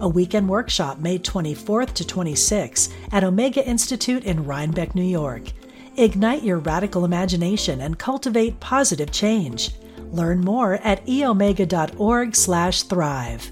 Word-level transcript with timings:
a 0.00 0.08
weekend 0.08 0.48
workshop 0.48 0.98
May 0.98 1.18
24th 1.18 1.92
to 1.94 2.04
26th 2.04 2.92
at 3.12 3.22
Omega 3.22 3.64
Institute 3.66 4.24
in 4.24 4.44
Rhinebeck, 4.44 4.94
New 4.94 5.04
York. 5.04 5.42
Ignite 5.96 6.42
your 6.42 6.58
radical 6.58 7.04
imagination 7.04 7.82
and 7.82 7.98
cultivate 7.98 8.58
positive 8.60 9.12
change. 9.12 9.72
Learn 10.10 10.40
more 10.40 10.74
at 10.74 11.04
eomega.org/thrive. 11.06 13.50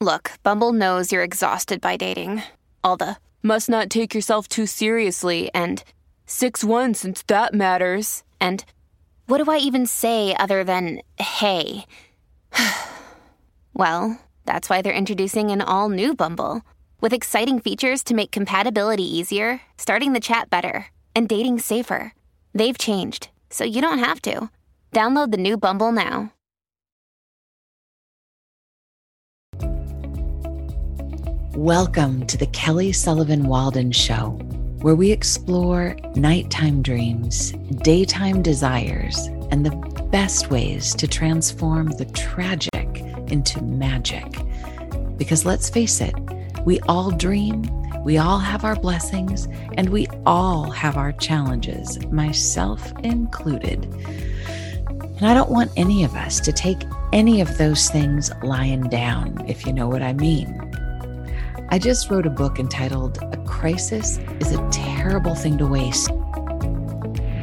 Look, 0.00 0.32
Bumble 0.42 0.72
knows 0.72 1.12
you're 1.12 1.22
exhausted 1.22 1.80
by 1.80 1.96
dating. 1.96 2.42
All 2.82 2.96
the 2.96 3.16
must 3.42 3.68
not 3.68 3.90
take 3.90 4.14
yourself 4.14 4.48
too 4.48 4.66
seriously 4.66 5.50
and 5.54 5.84
6-1 6.26 6.96
since 6.96 7.22
that 7.26 7.54
matters. 7.54 8.24
And 8.40 8.64
what 9.26 9.42
do 9.42 9.50
I 9.50 9.58
even 9.58 9.86
say 9.86 10.34
other 10.36 10.64
than 10.64 11.00
hey? 11.18 11.84
Well, 13.76 14.20
that's 14.46 14.70
why 14.70 14.82
they're 14.82 14.92
introducing 14.92 15.50
an 15.50 15.60
all 15.60 15.88
new 15.88 16.14
Bumble 16.14 16.62
with 17.00 17.12
exciting 17.12 17.58
features 17.58 18.04
to 18.04 18.14
make 18.14 18.30
compatibility 18.30 19.02
easier, 19.02 19.62
starting 19.78 20.12
the 20.12 20.20
chat 20.20 20.48
better, 20.48 20.92
and 21.16 21.28
dating 21.28 21.58
safer. 21.58 22.14
They've 22.54 22.78
changed, 22.78 23.30
so 23.50 23.64
you 23.64 23.82
don't 23.82 23.98
have 23.98 24.22
to. 24.22 24.48
Download 24.92 25.32
the 25.32 25.38
new 25.38 25.56
Bumble 25.56 25.90
now. 25.90 26.32
Welcome 31.56 32.28
to 32.28 32.38
the 32.38 32.46
Kelly 32.52 32.92
Sullivan 32.92 33.48
Walden 33.48 33.90
Show, 33.90 34.38
where 34.82 34.94
we 34.94 35.10
explore 35.10 35.96
nighttime 36.14 36.80
dreams, 36.80 37.50
daytime 37.82 38.40
desires, 38.40 39.26
and 39.50 39.66
the 39.66 39.74
best 40.12 40.48
ways 40.52 40.94
to 40.94 41.08
transform 41.08 41.90
the 41.90 42.04
tragic 42.04 42.83
into 43.28 43.62
magic. 43.62 44.26
Because 45.16 45.44
let's 45.44 45.70
face 45.70 46.00
it, 46.00 46.14
we 46.64 46.80
all 46.80 47.10
dream, 47.10 47.62
we 48.04 48.18
all 48.18 48.38
have 48.38 48.64
our 48.64 48.76
blessings, 48.76 49.48
and 49.76 49.88
we 49.90 50.06
all 50.26 50.70
have 50.70 50.96
our 50.96 51.12
challenges, 51.12 52.04
myself 52.06 52.92
included. 53.02 53.84
And 55.16 55.26
I 55.26 55.34
don't 55.34 55.50
want 55.50 55.70
any 55.76 56.04
of 56.04 56.14
us 56.14 56.40
to 56.40 56.52
take 56.52 56.82
any 57.12 57.40
of 57.40 57.56
those 57.58 57.88
things 57.88 58.30
lying 58.42 58.88
down, 58.88 59.44
if 59.46 59.64
you 59.64 59.72
know 59.72 59.88
what 59.88 60.02
I 60.02 60.12
mean. 60.12 60.60
I 61.70 61.78
just 61.78 62.10
wrote 62.10 62.26
a 62.26 62.30
book 62.30 62.58
entitled 62.58 63.18
A 63.22 63.36
Crisis 63.46 64.18
is 64.40 64.52
a 64.52 64.70
Terrible 64.70 65.34
Thing 65.34 65.56
to 65.58 65.66
Waste. 65.66 66.10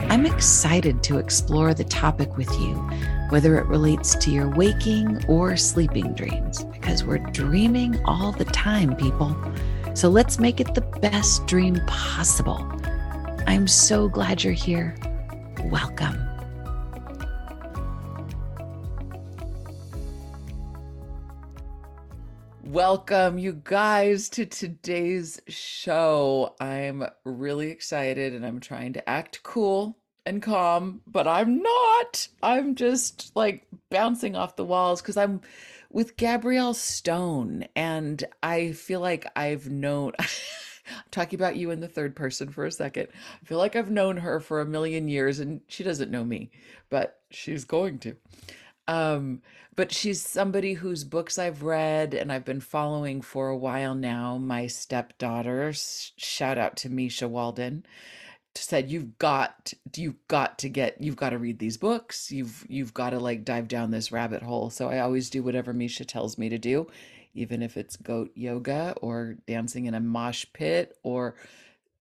I'm 0.09 0.25
excited 0.25 1.03
to 1.03 1.17
explore 1.17 1.73
the 1.73 1.85
topic 1.85 2.37
with 2.37 2.51
you 2.59 2.89
whether 3.31 3.57
it 3.57 3.65
relates 3.67 4.13
to 4.13 4.29
your 4.29 4.49
waking 4.49 5.23
or 5.29 5.55
sleeping 5.55 6.13
dreams, 6.13 6.65
because 6.65 7.05
we're 7.05 7.17
dreaming 7.17 7.97
all 8.03 8.33
the 8.33 8.43
time, 8.43 8.93
people. 8.97 9.33
So 9.93 10.09
let's 10.09 10.37
make 10.37 10.59
it 10.59 10.75
the 10.75 10.81
best 10.81 11.47
dream 11.47 11.79
possible. 11.87 12.69
I'm 13.47 13.69
so 13.69 14.09
glad 14.09 14.43
you're 14.43 14.51
here. 14.51 14.97
Welcome. 15.63 16.27
Welcome, 22.63 23.37
you 23.37 23.61
guys, 23.63 24.27
to 24.31 24.45
today's 24.45 25.41
show. 25.47 26.53
I'm 26.59 27.05
really 27.23 27.71
excited 27.71 28.33
and 28.33 28.45
I'm 28.45 28.59
trying 28.59 28.91
to 28.93 29.09
act 29.09 29.41
cool 29.43 30.00
and 30.25 30.41
calm, 30.41 31.01
but 31.07 31.27
I'm 31.27 31.61
not. 31.61 32.27
I'm 32.43 32.75
just 32.75 33.31
like 33.35 33.67
bouncing 33.89 34.35
off 34.35 34.55
the 34.55 34.65
walls 34.65 35.01
because 35.01 35.17
I'm 35.17 35.41
with 35.89 36.17
Gabrielle 36.17 36.73
Stone, 36.73 37.65
and 37.75 38.23
I 38.41 38.71
feel 38.73 38.99
like 38.99 39.27
I've 39.35 39.69
known. 39.69 40.13
Talking 41.11 41.39
about 41.39 41.55
you 41.55 41.71
in 41.71 41.79
the 41.79 41.87
third 41.87 42.15
person 42.15 42.49
for 42.49 42.65
a 42.65 42.71
second. 42.71 43.07
I 43.41 43.45
feel 43.45 43.57
like 43.57 43.75
I've 43.75 43.91
known 43.91 44.17
her 44.17 44.39
for 44.39 44.59
a 44.59 44.65
million 44.65 45.07
years, 45.07 45.39
and 45.39 45.61
she 45.67 45.83
doesn't 45.83 46.11
know 46.11 46.23
me, 46.23 46.51
but 46.89 47.19
she's 47.29 47.63
going 47.63 47.99
to. 47.99 48.15
Um, 48.87 49.41
but 49.75 49.93
she's 49.93 50.21
somebody 50.21 50.73
whose 50.73 51.03
books 51.05 51.39
I've 51.39 51.63
read 51.63 52.13
and 52.13 52.31
I've 52.31 52.43
been 52.43 52.59
following 52.59 53.21
for 53.21 53.47
a 53.47 53.57
while 53.57 53.95
now. 53.95 54.37
My 54.37 54.67
stepdaughter, 54.67 55.71
shout 55.73 56.57
out 56.57 56.75
to 56.77 56.89
Misha 56.89 57.27
Walden 57.27 57.85
said 58.55 58.91
you've 58.91 59.17
got 59.17 59.73
you've 59.95 60.27
got 60.27 60.59
to 60.59 60.69
get 60.69 60.99
you've 60.99 61.15
got 61.15 61.29
to 61.29 61.37
read 61.37 61.59
these 61.59 61.77
books. 61.77 62.31
You've 62.31 62.65
you've 62.67 62.93
got 62.93 63.11
to 63.11 63.19
like 63.19 63.45
dive 63.45 63.67
down 63.67 63.91
this 63.91 64.11
rabbit 64.11 64.41
hole. 64.43 64.69
So 64.69 64.89
i 64.89 64.99
always 64.99 65.29
do 65.29 65.43
whatever 65.43 65.73
misha 65.73 66.05
tells 66.05 66.37
me 66.37 66.49
to 66.49 66.57
do 66.57 66.87
even 67.33 67.61
if 67.61 67.77
it's 67.77 67.95
goat 67.95 68.29
yoga 68.35 68.93
or 69.01 69.37
dancing 69.47 69.85
in 69.85 69.93
a 69.93 69.99
mosh 70.01 70.45
pit 70.53 70.97
or 71.01 71.35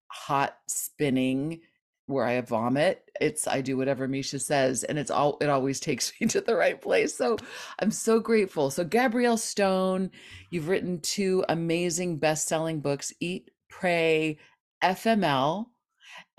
hot 0.09 0.57
spinning 0.67 1.61
where 2.07 2.25
i 2.25 2.41
vomit. 2.41 3.09
It's 3.21 3.47
i 3.47 3.61
do 3.61 3.77
whatever 3.77 4.09
misha 4.09 4.41
says 4.41 4.83
and 4.83 4.99
it's 4.99 5.11
all 5.11 5.39
it 5.41 5.49
always 5.49 5.79
takes 5.89 6.13
me 6.21 6.27
to 6.29 6.41
the 6.41 6.57
right 6.57 6.81
place. 6.81 7.15
So 7.17 7.37
i'm 7.79 7.93
so 7.93 8.19
grateful. 8.19 8.71
So 8.71 8.85
gabrielle 8.85 9.37
stone 9.37 10.11
you've 10.51 10.69
written 10.69 11.01
two 11.01 11.45
amazing 11.49 12.19
best-selling 12.19 12.81
books 12.81 13.13
eat 13.21 13.51
pray 13.69 14.39
fml 14.83 15.67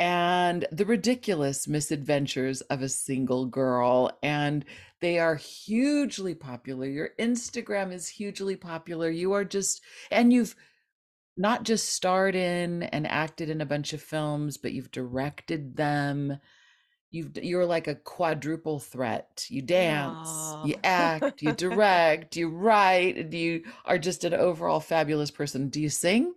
and 0.01 0.65
the 0.71 0.83
ridiculous 0.83 1.67
misadventures 1.67 2.61
of 2.61 2.81
a 2.81 2.89
single 2.89 3.45
girl. 3.45 4.17
And 4.23 4.65
they 4.99 5.19
are 5.19 5.35
hugely 5.35 6.33
popular. 6.33 6.87
Your 6.87 7.11
Instagram 7.19 7.93
is 7.93 8.07
hugely 8.07 8.55
popular. 8.55 9.11
You 9.11 9.33
are 9.33 9.45
just, 9.45 9.83
and 10.09 10.33
you've 10.33 10.55
not 11.37 11.61
just 11.61 11.89
starred 11.89 12.33
in 12.33 12.81
and 12.81 13.05
acted 13.05 13.51
in 13.51 13.61
a 13.61 13.65
bunch 13.65 13.93
of 13.93 14.01
films, 14.01 14.57
but 14.57 14.73
you've 14.73 14.89
directed 14.89 15.77
them. 15.77 16.39
You've, 17.11 17.37
you're 17.37 17.67
like 17.67 17.87
a 17.87 17.93
quadruple 17.93 18.79
threat. 18.79 19.45
You 19.49 19.61
dance, 19.61 20.29
Aww. 20.29 20.65
you 20.65 20.75
act, 20.83 21.43
you 21.43 21.51
direct, 21.55 22.35
you 22.35 22.49
write, 22.49 23.17
and 23.17 23.31
you 23.31 23.65
are 23.85 23.99
just 23.99 24.23
an 24.23 24.33
overall 24.33 24.79
fabulous 24.79 25.29
person. 25.29 25.69
Do 25.69 25.79
you 25.79 25.89
sing? 25.89 26.33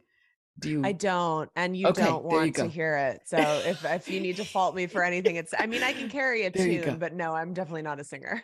Do 0.58 0.70
you? 0.70 0.82
I 0.84 0.92
don't, 0.92 1.50
and 1.56 1.76
you 1.76 1.88
okay, 1.88 2.04
don't 2.04 2.24
want 2.24 2.46
you 2.46 2.52
to 2.52 2.66
hear 2.66 2.96
it. 2.96 3.22
So 3.24 3.36
if 3.38 3.84
if 3.84 4.08
you 4.08 4.20
need 4.20 4.36
to 4.36 4.44
fault 4.44 4.74
me 4.74 4.86
for 4.86 5.02
anything, 5.02 5.36
it's. 5.36 5.52
I 5.58 5.66
mean, 5.66 5.82
I 5.82 5.92
can 5.92 6.08
carry 6.08 6.44
a 6.44 6.50
there 6.50 6.84
tune, 6.84 6.98
but 6.98 7.12
no, 7.12 7.34
I'm 7.34 7.52
definitely 7.52 7.82
not 7.82 7.98
a 7.98 8.04
singer. 8.04 8.42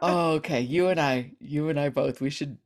oh, 0.00 0.32
okay. 0.34 0.60
You 0.60 0.88
and 0.88 1.00
I, 1.00 1.32
you 1.40 1.68
and 1.68 1.78
I 1.78 1.88
both. 1.88 2.20
We 2.20 2.30
should 2.30 2.58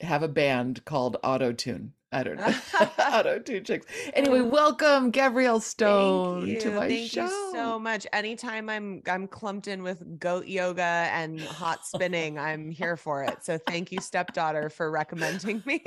have 0.00 0.22
a 0.22 0.28
band 0.28 0.84
called 0.84 1.16
Auto 1.24 1.52
Tune. 1.52 1.92
I 2.12 2.22
don't 2.22 2.36
know. 2.36 2.54
Auto 2.98 3.38
Tune 3.40 3.64
chicks. 3.64 3.86
Anyway, 4.14 4.40
welcome 4.40 5.10
Gabrielle 5.10 5.60
Stone 5.60 6.46
to 6.60 6.70
my 6.70 6.88
Thank 6.88 7.10
show. 7.10 7.26
Thank 7.26 7.32
you 7.32 7.52
so 7.52 7.78
much. 7.78 8.06
Anytime 8.12 8.70
I'm 8.70 9.02
I'm 9.08 9.26
clumped 9.26 9.66
in 9.66 9.82
with 9.82 10.20
goat 10.20 10.46
yoga 10.46 10.82
and 10.82 11.40
hot 11.40 11.84
spinning, 11.84 12.38
I'm 12.38 12.70
here 12.70 12.96
for 12.96 13.24
it. 13.24 13.44
So 13.44 13.58
thank 13.58 13.90
you, 13.90 14.00
stepdaughter, 14.00 14.70
for 14.70 14.90
recommending 14.90 15.62
me. 15.66 15.82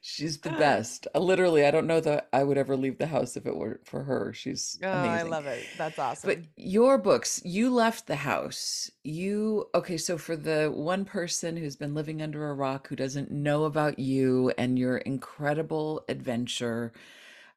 She's 0.00 0.38
the 0.38 0.50
best. 0.50 1.06
Uh, 1.14 1.20
literally, 1.20 1.64
I 1.64 1.70
don't 1.70 1.86
know 1.86 2.00
that 2.00 2.28
I 2.32 2.42
would 2.44 2.58
ever 2.58 2.76
leave 2.76 2.98
the 2.98 3.06
house 3.06 3.36
if 3.36 3.46
it 3.46 3.56
were 3.56 3.80
for 3.84 4.02
her. 4.04 4.32
She's 4.32 4.78
oh, 4.82 4.88
amazing. 4.88 5.10
I 5.10 5.22
love 5.22 5.46
it. 5.46 5.66
That's 5.76 5.98
awesome. 5.98 6.28
But 6.28 6.38
your 6.56 6.98
books, 6.98 7.40
you 7.44 7.70
left 7.70 8.06
the 8.06 8.16
house. 8.16 8.90
You 9.04 9.66
okay? 9.74 9.96
So 9.96 10.18
for 10.18 10.36
the 10.36 10.72
one 10.74 11.04
person 11.04 11.56
who's 11.56 11.76
been 11.76 11.94
living 11.94 12.22
under 12.22 12.48
a 12.48 12.54
rock 12.54 12.88
who 12.88 12.96
doesn't 12.96 13.30
know 13.30 13.64
about 13.64 13.98
you 13.98 14.52
and 14.56 14.78
your 14.78 14.98
incredible 14.98 16.04
adventure, 16.08 16.92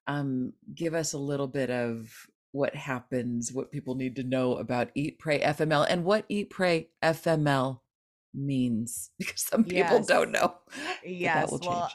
um, 0.07 0.53
give 0.74 0.94
us 0.94 1.13
a 1.13 1.18
little 1.18 1.47
bit 1.47 1.69
of 1.69 2.27
what 2.51 2.75
happens, 2.75 3.51
what 3.51 3.71
people 3.71 3.95
need 3.95 4.15
to 4.15 4.24
know 4.24 4.57
about 4.57 4.92
Eat 4.95 5.18
Pray 5.18 5.39
FML, 5.39 5.88
and 5.89 6.06
what 6.06 6.25
Eat 6.30 6.50
Pray 6.50 6.89
FML 7.01 7.80
means 8.33 9.12
because 9.19 9.42
some 9.42 9.63
people 9.63 9.97
yes. 9.97 10.07
don't 10.07 10.31
know. 10.31 10.56
Yes. 11.03 11.51
Well, 11.51 11.92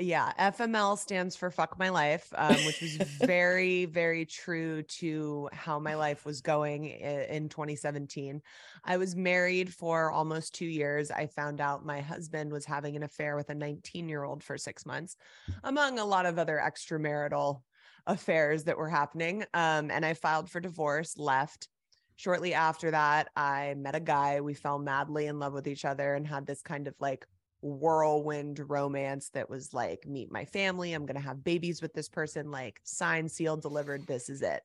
yeah, 0.00 0.32
FML 0.38 0.98
stands 0.98 1.36
for 1.36 1.50
fuck 1.50 1.78
my 1.78 1.90
life, 1.90 2.32
um, 2.36 2.56
which 2.66 2.80
was 2.80 2.96
very, 2.96 3.84
very 3.84 4.24
true 4.24 4.82
to 4.82 5.48
how 5.52 5.78
my 5.78 5.94
life 5.94 6.24
was 6.24 6.40
going 6.40 6.86
in 6.86 7.48
2017. 7.48 8.40
I 8.84 8.96
was 8.96 9.14
married 9.14 9.72
for 9.72 10.10
almost 10.10 10.54
two 10.54 10.66
years. 10.66 11.10
I 11.10 11.26
found 11.26 11.60
out 11.60 11.84
my 11.84 12.00
husband 12.00 12.52
was 12.52 12.64
having 12.64 12.96
an 12.96 13.02
affair 13.02 13.36
with 13.36 13.50
a 13.50 13.54
19 13.54 14.08
year 14.08 14.24
old 14.24 14.42
for 14.42 14.56
six 14.56 14.86
months, 14.86 15.16
among 15.64 15.98
a 15.98 16.04
lot 16.04 16.26
of 16.26 16.38
other 16.38 16.60
extramarital 16.64 17.60
affairs 18.06 18.64
that 18.64 18.78
were 18.78 18.88
happening. 18.88 19.44
Um, 19.54 19.90
and 19.90 20.04
I 20.04 20.14
filed 20.14 20.50
for 20.50 20.60
divorce, 20.60 21.18
left. 21.18 21.68
Shortly 22.16 22.54
after 22.54 22.90
that, 22.90 23.28
I 23.36 23.74
met 23.76 23.94
a 23.94 24.00
guy. 24.00 24.40
We 24.40 24.54
fell 24.54 24.78
madly 24.78 25.26
in 25.26 25.38
love 25.38 25.52
with 25.52 25.66
each 25.66 25.84
other 25.84 26.14
and 26.14 26.26
had 26.26 26.46
this 26.46 26.62
kind 26.62 26.86
of 26.86 26.94
like 27.00 27.26
whirlwind 27.62 28.60
romance 28.68 29.30
that 29.30 29.50
was 29.50 29.74
like, 29.74 30.06
meet 30.06 30.32
my 30.32 30.44
family. 30.44 30.92
I'm 30.92 31.06
going 31.06 31.20
to 31.20 31.26
have 31.26 31.44
babies 31.44 31.82
with 31.82 31.92
this 31.92 32.08
person, 32.08 32.50
like 32.50 32.80
signed, 32.84 33.30
sealed, 33.30 33.62
delivered. 33.62 34.06
This 34.06 34.28
is 34.28 34.42
it. 34.42 34.62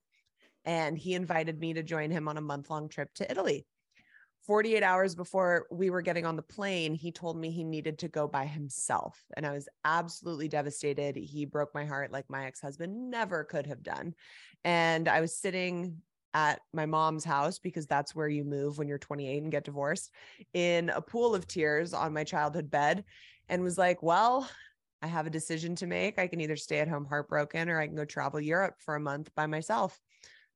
And 0.64 0.98
he 0.98 1.14
invited 1.14 1.60
me 1.60 1.74
to 1.74 1.84
join 1.84 2.10
him 2.10 2.28
on 2.28 2.38
a 2.38 2.42
month 2.42 2.70
long 2.70 2.90
trip 2.90 3.14
to 3.16 3.30
Italy. 3.30 3.66
48 4.46 4.84
hours 4.84 5.16
before 5.16 5.66
we 5.72 5.90
were 5.90 6.04
getting 6.04 6.26
on 6.26 6.36
the 6.36 6.42
plane, 6.42 6.94
he 6.94 7.12
told 7.12 7.36
me 7.36 7.50
he 7.50 7.64
needed 7.64 8.00
to 8.00 8.08
go 8.08 8.28
by 8.28 8.46
himself. 8.46 9.20
And 9.36 9.46
I 9.46 9.52
was 9.52 9.68
absolutely 9.84 10.48
devastated. 10.48 11.16
He 11.16 11.46
broke 11.46 11.74
my 11.74 11.86
heart 11.86 12.12
like 12.12 12.30
my 12.30 12.46
ex 12.46 12.62
husband 12.62 13.10
never 13.10 13.44
could 13.44 13.66
have 13.66 13.82
done. 13.82 14.14
And 14.64 15.08
I 15.08 15.22
was 15.22 15.36
sitting 15.36 16.02
at 16.36 16.60
my 16.74 16.86
mom's 16.86 17.24
house 17.24 17.58
because 17.60 17.88
that's 17.88 18.14
where 18.14 18.28
you 18.28 18.44
move 18.44 18.78
when 18.78 18.90
you're 18.90 18.98
28 18.98 19.42
and 19.42 19.52
get 19.52 19.64
divorced 19.64 20.12
in 20.54 20.90
a 20.90 21.02
pool 21.02 21.34
of 21.34 21.48
tears 21.48 21.94
on 21.94 22.14
my 22.14 22.26
childhood 22.26 22.70
bed 22.70 23.06
and 23.48 23.64
was 23.64 23.78
like, 23.78 24.04
well, 24.04 24.48
I 25.02 25.08
have 25.08 25.28
a 25.28 25.32
decision 25.32 25.76
to 25.78 25.88
make. 25.88 26.20
I 26.20 26.28
can 26.28 26.42
either 26.42 26.58
stay 26.58 26.80
at 26.80 26.90
home 26.90 27.06
heartbroken 27.06 27.70
or 27.70 27.80
I 27.80 27.88
can 27.88 27.96
go 27.96 28.04
travel 28.04 28.42
Europe 28.42 28.76
for 28.80 28.96
a 28.96 29.00
month 29.00 29.34
by 29.34 29.48
myself. 29.48 29.98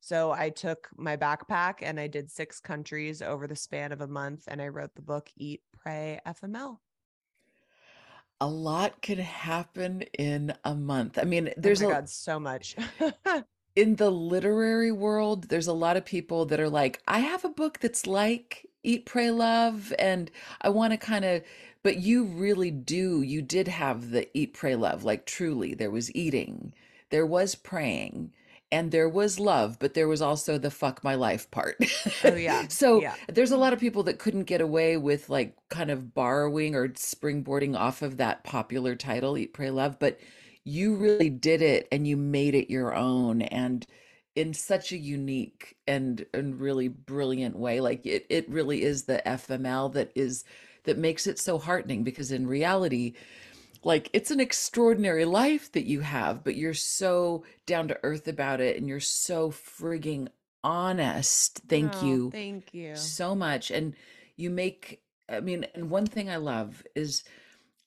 So 0.01 0.31
I 0.31 0.49
took 0.49 0.89
my 0.97 1.15
backpack 1.15 1.75
and 1.81 1.97
I 1.97 2.07
did 2.07 2.29
six 2.29 2.59
countries 2.59 3.21
over 3.21 3.47
the 3.47 3.55
span 3.55 3.93
of 3.93 4.01
a 4.01 4.07
month 4.07 4.43
and 4.47 4.61
I 4.61 4.67
wrote 4.67 4.95
the 4.95 5.01
book 5.01 5.29
Eat, 5.37 5.61
Pray, 5.81 6.19
FML. 6.27 6.77
A 8.41 8.47
lot 8.47 9.01
could 9.01 9.19
happen 9.19 10.01
in 10.17 10.53
a 10.65 10.75
month. 10.75 11.17
I 11.19 11.23
mean, 11.23 11.49
oh 11.49 11.53
there's 11.57 11.83
oh 11.83 11.89
a 11.89 11.93
God, 11.93 12.09
so 12.09 12.37
much. 12.37 12.75
in 13.75 13.95
the 13.97 14.09
literary 14.11 14.91
world, 14.91 15.49
there's 15.49 15.67
a 15.67 15.73
lot 15.73 15.97
of 15.97 16.05
people 16.05 16.45
that 16.45 16.59
are 16.59 16.69
like, 16.69 17.01
I 17.07 17.19
have 17.19 17.45
a 17.45 17.49
book 17.49 17.79
that's 17.79 18.07
like 18.07 18.67
Eat, 18.83 19.05
Pray, 19.05 19.31
Love, 19.31 19.93
and 19.99 20.31
I 20.61 20.69
want 20.69 20.91
to 20.93 20.97
kind 20.97 21.25
of, 21.25 21.43
but 21.83 21.97
you 21.97 22.25
really 22.25 22.71
do. 22.71 23.21
You 23.21 23.41
did 23.41 23.67
have 23.67 24.11
the 24.11 24.27
Eat, 24.37 24.53
Pray, 24.53 24.75
Love, 24.75 25.03
like 25.03 25.25
truly. 25.25 25.73
There 25.73 25.91
was 25.91 26.13
eating, 26.15 26.73
there 27.09 27.25
was 27.25 27.55
praying, 27.55 28.33
and 28.71 28.91
there 28.91 29.09
was 29.09 29.39
love, 29.39 29.77
but 29.79 29.93
there 29.95 30.07
was 30.07 30.21
also 30.21 30.57
the 30.57 30.71
fuck 30.71 31.03
my 31.03 31.15
life 31.15 31.49
part. 31.51 31.77
Oh, 32.23 32.35
yeah. 32.35 32.65
so 32.69 33.01
Yeah. 33.01 33.15
there's 33.27 33.51
a 33.51 33.57
lot 33.57 33.73
of 33.73 33.79
people 33.79 34.03
that 34.03 34.19
couldn't 34.19 34.43
get 34.43 34.61
away 34.61 34.97
with 34.97 35.29
like 35.29 35.55
kind 35.69 35.89
of 35.91 36.13
borrowing 36.13 36.75
or 36.75 36.89
springboarding 36.89 37.77
off 37.77 38.01
of 38.01 38.17
that 38.17 38.43
popular 38.43 38.95
title, 38.95 39.37
Eat, 39.37 39.53
Pray, 39.53 39.69
Love, 39.71 39.97
but 39.99 40.19
you 40.69 40.95
really 40.95 41.29
did 41.29 41.61
it 41.61 41.87
and 41.91 42.07
you 42.07 42.17
made 42.17 42.55
it 42.55 42.69
your 42.71 42.95
own 42.95 43.41
and 43.43 43.87
in 44.35 44.53
such 44.53 44.91
a 44.91 44.97
unique 44.97 45.77
and 45.87 46.25
and 46.33 46.59
really 46.59 46.87
brilliant 46.87 47.57
way 47.57 47.81
like 47.81 48.05
it 48.05 48.25
it 48.29 48.49
really 48.49 48.83
is 48.83 49.03
the 49.05 49.25
FML 49.27 49.89
that 49.89 50.11
is 50.15 50.43
that 50.85 50.97
makes 50.97 51.27
it 51.27 51.39
so 51.39 51.57
heartening 51.59 52.03
because 52.03 52.31
in 52.31 52.47
reality 52.47 53.13
like 53.83 54.09
it's 54.13 54.31
an 54.31 54.39
extraordinary 54.39 55.25
life 55.25 55.71
that 55.71 55.85
you 55.85 56.01
have 56.01 56.43
but 56.43 56.55
you're 56.55 56.73
so 56.73 57.43
down 57.65 57.87
to 57.87 57.99
earth 58.03 58.27
about 58.27 58.61
it 58.61 58.77
and 58.77 58.87
you're 58.87 58.99
so 58.99 59.51
frigging 59.51 60.27
honest 60.63 61.61
thank 61.69 62.01
Oh, 62.01 62.19
you 62.19 62.33
Thank 62.33 62.73
you. 62.73 63.13
so 63.13 63.35
much 63.35 63.71
and 63.71 63.95
you 64.35 64.49
make 64.49 65.01
i 65.29 65.39
mean 65.39 65.65
and 65.75 65.89
one 65.89 66.05
thing 66.05 66.29
i 66.29 66.37
love 66.37 66.83
is 66.95 67.23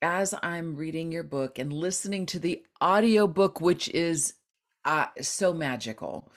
as 0.03 0.35
i'm 0.43 0.77
reading 0.77 1.13
your 1.13 1.23
book 1.23 1.59
and 1.59 1.73
listening 1.73 2.27
to 2.27 2.39
the 2.39 2.63
audiobook 2.83 3.61
which 3.61 3.89
is 3.91 4.35
uh, 4.85 5.07
so 5.21 5.53
magical 5.55 6.29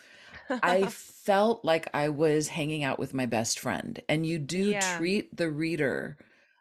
i 0.62 0.86
felt 0.88 1.66
like 1.66 1.88
i 1.94 2.10
was 2.10 2.48
hanging 2.50 2.84
out 2.84 3.00
with 3.00 3.14
my 3.14 3.26
best 3.26 3.60
friend 3.60 4.02
and 4.08 4.26
you 4.26 4.38
do 4.40 4.72
Yeah. 4.72 4.98
treat 4.98 5.36
the 5.36 5.50
reader 5.50 6.18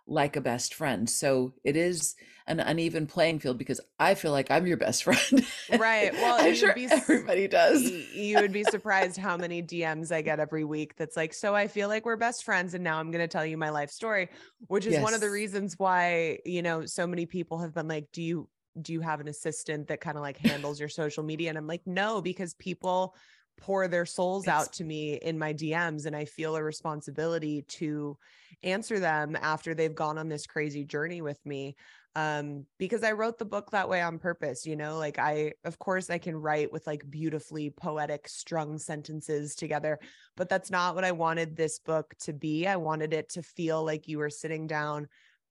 like 0.06 0.36
a 0.36 0.40
best 0.40 0.74
friend 0.74 1.08
so 1.08 1.52
it 1.64 1.76
is 1.76 2.14
an 2.46 2.60
uneven 2.60 3.06
playing 3.06 3.38
field 3.38 3.56
because 3.56 3.80
i 3.98 4.14
feel 4.14 4.32
like 4.32 4.50
i'm 4.50 4.66
your 4.66 4.76
best 4.76 5.02
friend 5.04 5.46
Right. 5.78 6.12
Well, 6.12 6.44
i'm 6.44 6.54
sure 6.54 6.74
be 6.74 6.86
everybody 6.90 7.48
does 7.48 7.90
you 8.14 8.38
would 8.38 8.52
be 8.52 8.64
surprised 8.64 9.16
how 9.16 9.36
many 9.36 9.62
DMs 9.62 10.12
I 10.12 10.22
get 10.22 10.40
every 10.40 10.64
week 10.64 10.96
that's 10.96 11.16
like, 11.16 11.34
so 11.34 11.54
I 11.54 11.68
feel 11.68 11.88
like 11.88 12.04
we're 12.04 12.16
best 12.16 12.44
friends 12.44 12.74
and 12.74 12.84
now 12.84 12.98
I'm 12.98 13.10
going 13.10 13.22
to 13.22 13.28
tell 13.28 13.44
you 13.44 13.56
my 13.56 13.70
life 13.70 13.90
story, 13.90 14.28
which 14.68 14.86
is 14.86 14.98
one 15.00 15.14
of 15.14 15.20
the 15.20 15.30
reasons 15.30 15.78
why, 15.78 16.38
you 16.44 16.62
know, 16.62 16.86
so 16.86 17.06
many 17.06 17.26
people 17.26 17.58
have 17.58 17.74
been 17.74 17.88
like, 17.88 18.10
do 18.12 18.22
you 18.22 18.48
do 18.80 18.92
you 18.92 19.00
have 19.00 19.20
an 19.20 19.28
assistant 19.28 19.86
that 19.86 20.00
kind 20.00 20.16
of 20.16 20.22
like 20.22 20.36
handles 20.36 20.80
your 20.80 20.88
social 20.88 21.22
media? 21.22 21.48
And 21.48 21.56
I'm 21.56 21.66
like, 21.66 21.82
no, 21.86 22.20
because 22.20 22.54
people 22.54 23.14
pour 23.56 23.88
their 23.88 24.06
souls 24.06 24.48
out 24.48 24.72
to 24.74 24.84
me 24.84 25.14
in 25.14 25.38
my 25.38 25.52
DMs 25.54 26.06
and 26.06 26.14
I 26.14 26.24
feel 26.24 26.56
a 26.56 26.62
responsibility 26.62 27.62
to 27.68 28.16
answer 28.62 28.98
them 28.98 29.36
after 29.40 29.74
they've 29.74 29.94
gone 29.94 30.18
on 30.18 30.28
this 30.28 30.46
crazy 30.46 30.84
journey 30.84 31.20
with 31.20 31.44
me 31.44 31.76
um 32.16 32.64
because 32.78 33.02
i 33.02 33.10
wrote 33.12 33.38
the 33.38 33.44
book 33.44 33.70
that 33.70 33.88
way 33.88 34.00
on 34.00 34.18
purpose 34.18 34.64
you 34.64 34.76
know 34.76 34.98
like 34.98 35.18
i 35.18 35.52
of 35.64 35.78
course 35.78 36.10
i 36.10 36.18
can 36.18 36.36
write 36.36 36.72
with 36.72 36.86
like 36.86 37.02
beautifully 37.10 37.70
poetic 37.70 38.28
strung 38.28 38.78
sentences 38.78 39.54
together 39.56 39.98
but 40.36 40.48
that's 40.48 40.70
not 40.70 40.94
what 40.94 41.04
i 41.04 41.12
wanted 41.12 41.56
this 41.56 41.78
book 41.80 42.14
to 42.20 42.32
be. 42.32 42.66
I 42.66 42.76
wanted 42.76 43.12
it 43.12 43.30
to 43.30 43.42
feel 43.42 43.84
like 43.84 44.08
you 44.08 44.18
were 44.18 44.30
sitting 44.30 44.66
down 44.66 45.08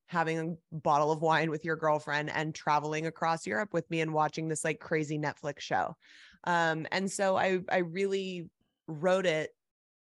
having 0.07 0.39
a 0.71 0.75
bottle 0.75 1.11
of 1.11 1.21
wine 1.21 1.49
with 1.49 1.65
your 1.65 1.75
girlfriend 1.75 2.29
and 2.29 2.55
traveling 2.55 3.07
across 3.07 3.45
europe 3.45 3.73
with 3.73 3.89
me 3.89 4.01
and 4.01 4.13
watching 4.13 4.47
this 4.47 4.63
like 4.63 4.79
crazy 4.79 5.17
netflix 5.17 5.59
show 5.59 5.95
um 6.45 6.85
and 6.91 7.11
so 7.11 7.37
i 7.37 7.59
i 7.69 7.77
really 7.77 8.49
wrote 8.87 9.25
it 9.25 9.51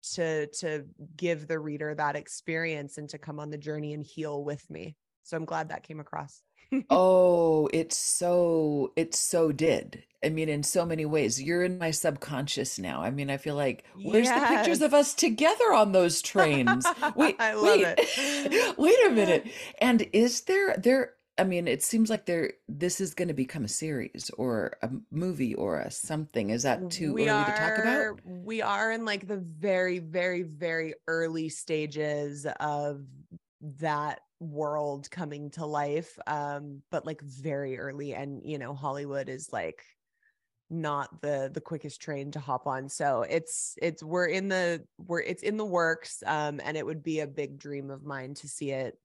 to 0.02 0.46
to 0.48 0.84
give 1.16 1.46
the 1.46 1.58
reader 1.58 1.94
that 1.94 2.16
experience 2.16 2.96
and 2.98 3.08
to 3.08 3.18
come 3.18 3.38
on 3.38 3.50
the 3.50 3.58
journey 3.58 3.92
and 3.92 4.04
heal 4.04 4.42
with 4.42 4.68
me 4.70 4.96
so 5.22 5.36
i'm 5.36 5.44
glad 5.44 5.68
that 5.68 5.82
came 5.82 6.00
across 6.00 6.42
Oh, 6.90 7.68
it's 7.72 7.96
so 7.96 8.92
it 8.96 9.14
so 9.14 9.52
did. 9.52 10.04
I 10.24 10.28
mean, 10.28 10.48
in 10.48 10.62
so 10.62 10.84
many 10.84 11.06
ways. 11.06 11.42
You're 11.42 11.64
in 11.64 11.78
my 11.78 11.90
subconscious 11.90 12.78
now. 12.78 13.02
I 13.02 13.10
mean, 13.10 13.30
I 13.30 13.38
feel 13.38 13.54
like 13.54 13.84
where's 14.02 14.28
the 14.28 14.44
pictures 14.46 14.82
of 14.82 14.92
us 14.92 15.14
together 15.14 15.72
on 15.72 15.92
those 15.92 16.20
trains? 16.22 16.86
Wait, 17.16 17.36
I 17.38 17.54
love 17.54 17.64
wait, 17.64 17.94
it. 17.98 18.74
wait 18.78 19.06
a 19.06 19.10
minute. 19.10 19.46
And 19.80 20.06
is 20.12 20.42
there 20.42 20.76
there? 20.76 21.14
I 21.40 21.44
mean, 21.44 21.66
it 21.66 21.82
seems 21.82 22.10
like 22.10 22.26
there 22.26 22.52
this 22.68 23.00
is 23.00 23.14
going 23.14 23.28
to 23.28 23.34
become 23.34 23.64
a 23.64 23.68
series 23.68 24.30
or 24.36 24.76
a 24.82 24.90
movie 25.10 25.54
or 25.54 25.78
a 25.78 25.90
something. 25.90 26.50
Is 26.50 26.64
that 26.64 26.90
too 26.90 27.14
we 27.14 27.22
early 27.22 27.30
are 27.30 27.44
to 27.46 27.52
talk 27.52 27.78
about? 27.78 28.20
we 28.24 28.60
are 28.60 28.92
in 28.92 29.04
like 29.06 29.26
the 29.26 29.38
very 29.38 29.98
very 29.98 30.42
very 30.42 30.94
early 31.06 31.48
stages 31.48 32.46
of 32.60 33.06
that 33.78 34.20
world 34.38 35.10
coming 35.10 35.50
to 35.50 35.66
life 35.66 36.18
um 36.26 36.82
but 36.90 37.04
like 37.04 37.20
very 37.20 37.78
early 37.78 38.14
and 38.14 38.40
you 38.42 38.58
know 38.58 38.72
hollywood 38.72 39.28
is 39.28 39.52
like 39.52 39.84
not 40.70 41.20
the 41.20 41.50
the 41.52 41.60
quickest 41.60 42.00
train 42.00 42.30
to 42.30 42.40
hop 42.40 42.66
on 42.66 42.88
so 42.88 43.20
it's 43.28 43.74
it's 43.82 44.02
we're 44.02 44.28
in 44.28 44.48
the 44.48 44.82
we're 44.96 45.20
it's 45.20 45.42
in 45.42 45.58
the 45.58 45.64
works 45.64 46.22
um 46.26 46.58
and 46.64 46.76
it 46.78 46.86
would 46.86 47.02
be 47.02 47.20
a 47.20 47.26
big 47.26 47.58
dream 47.58 47.90
of 47.90 48.02
mine 48.02 48.32
to 48.32 48.48
see 48.48 48.70
it 48.70 48.98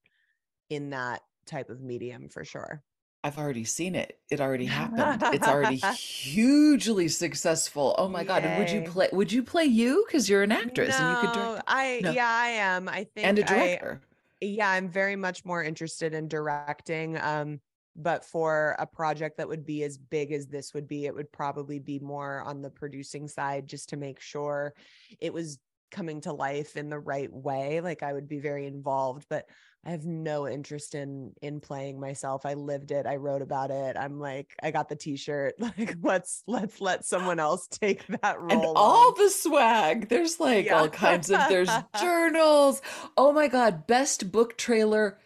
in 0.69 0.91
that 0.91 1.21
type 1.45 1.69
of 1.69 1.81
medium 1.81 2.29
for 2.29 2.43
sure 2.43 2.83
I've 3.23 3.39
already 3.39 3.63
seen 3.63 3.95
it. 3.95 4.19
It 4.29 4.39
already 4.39 4.65
happened. 4.67 5.23
It's 5.33 5.47
already 5.47 5.77
hugely 5.95 7.07
successful. 7.07 7.95
Oh 7.97 8.07
my 8.07 8.23
God. 8.23 8.43
And 8.43 8.59
would 8.59 8.69
you 8.69 8.83
play 8.83 9.09
would 9.11 9.31
you 9.31 9.41
play 9.41 9.63
you? 9.65 10.03
Because 10.05 10.29
you're 10.29 10.43
an 10.43 10.51
actress 10.51 10.99
and 10.99 11.09
you 11.09 11.15
could 11.15 11.33
No, 11.35 11.53
direct 11.53 11.63
I 11.67 12.01
No. 12.03 12.11
yeah, 12.11 12.29
I 12.29 12.47
am. 12.49 12.87
I 12.87 13.05
think 13.05 13.25
and 13.25 13.39
a 13.39 13.43
I 13.43 13.45
director. 13.47 14.01
yeah, 14.41 14.69
I'm 14.69 14.89
very 14.89 15.15
much 15.15 15.43
more 15.43 15.63
interested 15.63 16.13
in 16.13 16.27
directing. 16.27 17.17
Um, 17.17 17.61
but 17.95 18.25
for 18.25 18.75
a 18.77 18.85
project 18.85 19.37
that 19.37 19.47
would 19.47 19.65
be 19.65 19.81
as 19.83 19.97
big 19.97 20.31
as 20.31 20.47
this 20.47 20.73
would 20.73 20.87
be, 20.87 21.05
it 21.05 21.15
would 21.15 21.31
probably 21.31 21.79
be 21.79 21.97
more 21.99 22.41
on 22.41 22.61
the 22.61 22.69
producing 22.69 23.27
side 23.27 23.67
just 23.67 23.89
to 23.89 23.97
make 23.97 24.19
sure 24.19 24.73
it 25.19 25.33
was 25.33 25.57
coming 25.91 26.19
to 26.21 26.33
life 26.33 26.75
in 26.75 26.89
the 26.89 26.99
right 26.99 27.31
way. 27.31 27.79
Like 27.81 28.03
I 28.03 28.13
would 28.13 28.27
be 28.27 28.39
very 28.39 28.67
involved, 28.67 29.25
but 29.29 29.45
I 29.85 29.91
have 29.91 30.05
no 30.05 30.47
interest 30.47 30.95
in 30.95 31.33
in 31.43 31.59
playing 31.59 31.99
myself. 31.99 32.45
I 32.45 32.55
lived 32.55 32.91
it. 32.91 33.05
I 33.05 33.17
wrote 33.17 33.41
about 33.43 33.69
it. 33.69 33.95
I'm 33.95 34.19
like, 34.19 34.55
I 34.63 34.71
got 34.71 34.89
the 34.89 34.95
t-shirt. 34.95 35.55
Like 35.59 35.95
let's 36.01 36.43
let's 36.47 36.81
let 36.81 37.05
someone 37.05 37.39
else 37.39 37.67
take 37.67 38.05
that 38.21 38.39
role. 38.39 38.51
and 38.51 38.61
on. 38.61 38.73
all 38.75 39.13
the 39.13 39.29
swag. 39.29 40.09
There's 40.09 40.39
like 40.39 40.65
Yeah. 40.65 40.79
all 40.79 40.87
kinds 40.89 41.29
of 41.29 41.39
there's 41.49 41.69
journals. 42.01 42.81
Oh 43.15 43.31
my 43.31 43.47
god, 43.47 43.85
best 43.85 44.31
book 44.31 44.57
trailer 44.57 45.19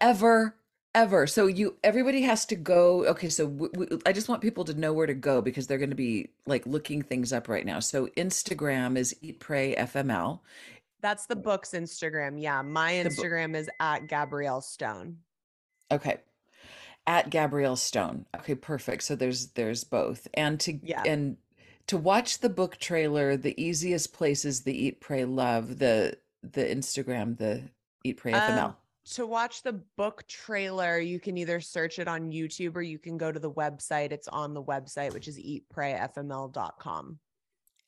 ever 0.00 0.56
ever. 0.94 1.26
So 1.26 1.46
you 1.46 1.76
everybody 1.82 2.22
has 2.22 2.44
to 2.46 2.56
go. 2.56 3.06
Okay, 3.06 3.28
so 3.28 3.46
w- 3.46 3.72
w- 3.72 3.98
I 4.06 4.12
just 4.12 4.28
want 4.28 4.42
people 4.42 4.64
to 4.64 4.74
know 4.74 4.92
where 4.92 5.06
to 5.06 5.14
go 5.14 5.40
because 5.40 5.66
they're 5.66 5.78
going 5.78 5.90
to 5.90 5.96
be 5.96 6.28
like 6.46 6.66
looking 6.66 7.02
things 7.02 7.32
up 7.32 7.48
right 7.48 7.64
now. 7.64 7.80
So 7.80 8.08
Instagram 8.08 8.96
is 8.96 9.14
Eat 9.22 9.40
Pray 9.40 9.74
FML. 9.74 10.40
That's 11.02 11.26
the 11.26 11.36
book's 11.36 11.70
Instagram. 11.72 12.40
Yeah, 12.40 12.62
my 12.62 12.92
Instagram 12.92 13.56
is 13.56 13.68
at 13.80 14.06
Gabrielle 14.06 14.60
Stone. 14.60 15.18
Okay. 15.90 16.18
At 17.06 17.30
Gabrielle 17.30 17.76
Stone. 17.76 18.26
Okay, 18.36 18.54
perfect. 18.54 19.02
So 19.02 19.16
there's 19.16 19.48
there's 19.48 19.82
both. 19.84 20.28
And 20.34 20.58
to 20.60 20.78
Yeah. 20.82 21.02
and 21.04 21.36
to 21.88 21.96
watch 21.96 22.38
the 22.38 22.48
book 22.48 22.78
trailer, 22.78 23.36
the 23.36 23.60
easiest 23.60 24.12
place 24.14 24.44
is 24.44 24.62
the 24.62 24.72
Eat 24.86 25.00
Pray 25.00 25.24
Love, 25.24 25.78
the 25.78 26.16
the 26.42 26.64
Instagram, 26.64 27.36
the 27.36 27.64
Eat 28.04 28.18
Pray 28.18 28.32
FML. 28.32 28.64
Um, 28.64 28.76
to 29.04 29.26
watch 29.26 29.64
the 29.64 29.72
book 29.96 30.24
trailer, 30.28 30.98
you 31.00 31.18
can 31.18 31.36
either 31.36 31.60
search 31.60 31.98
it 31.98 32.06
on 32.06 32.30
YouTube 32.30 32.76
or 32.76 32.82
you 32.82 33.00
can 33.00 33.18
go 33.18 33.32
to 33.32 33.40
the 33.40 33.50
website. 33.50 34.12
It's 34.12 34.28
on 34.28 34.54
the 34.54 34.62
website, 34.62 35.12
which 35.12 35.26
is 35.26 35.36
eatprayfml.com. 35.38 37.18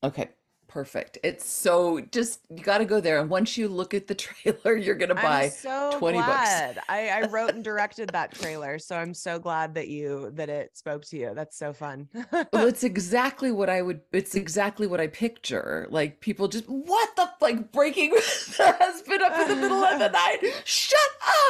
Okay, 0.02 0.28
perfect. 0.68 1.18
It's 1.22 1.48
so 1.48 2.00
just 2.00 2.40
you 2.50 2.62
got 2.62 2.78
to 2.78 2.84
go 2.84 3.00
there, 3.00 3.20
and 3.20 3.30
once 3.30 3.56
you 3.56 3.68
look 3.68 3.94
at 3.94 4.06
the 4.06 4.14
trailer, 4.26 4.76
you're 4.76 4.94
gonna 4.94 5.14
buy 5.14 5.48
so 5.48 5.96
20 5.98 6.18
books. 6.18 6.26
glad. 6.26 6.78
I, 6.88 7.08
I 7.08 7.26
wrote 7.30 7.54
and 7.54 7.64
directed 7.64 8.10
that 8.10 8.32
trailer, 8.32 8.78
so 8.78 8.96
I'm 8.96 9.14
so 9.14 9.38
glad 9.38 9.74
that 9.74 9.88
you 9.88 10.30
that 10.34 10.48
it 10.48 10.76
spoke 10.76 11.04
to 11.06 11.16
you. 11.16 11.32
That's 11.34 11.56
so 11.56 11.72
fun. 11.72 12.08
Well, 12.32 12.46
it's 12.66 12.84
exactly 12.84 13.52
what 13.52 13.70
I 13.70 13.82
would. 13.82 14.00
It's 14.12 14.34
exactly 14.34 14.86
what 14.86 15.00
I 15.00 15.06
picture. 15.06 15.86
Like 15.90 16.20
people 16.20 16.48
just 16.48 16.66
what 16.68 17.16
the 17.16 17.28
like 17.40 17.72
breaking 17.72 18.10
the 18.10 18.76
husband 18.78 19.22
up 19.22 19.38
in 19.38 19.48
the 19.48 19.56
middle 19.56 19.84
of 19.84 19.98
the 19.98 20.08
night. 20.08 20.38
Shut 20.64 20.98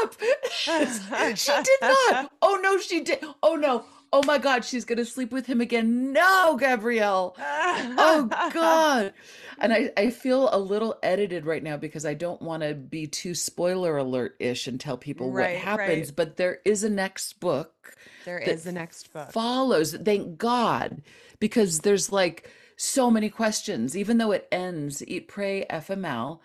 up! 0.03 0.15
she 0.51 1.53
did 1.53 1.79
not. 1.83 2.31
Oh 2.43 2.59
no, 2.63 2.79
she 2.79 3.01
did. 3.01 3.25
Oh 3.43 3.57
no. 3.57 3.85
Oh 4.15 4.23
my 4.25 4.39
God, 4.39 4.65
she's 4.65 4.85
gonna 4.85 5.05
sleep 5.05 5.33
with 5.33 5.47
him 5.47 5.61
again. 5.61 6.13
No, 6.13 6.57
Gabrielle. 6.57 7.35
Oh 7.37 8.29
God. 8.53 9.13
And 9.59 9.73
I, 9.73 9.91
I 9.97 10.11
feel 10.11 10.49
a 10.53 10.59
little 10.59 10.97
edited 11.03 11.47
right 11.47 11.63
now 11.63 11.77
because 11.77 12.07
I 12.07 12.15
don't 12.15 12.41
want 12.41 12.63
to 12.63 12.75
be 12.75 13.09
too 13.09 13.35
spoiler 13.35 13.97
alert 13.97 14.37
ish 14.39 14.69
and 14.69 14.79
tell 14.79 14.97
people 14.97 15.33
what 15.33 15.51
happens. 15.51 16.09
right. 16.09 16.17
But 16.17 16.37
there 16.37 16.61
is 16.65 16.85
a 16.85 16.91
next 16.91 17.41
book 17.41 17.97
There 18.25 18.39
is 18.39 18.63
the 18.63 18.71
next 18.71 19.13
book. 19.13 19.33
follows. 19.33 19.95
Thank 19.95 20.39
God, 20.39 21.03
because 21.41 21.81
there's 21.81 22.13
like 22.13 22.49
so 22.77 23.11
many 23.11 23.29
questions. 23.29 23.97
Even 23.97 24.19
though 24.19 24.31
it 24.31 24.47
ends, 24.53 25.03
Eat, 25.09 25.27
Pray, 25.27 25.67
FML 25.69 26.39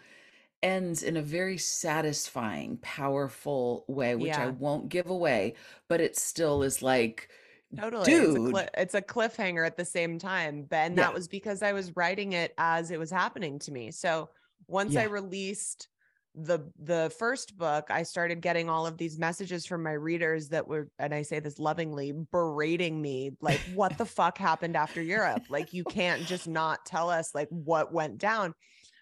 ends 0.64 1.04
in 1.04 1.18
a 1.18 1.22
very 1.22 1.60
satisfying, 1.60 2.78
powerful 2.82 3.86
way, 3.88 4.16
which 4.16 4.34
I 4.34 4.48
won't 4.48 4.90
give 4.90 5.08
away, 5.08 5.54
but 5.88 6.02
it 6.02 6.18
still 6.18 6.64
is 6.64 6.82
like, 6.82 7.30
Totally. 7.78 8.12
It's 8.12 8.36
a, 8.36 8.52
cli- 8.52 8.70
it's 8.78 8.94
a 8.96 9.02
cliffhanger 9.02 9.66
at 9.66 9.78
the 9.78 9.86
same 9.86 10.18
time. 10.18 10.66
But 10.70 10.78
and 10.78 10.98
Yeah. 10.98 11.04
that 11.04 11.14
was 11.14 11.28
because 11.28 11.62
I 11.62 11.74
was 11.74 11.96
writing 11.96 12.34
it 12.34 12.54
as 12.58 12.92
it 12.92 13.00
was 13.00 13.12
happening 13.12 13.60
to 13.60 13.72
me. 13.72 13.92
So 13.92 14.30
once 14.68 14.96
I 14.96 15.04
released 15.04 15.88
the 16.36 16.60
the 16.80 17.12
first 17.18 17.58
book, 17.58 17.88
I 17.90 18.04
started 18.04 18.40
getting 18.42 18.70
all 18.70 18.86
of 18.86 18.98
these 18.98 19.18
messages 19.20 19.66
from 19.66 19.84
my 19.84 19.94
readers 19.94 20.50
that 20.50 20.68
were, 20.68 20.90
and 21.00 21.14
I 21.14 21.24
say 21.24 21.40
this 21.40 21.60
lovingly, 21.60 22.12
berating 22.32 23.02
me, 23.02 23.32
like, 23.42 23.60
what 23.74 23.98
the 23.98 24.06
fuck 24.06 24.38
happened 24.38 24.76
after 24.76 25.02
Europe? 25.02 25.44
Like, 25.50 25.74
you 25.74 25.84
can't 25.84 26.22
just 26.26 26.48
not 26.48 26.86
tell 26.86 27.10
us 27.10 27.34
like 27.36 27.50
what 27.50 27.92
went 27.94 28.20
down. 28.20 28.54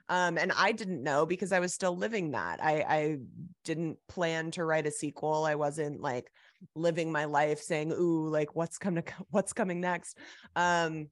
Um, 0.09 0.37
and 0.37 0.53
I 0.55 0.71
didn't 0.71 1.03
know 1.03 1.25
because 1.25 1.51
I 1.51 1.59
was 1.59 1.73
still 1.73 1.95
living 1.95 2.31
that. 2.31 2.63
I, 2.63 2.85
I 2.87 3.17
didn't 3.65 3.97
plan 4.07 4.51
to 4.51 4.63
write 4.63 4.87
a 4.87 4.91
sequel. 4.91 5.43
I 5.43 5.55
wasn't 5.55 5.99
like 5.99 6.31
living 6.75 7.11
my 7.11 7.25
life 7.25 7.59
saying, 7.59 7.91
"Ooh, 7.91 8.29
like 8.29 8.55
what's 8.55 8.77
coming 8.77 9.03
to 9.03 9.13
what's 9.31 9.53
coming 9.53 9.81
next." 9.81 10.17
Um, 10.55 11.07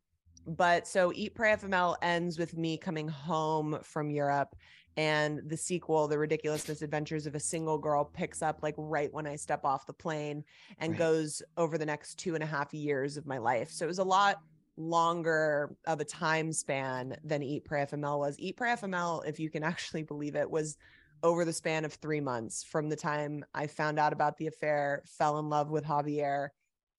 but 0.47 0.87
so 0.87 1.11
Eat 1.15 1.33
Pray 1.35 1.53
FML 1.53 1.95
ends 2.01 2.37
with 2.37 2.55
me 2.55 2.77
coming 2.77 3.07
home 3.07 3.79
from 3.83 4.09
Europe, 4.11 4.55
and 4.97 5.41
the 5.47 5.57
sequel, 5.57 6.07
The 6.07 6.17
Ridiculous 6.17 6.67
Misadventures 6.67 7.25
of 7.25 7.35
a 7.35 7.39
Single 7.39 7.77
Girl, 7.77 8.05
picks 8.05 8.41
up 8.41 8.59
like 8.61 8.75
right 8.77 9.11
when 9.11 9.27
I 9.27 9.35
step 9.35 9.65
off 9.65 9.85
the 9.87 9.93
plane 9.93 10.43
and 10.79 10.91
Right. 10.91 10.99
goes 10.99 11.41
over 11.57 11.77
the 11.77 11.85
next 11.85 12.15
two 12.15 12.35
and 12.35 12.43
a 12.43 12.47
half 12.47 12.73
years 12.73 13.17
of 13.17 13.25
my 13.25 13.37
life. 13.39 13.71
So 13.71 13.85
it 13.85 13.87
was 13.87 13.99
a 13.99 14.03
lot 14.03 14.41
longer 14.77 15.75
of 15.87 15.99
a 15.99 16.05
time 16.05 16.51
span 16.51 17.17
than 17.23 17.41
Eat 17.41 17.65
Pray 17.65 17.81
FML 17.85 18.19
was. 18.19 18.35
Eat 18.39 18.57
Pray 18.57 18.71
FML, 18.71 19.23
if 19.27 19.39
you 19.39 19.49
can 19.49 19.63
actually 19.71 20.03
believe 20.03 20.35
it, 20.35 20.49
was 20.49 20.77
over 21.23 21.45
the 21.45 21.53
span 21.53 21.85
of 21.85 21.93
three 21.93 22.21
months 22.21 22.63
from 22.63 22.89
the 22.89 22.95
time 22.95 23.43
I 23.53 23.67
found 23.67 23.99
out 23.99 24.13
about 24.13 24.37
the 24.37 24.47
affair, 24.47 25.03
fell 25.17 25.39
in 25.39 25.49
love 25.49 25.69
with 25.69 25.85
Javier, 25.85 26.49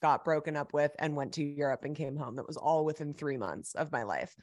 got 0.03 0.25
broken 0.25 0.57
up 0.57 0.73
with, 0.73 0.93
and 0.99 1.17
went 1.17 1.33
to 1.35 1.45
Europe 1.45 1.85
and 1.85 1.97
came 1.97 2.17
home. 2.17 2.37
That 2.37 2.47
was 2.47 2.57
all 2.57 2.85
within 2.85 3.15
three 3.15 3.37
months 3.37 3.75
of 3.75 3.93
my 3.93 4.03
life. 4.03 4.35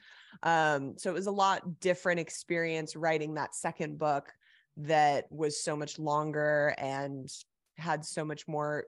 Um, 0.42 0.94
so 0.96 1.10
it 1.10 1.14
was 1.14 1.26
a 1.26 1.32
lot 1.32 1.80
different 1.80 2.20
experience 2.20 2.96
writing 2.96 3.34
that 3.34 3.54
second 3.54 3.98
book 3.98 4.32
that 4.76 5.26
was 5.30 5.62
so 5.62 5.76
much 5.76 5.98
longer 5.98 6.74
and 6.78 7.28
had 7.76 8.04
so 8.04 8.24
much 8.24 8.48
more 8.48 8.84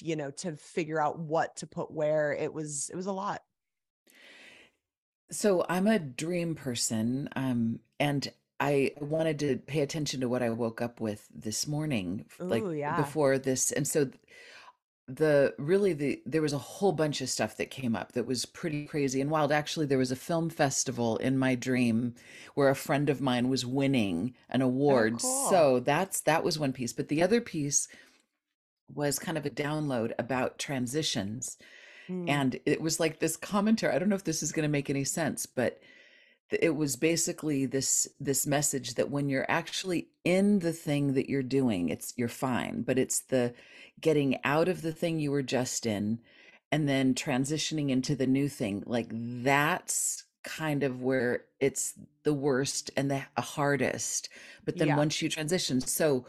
you 0.00 0.14
know 0.14 0.30
to 0.30 0.56
figure 0.56 1.00
out 1.00 1.18
what 1.18 1.56
to 1.56 1.66
put 1.66 1.90
where 1.90 2.32
it 2.32 2.54
was 2.54 2.88
it 2.92 2.96
was 2.96 3.06
a 3.06 3.12
lot 3.12 3.42
So 5.32 5.64
I'm 5.66 5.86
a 5.86 5.98
dream 5.98 6.54
person, 6.54 7.30
um, 7.34 7.80
and 7.98 8.30
I 8.62 8.92
wanted 9.00 9.38
to 9.40 9.56
pay 9.56 9.80
attention 9.80 10.20
to 10.20 10.28
what 10.28 10.42
I 10.42 10.50
woke 10.50 10.80
up 10.80 11.00
with 11.00 11.26
this 11.34 11.66
morning, 11.66 12.26
like 12.38 12.62
Ooh, 12.62 12.72
yeah. 12.72 12.96
before 12.96 13.38
this. 13.38 13.72
And 13.72 13.86
so 13.88 14.10
the 15.08 15.52
really 15.58 15.92
the 15.92 16.22
there 16.24 16.40
was 16.42 16.52
a 16.52 16.58
whole 16.58 16.92
bunch 16.92 17.20
of 17.20 17.28
stuff 17.28 17.56
that 17.56 17.70
came 17.70 17.96
up 17.96 18.12
that 18.12 18.26
was 18.26 18.46
pretty 18.46 18.86
crazy 18.86 19.20
and 19.20 19.30
wild. 19.30 19.50
Actually, 19.50 19.86
there 19.86 19.98
was 19.98 20.12
a 20.12 20.16
film 20.16 20.48
festival 20.48 21.16
in 21.16 21.36
my 21.38 21.54
dream 21.56 22.14
where 22.54 22.68
a 22.68 22.76
friend 22.76 23.10
of 23.10 23.20
mine 23.20 23.48
was 23.48 23.66
winning 23.66 24.34
an 24.48 24.62
award. 24.62 25.18
cool. 25.20 25.50
So 25.50 25.80
that's 25.80 26.20
that 26.20 26.44
was 26.44 26.58
one 26.58 26.72
piece. 26.72 26.92
But 26.92 27.08
the 27.08 27.22
other 27.22 27.40
piece 27.40 27.88
was 28.94 29.18
kind 29.18 29.36
of 29.38 29.44
a 29.46 29.50
download 29.50 30.12
about 30.18 30.58
transitions 30.58 31.56
Mm. 32.10 32.28
and 32.28 32.60
it 32.66 32.80
was 32.80 32.98
like 32.98 33.20
this 33.20 33.36
commentary 33.36 33.94
i 33.94 33.98
don't 33.98 34.08
know 34.08 34.16
if 34.16 34.24
this 34.24 34.42
is 34.42 34.50
going 34.50 34.64
to 34.64 34.68
make 34.68 34.90
any 34.90 35.04
sense 35.04 35.46
but 35.46 35.80
it 36.60 36.76
was 36.76 36.96
basically 36.96 37.66
this 37.66 38.08
this 38.20 38.46
message 38.46 38.94
that 38.94 39.10
when 39.10 39.28
you're 39.28 39.50
actually 39.50 40.08
in 40.24 40.58
the 40.60 40.72
thing 40.72 41.14
that 41.14 41.28
you're 41.28 41.42
doing 41.42 41.88
it's 41.88 42.12
you're 42.16 42.28
fine 42.28 42.82
but 42.82 42.98
it's 42.98 43.20
the 43.20 43.54
getting 44.00 44.38
out 44.44 44.68
of 44.68 44.82
the 44.82 44.92
thing 44.92 45.18
you 45.18 45.30
were 45.30 45.42
just 45.42 45.86
in 45.86 46.18
and 46.70 46.88
then 46.88 47.14
transitioning 47.14 47.90
into 47.90 48.14
the 48.16 48.26
new 48.26 48.48
thing 48.48 48.82
like 48.86 49.08
that's 49.10 50.24
kind 50.42 50.82
of 50.82 51.00
where 51.02 51.44
it's 51.60 51.94
the 52.24 52.34
worst 52.34 52.90
and 52.96 53.10
the 53.10 53.22
hardest 53.38 54.28
but 54.64 54.76
then 54.78 54.88
Yeah. 54.88 54.96
once 54.96 55.22
you 55.22 55.28
transition 55.28 55.80
so 55.80 56.26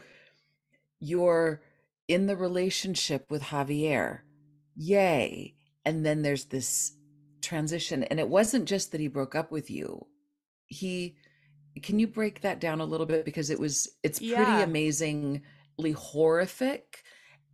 you're 1.00 1.60
in 2.08 2.26
the 2.26 2.36
relationship 2.36 3.30
with 3.30 3.42
Javier. 3.44 4.20
Yay. 4.76 5.54
And 5.84 6.04
then 6.04 6.22
there's 6.22 6.46
this 6.46 6.92
transition. 7.42 8.04
And 8.04 8.18
it 8.18 8.28
wasn't 8.28 8.66
just 8.66 8.92
that 8.92 9.00
he 9.00 9.08
broke 9.08 9.34
up 9.34 9.50
with 9.50 9.70
you. 9.70 10.06
He 10.68 11.16
can 11.82 11.98
you 11.98 12.06
break 12.06 12.40
that 12.42 12.60
down 12.60 12.80
a 12.80 12.84
little 12.84 13.06
bit? 13.06 13.24
Because 13.24 13.50
it 13.50 13.60
was 13.60 13.88
it's 14.02 14.20
pretty 14.20 14.60
Yeah. 14.60 14.62
amazingly 14.62 15.42
horrific 15.96 17.04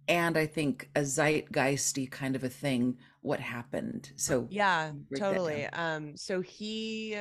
and 0.08 0.36
I 0.36 0.46
think 0.46 0.90
a 0.96 1.00
zeitgeisty 1.02 2.10
kind 2.10 2.36
of 2.36 2.44
a 2.44 2.48
thing 2.50 2.98
what 3.22 3.40
happened. 3.40 4.12
So 4.16 4.48
yeah 4.48 4.92
totally 5.14 5.66
um 5.66 6.16
so 6.16 6.40
he 6.40 7.20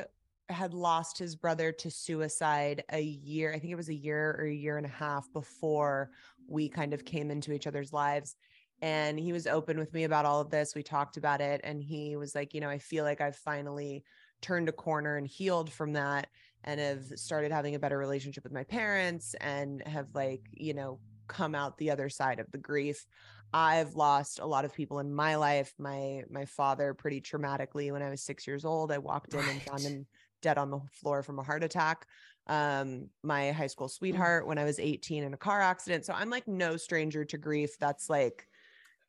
had 0.50 0.74
lost 0.74 1.18
his 1.18 1.36
brother 1.36 1.72
to 1.72 1.92
suicide 1.92 2.84
a 2.92 3.02
year 3.02 3.54
i 3.54 3.60
think 3.60 3.72
it 3.72 3.76
was 3.76 3.90
a 3.90 3.94
year 3.94 4.36
or 4.40 4.46
a 4.46 4.54
year 4.54 4.78
and 4.78 4.86
a 4.86 4.90
half 4.90 5.32
before 5.32 6.10
we 6.48 6.68
kind 6.68 6.94
of 6.94 7.06
came 7.06 7.30
into 7.30 7.52
each 7.52 7.68
other's 7.68 7.94
lives 7.94 8.36
and 8.82 9.20
he 9.20 9.32
was 9.32 9.46
open 9.46 9.78
with 9.78 9.94
me 9.94 10.06
about 10.06 10.26
all 10.26 10.42
of 10.42 10.50
this 10.50 10.74
we 10.74 10.82
talked 10.82 11.18
about 11.18 11.40
it 11.42 11.62
and 11.64 11.84
he 11.84 12.16
was 12.16 12.34
like 12.34 12.54
you 12.56 12.62
know 12.62 12.70
i 12.70 12.80
feel 12.80 13.04
like 13.04 13.22
i've 13.22 13.36
finally 13.36 14.04
turned 14.42 14.70
a 14.70 14.74
corner 14.74 15.16
and 15.18 15.28
healed 15.28 15.72
from 15.72 15.94
that 15.94 16.30
and 16.64 16.80
have 16.80 17.06
started 17.16 17.52
having 17.52 17.76
a 17.76 17.80
better 17.80 17.98
relationship 17.98 18.44
with 18.44 18.54
my 18.54 18.64
parents 18.64 19.34
and 19.36 19.86
have 19.88 20.08
like 20.14 20.48
you 20.52 20.74
know 20.74 21.00
come 21.28 21.54
out 21.56 21.78
the 21.78 21.92
other 21.92 22.10
side 22.10 22.40
of 22.40 22.52
the 22.52 22.58
grief 22.58 23.06
I've 23.52 23.96
lost 23.96 24.40
a 24.40 24.46
lot 24.46 24.66
of 24.66 24.74
people 24.76 25.00
in 25.00 25.14
my 25.14 25.36
life. 25.36 25.74
My 25.80 26.24
my 26.30 26.46
father 26.46 26.94
pretty 26.94 27.22
traumatically 27.22 27.92
when 27.92 28.04
I 28.04 28.10
was 28.10 28.24
6 28.24 28.46
years 28.46 28.64
old. 28.64 28.92
I 28.92 29.00
walked 29.00 29.34
in 29.34 29.50
and 29.50 29.64
found 29.64 29.86
him 29.86 30.08
dead 30.42 30.58
on 30.58 30.70
the 30.70 30.82
floor 30.92 31.24
from 31.24 31.40
a 31.40 31.44
heart 31.44 31.64
attack. 31.64 32.06
Um 32.48 33.10
my 33.24 33.52
high 33.52 33.68
school 33.68 33.88
Mm. 33.88 33.92
sweetheart 33.92 34.46
when 34.48 34.58
I 34.60 34.66
was 34.66 34.80
18 34.80 35.24
in 35.24 35.34
a 35.34 35.38
car 35.38 35.62
accident. 35.62 36.06
So 36.06 36.14
I'm 36.14 36.30
like 36.30 36.48
no 36.48 36.78
stranger 36.78 37.26
to 37.26 37.38
grief. 37.38 37.78
That's 37.80 38.10
like 38.10 38.48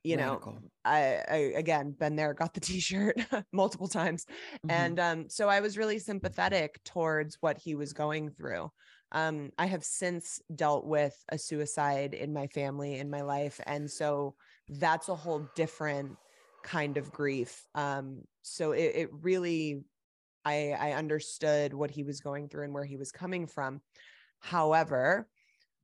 you 0.05 0.17
know. 0.17 0.43
I, 0.85 1.23
I 1.29 1.37
again 1.57 1.93
been 1.93 2.17
there, 2.17 2.33
got 2.33 2.55
the 2.55 2.61
t-shirt 2.61 3.17
multiple 3.53 3.89
times. 3.89 4.25
Mhm. 4.67 4.71
And 4.71 4.99
um, 5.01 5.29
so 5.29 5.49
I 5.49 5.61
was 5.61 5.77
really 5.77 5.99
sympathetic 5.99 6.83
towards 6.85 7.37
what 7.41 7.59
he 7.59 7.75
was 7.75 7.93
going 7.93 8.31
through. 8.31 8.71
um, 9.13 9.51
I 9.59 9.67
have 9.67 9.85
since 9.85 10.41
dealt 10.55 10.87
with 10.87 11.17
a 11.31 11.39
suicide 11.39 12.15
in 12.15 12.33
my 12.33 12.47
family, 12.47 12.97
in 12.99 13.11
my 13.11 13.23
life. 13.23 13.61
And 13.67 13.91
so 13.91 14.37
that's 14.69 15.09
a 15.09 15.17
whole 15.17 15.51
different 15.55 16.17
kind 16.63 16.97
of 16.97 17.11
grief. 17.13 17.67
Um, 17.75 18.23
so 18.43 18.73
it, 18.73 18.93
it 18.95 19.11
really, 19.13 19.83
I, 20.45 20.73
I 20.73 20.93
understood 20.93 21.75
what 21.75 21.91
he 21.91 22.05
was 22.05 22.21
going 22.21 22.49
through 22.49 22.65
and 22.65 22.75
where 22.75 22.85
he 22.85 22.97
was 22.97 23.13
coming 23.13 23.47
from. 23.47 23.83
However, 24.41 25.29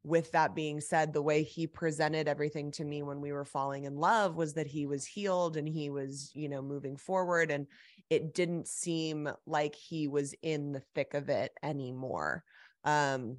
with 0.07 0.31
that 0.31 0.55
being 0.55 0.81
said, 0.81 1.13
the 1.13 1.21
way 1.21 1.43
he 1.43 1.67
presented 1.67 2.29
everything 2.29 2.71
to 2.71 2.85
me 2.85 3.03
when 3.03 3.21
we 3.21 3.33
were 3.33 3.45
falling 3.45 3.85
in 3.85 3.97
love 3.97 4.37
was 4.37 4.55
that 4.55 4.69
he 4.69 4.87
was 4.87 5.05
healed 5.05 5.57
and 5.57 5.67
he 5.67 5.91
was, 5.91 6.31
you 6.33 6.49
know, 6.49 6.63
moving 6.63 6.97
forward. 6.97 7.51
And 7.51 7.67
it 8.09 8.33
didn't 8.33 8.69
seem 8.69 9.29
like 9.47 9.75
he 9.75 10.07
was 10.07 10.33
in 10.43 10.71
the 10.71 10.83
thick 10.95 11.15
of 11.15 11.29
it 11.29 11.51
anymore. 11.61 12.45
Um, 12.85 13.39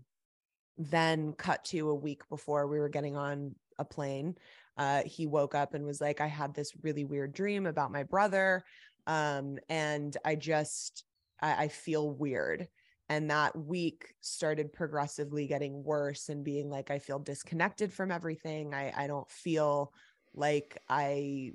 then 0.78 1.32
cut 1.32 1.64
to 1.66 1.90
a 1.90 1.96
week 1.96 2.28
before 2.28 2.68
we 2.68 2.80
were 2.80 2.90
getting 2.90 3.16
on 3.16 3.56
a 3.80 3.86
plane. 3.86 4.36
Uh, 4.78 5.04
he 5.06 5.26
woke 5.26 5.56
up 5.56 5.74
and 5.74 5.86
was 5.86 6.02
like, 6.02 6.20
I 6.20 6.28
had 6.28 6.54
this 6.54 6.74
really 6.84 7.06
weird 7.06 7.34
dream 7.34 7.66
about 7.66 7.94
my 7.94 8.04
brother. 8.04 8.66
Um, 9.08 9.58
and 9.70 10.18
I 10.26 10.36
just, 10.36 11.06
I, 11.42 11.64
I 11.64 11.68
feel 11.70 12.12
weird 12.12 12.68
and 13.10 13.30
that 13.30 13.56
week 13.56 14.14
started 14.22 14.74
progressively 14.74 15.48
getting 15.48 15.84
worse 15.84 16.30
and 16.30 16.44
being 16.44 16.70
like 16.70 16.92
i 16.92 17.00
feel 17.00 17.20
disconnected 17.20 17.94
from 17.94 18.12
everything. 18.12 18.74
I 18.74 18.94
i 18.96 19.08
don't 19.08 19.30
feel 19.30 19.94
like 20.34 20.78
i 20.90 21.54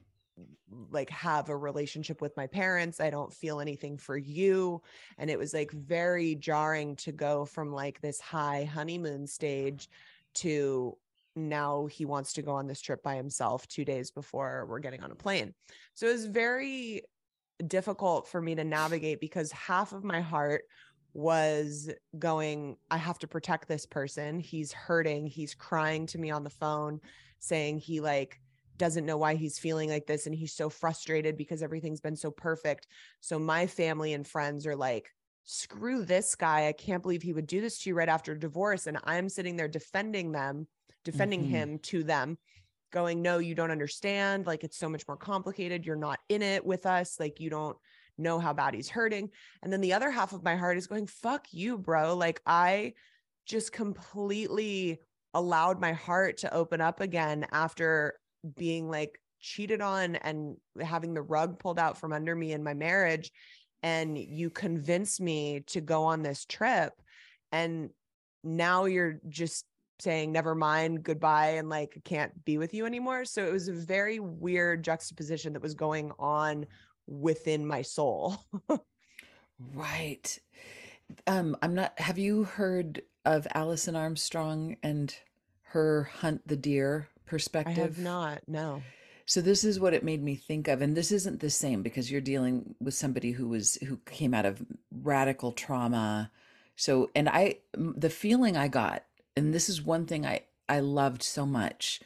like 0.90 1.10
have 1.10 1.48
a 1.48 1.56
relationship 1.56 2.20
with 2.20 2.36
my 2.36 2.46
parents. 2.46 3.00
I 3.00 3.10
don't 3.10 3.32
feel 3.32 3.60
anything 3.60 3.98
for 3.98 4.16
you. 4.16 4.82
And 5.18 5.30
it 5.30 5.38
was 5.38 5.52
like 5.52 5.70
very 5.72 6.34
jarring 6.34 6.96
to 6.96 7.12
go 7.12 7.44
from 7.44 7.70
like 7.70 8.00
this 8.00 8.20
high 8.20 8.64
honeymoon 8.64 9.26
stage 9.26 9.88
to 10.34 10.96
now 11.34 11.86
he 11.86 12.04
wants 12.04 12.32
to 12.34 12.42
go 12.42 12.52
on 12.52 12.66
this 12.66 12.80
trip 12.80 13.02
by 13.02 13.16
himself 13.16 13.66
2 13.68 13.84
days 13.84 14.10
before 14.10 14.66
we're 14.68 14.78
getting 14.78 15.02
on 15.02 15.10
a 15.10 15.14
plane. 15.14 15.54
So 15.94 16.06
it 16.06 16.12
was 16.12 16.26
very 16.26 17.02
difficult 17.66 18.26
for 18.28 18.40
me 18.40 18.54
to 18.54 18.64
navigate 18.64 19.20
because 19.20 19.52
half 19.52 19.92
of 19.92 20.04
my 20.04 20.20
heart 20.20 20.64
was 21.14 21.90
going, 22.18 22.76
I 22.90 22.96
have 22.96 23.18
to 23.20 23.28
protect 23.28 23.68
this 23.68 23.86
person. 23.86 24.40
He's 24.40 24.72
hurting. 24.72 25.26
He's 25.26 25.54
crying 25.54 26.06
to 26.06 26.18
me 26.18 26.30
on 26.30 26.44
the 26.44 26.50
phone, 26.50 27.00
saying 27.38 27.78
he 27.78 28.00
like 28.00 28.40
doesn't 28.78 29.06
know 29.06 29.18
why 29.18 29.34
he's 29.34 29.58
feeling 29.58 29.90
like 29.90 30.06
this. 30.06 30.26
And 30.26 30.34
he's 30.34 30.54
so 30.54 30.70
frustrated 30.70 31.36
because 31.36 31.62
everything's 31.62 32.00
been 32.00 32.16
so 32.16 32.30
perfect. 32.30 32.86
So 33.20 33.38
my 33.38 33.66
family 33.66 34.12
and 34.14 34.26
friends 34.26 34.66
are 34.66 34.76
like, 34.76 35.10
screw 35.44 36.04
this 36.04 36.34
guy. 36.34 36.68
I 36.68 36.72
can't 36.72 37.02
believe 37.02 37.22
he 37.22 37.32
would 37.32 37.46
do 37.46 37.60
this 37.60 37.78
to 37.80 37.90
you 37.90 37.94
right 37.94 38.08
after 38.08 38.34
divorce. 38.34 38.86
And 38.86 38.98
I'm 39.04 39.28
sitting 39.28 39.56
there 39.56 39.68
defending 39.68 40.32
them, 40.32 40.66
defending 41.04 41.42
mm-hmm. 41.42 41.50
him 41.50 41.78
to 41.80 42.04
them, 42.04 42.38
going, 42.90 43.22
no, 43.22 43.38
you 43.38 43.54
don't 43.54 43.70
understand. 43.70 44.46
Like 44.46 44.64
it's 44.64 44.78
so 44.78 44.88
much 44.88 45.06
more 45.08 45.16
complicated. 45.16 45.84
You're 45.84 45.96
not 45.96 46.20
in 46.28 46.42
it 46.42 46.64
with 46.64 46.86
us. 46.86 47.18
Like 47.18 47.40
you 47.40 47.50
don't 47.50 47.76
know 48.18 48.38
how 48.38 48.52
bad 48.52 48.74
he's 48.74 48.88
hurting. 48.88 49.30
And 49.62 49.72
then 49.72 49.80
the 49.80 49.92
other 49.92 50.10
half 50.10 50.32
of 50.32 50.42
my 50.42 50.56
heart 50.56 50.76
is 50.76 50.86
going, 50.86 51.06
fuck 51.06 51.46
you, 51.50 51.78
bro. 51.78 52.14
Like 52.16 52.40
I 52.46 52.94
just 53.46 53.72
completely 53.72 55.00
allowed 55.34 55.80
my 55.80 55.92
heart 55.92 56.38
to 56.38 56.54
open 56.54 56.80
up 56.80 57.00
again 57.00 57.46
after 57.52 58.14
being 58.56 58.90
like 58.90 59.18
cheated 59.40 59.80
on 59.80 60.16
and 60.16 60.56
having 60.80 61.14
the 61.14 61.22
rug 61.22 61.58
pulled 61.58 61.78
out 61.78 61.98
from 61.98 62.12
under 62.12 62.34
me 62.34 62.52
in 62.52 62.62
my 62.62 62.74
marriage. 62.74 63.32
And 63.82 64.16
you 64.16 64.50
convinced 64.50 65.20
me 65.20 65.64
to 65.68 65.80
go 65.80 66.04
on 66.04 66.22
this 66.22 66.44
trip. 66.44 66.92
And 67.50 67.90
now 68.44 68.84
you're 68.84 69.18
just 69.28 69.64
saying 70.02 70.32
never 70.32 70.54
mind 70.54 71.02
goodbye 71.04 71.50
and 71.50 71.68
like 71.68 72.00
can't 72.04 72.44
be 72.44 72.58
with 72.58 72.74
you 72.74 72.86
anymore 72.86 73.24
so 73.24 73.46
it 73.46 73.52
was 73.52 73.68
a 73.68 73.72
very 73.72 74.18
weird 74.18 74.82
juxtaposition 74.82 75.52
that 75.52 75.62
was 75.62 75.74
going 75.74 76.10
on 76.18 76.66
within 77.06 77.66
my 77.66 77.82
soul. 77.82 78.44
right. 79.74 80.38
Um, 81.26 81.56
I'm 81.62 81.74
not, 81.74 81.98
have 81.98 82.18
you 82.18 82.44
heard 82.44 83.02
of 83.24 83.46
Alison 83.54 83.96
Armstrong 83.96 84.76
and 84.82 85.14
her 85.62 86.04
hunt 86.04 86.46
the 86.46 86.56
deer 86.56 87.08
perspective? 87.26 87.78
I 87.78 87.80
have 87.82 87.98
not, 87.98 88.42
no. 88.46 88.82
So 89.26 89.40
this 89.40 89.64
is 89.64 89.80
what 89.80 89.94
it 89.94 90.04
made 90.04 90.22
me 90.22 90.34
think 90.34 90.68
of 90.68 90.82
and 90.82 90.96
this 90.96 91.12
isn't 91.12 91.40
the 91.40 91.50
same 91.50 91.82
because 91.82 92.10
you're 92.10 92.20
dealing 92.20 92.74
with 92.80 92.94
somebody 92.94 93.32
who 93.32 93.48
was 93.48 93.76
who 93.76 93.98
came 94.04 94.34
out 94.34 94.44
of 94.44 94.62
radical 94.90 95.52
trauma. 95.52 96.30
So 96.76 97.10
and 97.14 97.28
I 97.28 97.56
the 97.74 98.10
feeling 98.10 98.56
I 98.56 98.68
got 98.68 99.04
and 99.36 99.54
this 99.54 99.68
is 99.68 99.80
one 99.80 100.06
thing 100.06 100.26
I 100.26 100.42
I 100.68 100.80
loved 100.80 101.22
so 101.22 101.46
much 101.46 102.00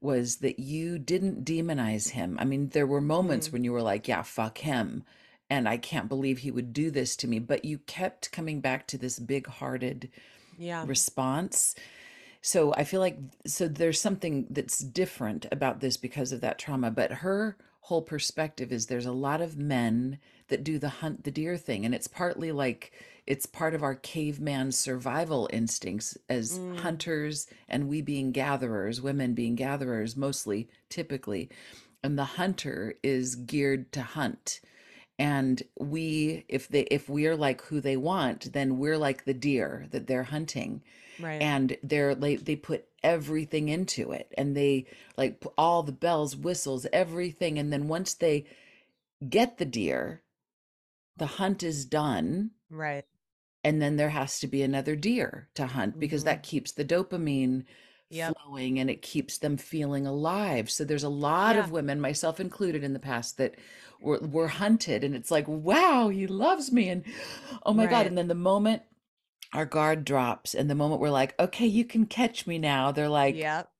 was 0.00 0.36
that 0.36 0.58
you 0.58 0.98
didn't 0.98 1.44
demonize 1.44 2.10
him. 2.10 2.36
I 2.40 2.44
mean, 2.44 2.68
there 2.68 2.86
were 2.86 3.00
moments 3.00 3.48
mm. 3.48 3.52
when 3.52 3.64
you 3.64 3.72
were 3.72 3.82
like, 3.82 4.06
yeah, 4.06 4.22
fuck 4.22 4.58
him. 4.58 5.04
And 5.50 5.68
I 5.68 5.76
can't 5.76 6.08
believe 6.08 6.38
he 6.38 6.50
would 6.50 6.72
do 6.72 6.90
this 6.90 7.16
to 7.16 7.28
me. 7.28 7.38
But 7.38 7.64
you 7.64 7.78
kept 7.78 8.30
coming 8.30 8.60
back 8.60 8.86
to 8.88 8.98
this 8.98 9.18
big 9.18 9.46
hearted 9.46 10.10
yeah. 10.58 10.84
response. 10.86 11.74
So 12.42 12.72
I 12.74 12.84
feel 12.84 13.00
like, 13.00 13.18
so 13.46 13.66
there's 13.66 14.00
something 14.00 14.46
that's 14.50 14.78
different 14.78 15.46
about 15.50 15.80
this 15.80 15.96
because 15.96 16.32
of 16.32 16.40
that 16.42 16.58
trauma. 16.58 16.90
But 16.90 17.10
her 17.10 17.56
whole 17.80 18.02
perspective 18.02 18.70
is 18.70 18.86
there's 18.86 19.06
a 19.06 19.12
lot 19.12 19.40
of 19.40 19.56
men 19.56 20.18
that 20.48 20.62
do 20.62 20.78
the 20.78 20.88
hunt 20.88 21.24
the 21.24 21.30
deer 21.30 21.56
thing. 21.56 21.84
And 21.84 21.94
it's 21.94 22.08
partly 22.08 22.52
like, 22.52 22.92
it's 23.28 23.44
part 23.44 23.74
of 23.74 23.82
our 23.82 23.94
caveman 23.94 24.72
survival 24.72 25.50
instincts 25.52 26.16
as 26.30 26.58
mm. 26.58 26.78
hunters 26.78 27.46
and 27.68 27.86
we 27.86 28.00
being 28.00 28.32
gatherers, 28.32 29.02
women 29.02 29.34
being 29.34 29.54
gatherers 29.54 30.16
mostly, 30.16 30.66
typically. 30.88 31.50
And 32.02 32.18
the 32.18 32.24
hunter 32.24 32.94
is 33.02 33.34
geared 33.34 33.92
to 33.92 34.00
hunt. 34.00 34.62
And 35.18 35.62
we, 35.78 36.46
if 36.48 36.68
they, 36.68 36.84
if 36.84 37.10
we 37.10 37.26
are 37.26 37.36
like 37.36 37.60
who 37.64 37.82
they 37.82 37.98
want, 37.98 38.54
then 38.54 38.78
we're 38.78 38.96
like 38.96 39.26
the 39.26 39.34
deer 39.34 39.84
that 39.90 40.06
they're 40.06 40.22
hunting. 40.22 40.82
Right. 41.20 41.42
And 41.42 41.76
they're 41.82 42.14
like, 42.14 42.46
they 42.46 42.56
put 42.56 42.86
everything 43.02 43.68
into 43.68 44.10
it 44.10 44.32
and 44.38 44.56
they 44.56 44.86
like 45.18 45.44
all 45.58 45.82
the 45.82 45.92
bells, 45.92 46.34
whistles, 46.34 46.86
everything. 46.94 47.58
And 47.58 47.70
then 47.70 47.88
once 47.88 48.14
they 48.14 48.46
get 49.28 49.58
the 49.58 49.66
deer, 49.66 50.22
the 51.18 51.26
hunt 51.26 51.62
is 51.62 51.84
done. 51.84 52.52
Right 52.70 53.04
and 53.64 53.82
then 53.82 53.96
there 53.96 54.10
has 54.10 54.40
to 54.40 54.46
be 54.46 54.62
another 54.62 54.96
deer 54.96 55.48
to 55.54 55.66
hunt 55.66 55.98
because 55.98 56.22
mm-hmm. 56.22 56.30
that 56.30 56.42
keeps 56.42 56.72
the 56.72 56.84
dopamine 56.84 57.64
yep. 58.10 58.34
flowing 58.36 58.78
and 58.78 58.88
it 58.90 59.02
keeps 59.02 59.38
them 59.38 59.56
feeling 59.56 60.06
alive 60.06 60.70
so 60.70 60.84
there's 60.84 61.04
a 61.04 61.08
lot 61.08 61.56
yeah. 61.56 61.62
of 61.62 61.70
women 61.70 62.00
myself 62.00 62.40
included 62.40 62.82
in 62.84 62.92
the 62.92 62.98
past 62.98 63.36
that 63.38 63.54
were, 64.00 64.18
were 64.18 64.48
hunted 64.48 65.04
and 65.04 65.14
it's 65.14 65.30
like 65.30 65.46
wow 65.48 66.08
he 66.08 66.26
loves 66.26 66.72
me 66.72 66.88
and 66.88 67.04
oh 67.64 67.72
my 67.72 67.84
right. 67.84 67.90
god 67.90 68.06
and 68.06 68.16
then 68.16 68.28
the 68.28 68.34
moment 68.34 68.82
our 69.52 69.66
guard 69.66 70.04
drops 70.04 70.54
and 70.54 70.70
the 70.70 70.74
moment 70.74 71.00
we're 71.00 71.10
like 71.10 71.38
okay 71.40 71.66
you 71.66 71.84
can 71.84 72.06
catch 72.06 72.46
me 72.46 72.58
now 72.58 72.92
they're 72.92 73.08
like 73.08 73.34
yep 73.34 73.70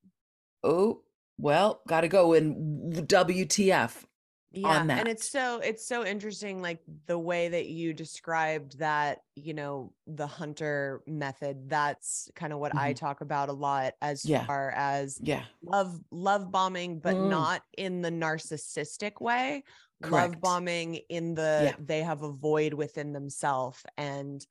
oh 0.65 1.01
well 1.39 1.81
gotta 1.87 2.09
go 2.09 2.33
and 2.33 2.95
wtf 3.07 4.05
yeah 4.51 4.83
and 4.89 5.09
it's 5.09 5.31
so 5.31 5.59
it's 5.59 5.87
so 5.87 6.05
interesting 6.05 6.63
like 6.63 6.81
the 7.07 7.19
way 7.19 7.49
that 7.49 7.67
you 7.67 7.93
described 7.93 8.79
that 8.79 9.19
you 9.35 9.53
know 9.53 9.93
the 10.07 10.27
hunter 10.27 11.03
method 11.07 11.69
that's 11.69 12.31
kind 12.35 12.53
of 12.53 12.59
what 12.59 12.71
mm-hmm. 12.71 12.87
i 12.87 12.93
talk 12.95 13.21
about 13.21 13.51
a 13.51 13.53
lot 13.53 13.93
as 14.01 14.25
yeah. 14.25 14.47
far 14.47 14.71
as 14.71 15.19
yeah 15.23 15.43
love 15.63 15.99
love 16.11 16.51
bombing 16.51 16.99
but 16.99 17.15
mm. 17.15 17.29
not 17.29 17.63
in 17.77 18.01
the 18.01 18.11
narcissistic 18.11 19.21
way 19.21 19.63
Correct. 20.03 20.33
love 20.33 20.41
bombing 20.41 20.95
in 21.11 21.35
the 21.35 21.61
yeah. 21.65 21.75
they 21.79 22.03
have 22.03 22.23
a 22.23 22.33
void 22.33 22.73
within 22.73 23.13
themselves 23.13 23.85
and 23.99 24.47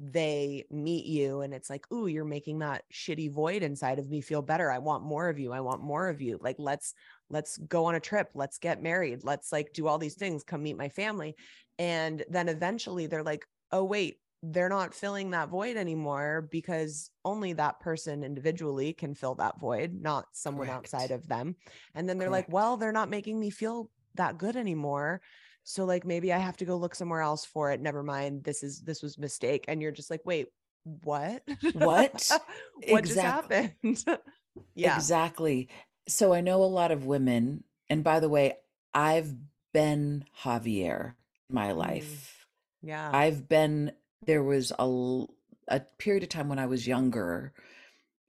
they 0.00 0.64
meet 0.70 1.04
you 1.04 1.42
and 1.42 1.52
it's 1.52 1.68
like, 1.68 1.84
ooh, 1.92 2.06
you're 2.06 2.24
making 2.24 2.60
that 2.60 2.84
shitty 2.92 3.30
void 3.30 3.62
inside 3.62 3.98
of 3.98 4.08
me 4.08 4.22
feel 4.22 4.40
better. 4.40 4.70
I 4.70 4.78
want 4.78 5.04
more 5.04 5.28
of 5.28 5.38
you. 5.38 5.52
I 5.52 5.60
want 5.60 5.82
more 5.82 6.08
of 6.08 6.22
you. 6.22 6.38
Like, 6.40 6.56
let's 6.58 6.94
let's 7.30 7.56
go 7.58 7.86
on 7.86 7.94
a 7.94 8.00
trip. 8.00 8.30
Let's 8.34 8.58
get 8.58 8.82
married. 8.82 9.24
Let's 9.24 9.52
like 9.52 9.72
do 9.72 9.86
all 9.86 9.98
these 9.98 10.14
things. 10.14 10.44
Come 10.44 10.62
meet 10.62 10.76
my 10.76 10.88
family. 10.88 11.36
And 11.78 12.24
then 12.28 12.48
eventually 12.48 13.06
they're 13.06 13.22
like, 13.22 13.46
oh, 13.72 13.84
wait, 13.84 14.18
they're 14.42 14.68
not 14.68 14.94
filling 14.94 15.30
that 15.30 15.48
void 15.48 15.76
anymore 15.76 16.48
because 16.50 17.10
only 17.24 17.52
that 17.54 17.80
person 17.80 18.24
individually 18.24 18.92
can 18.92 19.14
fill 19.14 19.34
that 19.36 19.60
void, 19.60 19.94
not 20.00 20.26
someone 20.32 20.66
Correct. 20.66 20.92
outside 20.92 21.10
of 21.10 21.26
them. 21.28 21.56
And 21.94 22.08
then 22.08 22.18
they're 22.18 22.28
Correct. 22.28 22.48
like, 22.48 22.54
well, 22.54 22.76
they're 22.76 22.92
not 22.92 23.10
making 23.10 23.38
me 23.38 23.50
feel 23.50 23.90
that 24.16 24.38
good 24.38 24.56
anymore 24.56 25.20
so 25.62 25.84
like 25.84 26.04
maybe 26.04 26.32
i 26.32 26.38
have 26.38 26.56
to 26.56 26.64
go 26.64 26.76
look 26.76 26.94
somewhere 26.94 27.20
else 27.20 27.44
for 27.44 27.70
it 27.70 27.80
never 27.80 28.02
mind 28.02 28.42
this 28.44 28.62
is 28.62 28.80
this 28.80 29.02
was 29.02 29.18
mistake 29.18 29.64
and 29.68 29.80
you're 29.80 29.92
just 29.92 30.10
like 30.10 30.20
wait 30.24 30.48
what 30.84 31.42
what 31.74 32.30
what 32.88 33.04
just 33.04 33.18
happened 33.18 33.72
yeah 34.74 34.96
exactly 34.96 35.68
so 36.10 36.32
i 36.32 36.40
know 36.40 36.62
a 36.62 36.64
lot 36.64 36.90
of 36.90 37.06
women 37.06 37.64
and 37.88 38.04
by 38.04 38.20
the 38.20 38.28
way 38.28 38.56
i've 38.94 39.34
been 39.72 40.24
javier 40.42 41.14
my 41.48 41.70
mm. 41.70 41.76
life 41.76 42.46
yeah 42.82 43.10
i've 43.12 43.48
been 43.48 43.92
there 44.26 44.42
was 44.42 44.72
a 44.78 45.26
a 45.70 45.80
period 45.98 46.22
of 46.22 46.28
time 46.28 46.48
when 46.48 46.58
I 46.58 46.66
was 46.66 46.86
younger, 46.86 47.52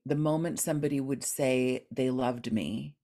the 0.05 0.15
moment 0.15 0.59
somebody 0.59 0.99
would 1.01 1.23
say 1.23 1.85
they 1.91 2.09
loved 2.09 2.51
me, 2.51 2.95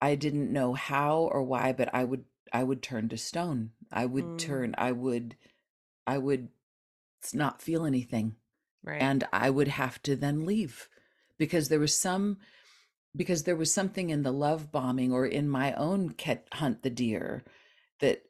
I 0.00 0.14
didn't 0.14 0.52
know 0.52 0.74
how 0.74 1.28
or 1.32 1.42
why, 1.42 1.72
but 1.72 1.92
I 1.94 2.04
would 2.04 2.24
I 2.52 2.62
would 2.64 2.82
turn 2.82 3.08
to 3.10 3.16
stone. 3.18 3.72
I 3.92 4.06
would 4.06 4.24
Mm, 4.24 4.38
turn 4.38 4.74
I 4.78 4.92
would 4.92 5.36
I 6.06 6.18
would 6.18 6.48
not 7.34 7.62
feel 7.62 7.84
anything 7.84 8.36
right. 8.82 9.02
and 9.02 9.26
I 9.32 9.50
would 9.50 9.68
have 9.68 10.00
to 10.02 10.16
then 10.16 10.46
leave 10.46 10.88
because 11.38 11.68
there 11.68 11.80
was 11.80 11.94
some 11.94 12.38
because 13.16 13.44
there 13.44 13.56
was 13.56 13.72
something 13.72 14.10
in 14.10 14.22
the 14.22 14.32
love 14.32 14.70
bombing 14.70 15.12
or 15.12 15.26
in 15.26 15.48
my 15.48 15.72
own 15.74 16.10
cat 16.10 16.46
hunt 16.52 16.82
the 16.82 16.90
deer 16.90 17.44
that 18.00 18.22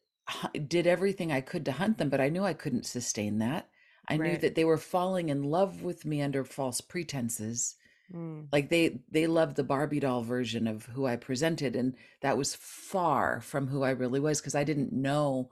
did 0.68 0.86
everything 0.86 1.32
I 1.32 1.40
could 1.40 1.64
to 1.64 1.72
hunt 1.72 1.98
them, 1.98 2.08
but 2.08 2.20
I 2.20 2.28
knew 2.28 2.44
I 2.44 2.54
couldn't 2.54 2.86
sustain 2.86 3.38
that. 3.38 3.68
I 4.08 4.16
knew 4.16 4.38
that 4.38 4.54
they 4.54 4.64
were 4.64 4.78
falling 4.78 5.28
in 5.28 5.42
love 5.42 5.82
with 5.82 6.04
me 6.06 6.22
under 6.22 6.44
false 6.44 6.80
pretenses. 6.80 7.76
Mm, 8.14 8.48
Like 8.50 8.70
they 8.70 9.00
they 9.10 9.26
loved 9.26 9.56
the 9.56 9.64
Barbie 9.64 10.00
doll 10.00 10.22
version 10.22 10.66
of 10.66 10.86
who 10.86 11.06
I 11.06 11.16
presented, 11.16 11.76
and 11.76 11.94
that 12.22 12.38
was 12.38 12.54
far 12.54 13.40
from 13.40 13.66
who 13.68 13.82
I 13.82 13.90
really 13.90 14.20
was 14.20 14.40
because 14.40 14.54
I 14.54 14.64
didn't 14.64 14.92
know 14.92 15.50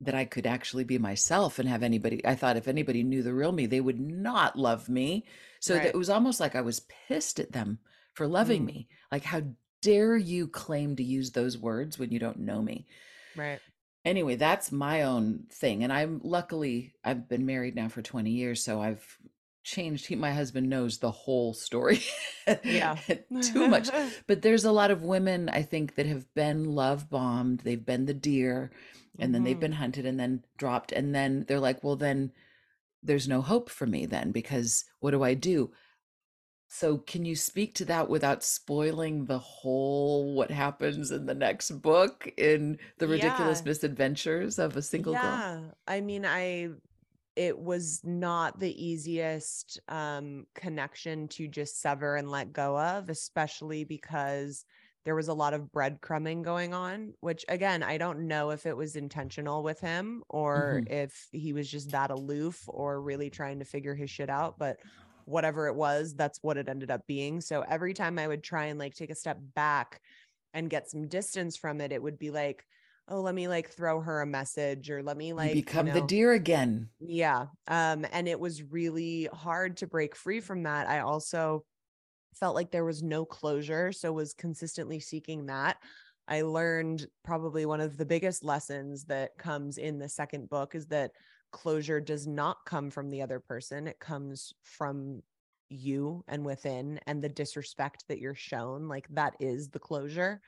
that 0.00 0.14
I 0.14 0.24
could 0.24 0.46
actually 0.46 0.84
be 0.84 0.98
myself 0.98 1.58
and 1.58 1.68
have 1.68 1.82
anybody. 1.82 2.24
I 2.26 2.34
thought 2.34 2.56
if 2.56 2.68
anybody 2.68 3.02
knew 3.02 3.22
the 3.22 3.34
real 3.34 3.52
me, 3.52 3.66
they 3.66 3.80
would 3.80 4.00
not 4.00 4.56
love 4.58 4.88
me. 4.88 5.24
So 5.60 5.74
Right. 5.76 5.86
it 5.86 5.94
was 5.94 6.10
almost 6.10 6.40
like 6.40 6.54
I 6.54 6.60
was 6.60 6.80
pissed 7.08 7.40
at 7.40 7.52
them 7.52 7.78
for 8.14 8.26
loving 8.26 8.62
Mm. 8.62 8.66
me. 8.66 8.88
Like, 9.12 9.24
how 9.24 9.42
dare 9.82 10.16
you 10.16 10.48
claim 10.48 10.96
to 10.96 11.02
use 11.04 11.32
those 11.32 11.58
words 11.58 11.98
when 11.98 12.10
you 12.10 12.18
don't 12.18 12.38
know 12.40 12.62
me? 12.62 12.86
right. 13.36 13.60
Anyway, 14.04 14.36
that's 14.36 14.70
my 14.70 15.02
own 15.02 15.46
thing. 15.50 15.82
And 15.82 15.90
I'm 15.92 16.20
luckily, 16.22 16.94
I've 17.02 17.26
been 17.26 17.46
married 17.46 17.74
now 17.74 17.88
for 17.88 18.02
20 18.02 18.30
years. 18.30 18.62
So 18.62 18.78
I've 18.80 19.02
changed. 19.62 20.04
He, 20.06 20.14
my 20.14 20.32
husband 20.32 20.68
knows 20.68 20.98
the 20.98 21.10
whole 21.10 21.54
story 21.54 22.00
Yeah. 22.64 22.96
too 23.42 23.66
much. 23.66 23.88
But 24.26 24.42
there's 24.42 24.66
a 24.66 24.72
lot 24.72 24.90
of 24.90 25.02
women, 25.02 25.48
I 25.48 25.62
think, 25.62 25.94
that 25.94 26.04
have 26.04 26.32
been 26.34 26.64
love 26.64 27.08
bombed. 27.08 27.60
They've 27.60 27.82
been 27.84 28.04
the 28.04 28.12
deer 28.12 28.70
and 29.18 29.34
then 29.34 29.42
they've 29.44 29.58
been 29.60 29.72
hunted 29.72 30.04
and 30.04 30.20
then 30.20 30.44
dropped. 30.58 30.92
And 30.92 31.14
then 31.14 31.46
they're 31.48 31.58
like, 31.58 31.82
well, 31.82 31.96
then 31.96 32.30
there's 33.02 33.26
no 33.26 33.40
hope 33.40 33.70
for 33.70 33.86
me 33.86 34.04
then 34.04 34.32
because 34.32 34.84
what 35.00 35.12
do 35.12 35.22
I 35.22 35.32
do? 35.32 35.72
So 36.68 36.98
can 36.98 37.24
you 37.24 37.36
speak 37.36 37.74
to 37.76 37.84
that 37.86 38.10
without 38.10 38.42
spoiling 38.44 39.24
the 39.24 39.38
whole 39.38 40.34
what 40.34 40.50
happens 40.50 41.10
in 41.10 41.24
the 41.24 41.34
next 41.34 41.70
book 41.80 42.28
in 42.36 42.78
The 42.98 43.08
Ridiculous 43.08 43.62
Yeah. 43.62 43.64
Misadventures 43.64 44.58
of 44.58 44.76
a 44.76 44.82
Single 44.82 45.16
Girl? 45.16 45.46
Yeah. 45.52 45.70
I 45.86 46.00
mean, 46.00 46.24
I 46.24 46.70
it 47.36 47.58
was 47.58 48.02
not 48.04 48.60
the 48.60 48.84
easiest 48.84 49.80
um 49.88 50.46
connection 50.54 51.28
to 51.28 51.48
just 51.48 51.80
sever 51.80 52.16
and 52.16 52.30
let 52.30 52.52
go 52.52 52.78
of, 52.78 53.10
especially 53.10 53.84
because 53.84 54.64
there 55.04 55.14
was 55.16 55.28
a 55.28 55.34
lot 55.34 55.54
of 55.54 55.72
breadcrumbing 55.72 56.42
going 56.44 56.74
on, 56.74 57.14
which 57.20 57.44
again, 57.48 57.82
I 57.82 57.98
don't 57.98 58.28
know 58.28 58.50
if 58.50 58.66
it 58.66 58.76
was 58.76 58.96
intentional 58.96 59.62
with 59.62 59.80
him 59.80 60.24
or 60.30 60.82
Mhm. 60.82 60.88
if 60.88 61.28
he 61.32 61.52
was 61.54 61.70
just 61.70 61.92
that 61.92 62.10
aloof 62.10 62.64
or 62.68 63.00
really 63.02 63.30
trying 63.30 63.60
to 63.60 63.64
figure 63.66 63.94
his 63.94 64.10
shit 64.10 64.30
out, 64.30 64.58
but 64.58 64.78
whatever 65.24 65.66
it 65.66 65.74
was, 65.74 66.14
that's 66.14 66.38
what 66.42 66.56
it 66.56 66.68
ended 66.68 66.90
up 66.90 67.06
being. 67.06 67.40
So 67.40 67.64
every 67.68 67.94
time 67.94 68.18
I 68.18 68.26
would 68.26 68.42
try 68.42 68.66
and 68.66 68.78
like 68.78 68.94
take 68.94 69.10
a 69.10 69.14
step 69.14 69.38
back 69.54 70.00
and 70.52 70.70
get 70.70 70.90
some 70.90 71.08
distance 71.08 71.56
from 71.56 71.80
it, 71.80 71.92
it 71.92 72.02
would 72.02 72.18
be 72.18 72.30
like, 72.30 72.64
oh, 73.08 73.20
let 73.20 73.34
me 73.34 73.48
like 73.48 73.70
throw 73.70 74.00
her 74.00 74.22
a 74.22 74.26
message 74.26 74.90
or 74.90 75.02
let 75.02 75.16
me 75.16 75.32
like 75.32 75.50
you 75.50 75.62
become 75.62 75.86
the 75.86 76.00
know, 76.00 76.06
deer 76.06 76.32
again. 76.32 76.88
yeah. 77.00 77.46
Um, 77.68 78.06
and 78.12 78.28
it 78.28 78.40
was 78.40 78.62
really 78.62 79.28
hard 79.32 79.76
to 79.78 79.86
break 79.86 80.16
free 80.16 80.40
from 80.40 80.62
that. 80.62 80.88
I 80.88 81.00
also 81.00 81.64
felt 82.34 82.54
like 82.54 82.70
there 82.70 82.84
was 82.84 83.02
no 83.02 83.24
closure, 83.24 83.92
so 83.92 84.12
was 84.12 84.34
consistently 84.34 85.00
seeking 85.00 85.46
that. 85.46 85.76
I 86.26 86.42
learned 86.42 87.06
probably 87.22 87.66
one 87.66 87.80
of 87.80 87.96
the 87.96 88.06
biggest 88.06 88.42
lessons 88.42 89.04
that 89.04 89.36
comes 89.36 89.76
in 89.76 89.98
the 89.98 90.08
second 90.08 90.48
book 90.48 90.74
is 90.74 90.86
that 90.86 91.10
closure 91.54 92.00
does 92.00 92.26
not 92.26 92.66
come 92.66 92.90
from 92.90 93.10
the 93.10 93.22
other 93.22 93.40
person. 93.40 93.86
It 93.88 94.00
comes 94.00 94.52
from 94.62 95.22
you 95.70 96.24
and 96.28 96.44
within 96.44 97.00
and 97.06 97.24
the 97.24 97.30
disrespect 97.30 98.04
that 98.08 98.20
you're 98.20 98.34
shown. 98.34 98.88
Like 98.88 99.08
that 99.10 99.36
is 99.40 99.70
the 99.70 99.80
closure. 99.80 100.42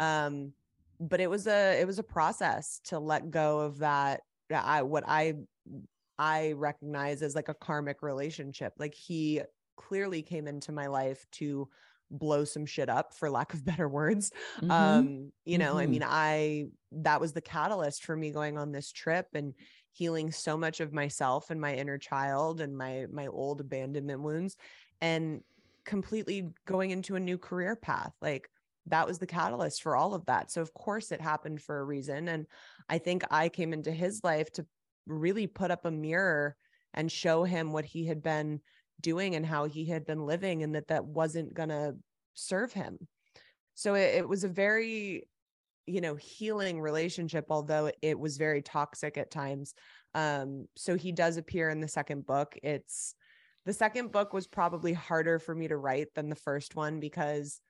Um, 0.00 0.54
but 1.00 1.20
it 1.20 1.30
was 1.30 1.46
a 1.46 1.80
it 1.80 1.86
was 1.86 1.98
a 1.98 2.04
process 2.04 2.80
to 2.86 2.98
let 3.00 3.30
go 3.30 3.60
of 3.60 3.78
that 3.78 4.22
I 4.50 4.82
what 4.82 5.04
I 5.06 5.34
I 6.18 6.52
recognize 6.52 7.22
as 7.22 7.34
like 7.34 7.48
a 7.48 7.54
karmic 7.54 8.02
relationship. 8.02 8.74
Like 8.78 8.94
he 8.94 9.42
clearly 9.76 10.22
came 10.22 10.46
into 10.46 10.72
my 10.72 10.86
life 10.86 11.26
to 11.32 11.68
blow 12.10 12.44
some 12.44 12.66
shit 12.66 12.88
up 12.88 13.12
for 13.14 13.30
lack 13.30 13.54
of 13.54 13.64
better 13.64 13.88
words. 13.88 14.30
Mhm. 14.62 15.10
Um, 15.10 15.32
you 15.44 15.58
know, 15.58 15.78
I 15.78 15.86
Mhm. 15.86 15.86
mean, 15.86 16.02
I 16.04 16.66
that 16.92 17.20
was 17.20 17.32
the 17.32 17.40
catalyst 17.40 18.04
for 18.04 18.16
me 18.16 18.30
going 18.30 18.56
on 18.58 18.72
this 18.72 18.92
trip 18.92 19.28
and 19.34 19.54
healing 19.94 20.32
so 20.32 20.56
much 20.56 20.80
of 20.80 20.92
myself 20.92 21.50
and 21.50 21.60
my 21.60 21.74
inner 21.74 21.98
child 21.98 22.60
and 22.60 22.76
my 22.76 23.06
my 23.12 23.28
old 23.28 23.60
abandonment 23.60 24.20
wounds 24.20 24.56
and 25.00 25.40
completely 25.84 26.50
going 26.66 26.90
into 26.90 27.14
a 27.14 27.20
new 27.20 27.38
career 27.38 27.76
path. 27.76 28.12
Like 28.20 28.50
that 28.86 29.06
was 29.06 29.18
the 29.18 29.26
catalyst 29.26 29.82
for 29.82 29.96
all 29.96 30.12
of 30.12 30.26
that. 30.26 30.50
So 30.50 30.60
of 30.60 30.74
course 30.74 31.12
it 31.12 31.20
happened 31.20 31.62
for 31.62 31.78
a 31.78 31.84
reason 31.84 32.28
and 32.28 32.46
I 32.88 32.98
think 32.98 33.22
I 33.30 33.48
came 33.48 33.72
into 33.72 33.92
his 33.92 34.22
life 34.24 34.50
to 34.52 34.66
really 35.06 35.46
put 35.46 35.70
up 35.70 35.84
a 35.84 35.90
mirror 35.90 36.56
and 36.92 37.10
show 37.10 37.44
him 37.44 37.72
what 37.72 37.84
he 37.84 38.04
had 38.04 38.22
been 38.22 38.60
doing 39.00 39.36
and 39.36 39.46
how 39.46 39.66
he 39.66 39.84
had 39.84 40.04
been 40.04 40.26
living 40.26 40.62
and 40.62 40.74
that 40.74 40.88
that 40.88 41.04
wasn't 41.04 41.54
going 41.54 41.68
to 41.68 41.94
serve 42.34 42.72
him. 42.72 42.98
So 43.74 43.94
it, 43.94 44.16
it 44.16 44.28
was 44.28 44.44
a 44.44 44.48
very 44.48 45.28
you 45.86 46.00
know 46.00 46.14
healing 46.14 46.80
relationship 46.80 47.46
although 47.50 47.90
it 48.00 48.18
was 48.18 48.36
very 48.36 48.62
toxic 48.62 49.18
at 49.18 49.30
times 49.30 49.74
um 50.14 50.66
so 50.76 50.96
he 50.96 51.12
does 51.12 51.36
appear 51.36 51.70
in 51.70 51.80
the 51.80 51.88
second 51.88 52.26
book. 52.26 52.56
It's 52.62 53.14
the 53.66 53.72
second 53.72 54.12
book 54.12 54.32
was 54.32 54.46
probably 54.46 54.92
harder 54.92 55.38
for 55.38 55.54
me 55.54 55.68
to 55.68 55.76
write 55.76 56.08
than 56.14 56.28
the 56.28 56.36
first 56.36 56.76
one 56.76 57.00
because 57.00 57.60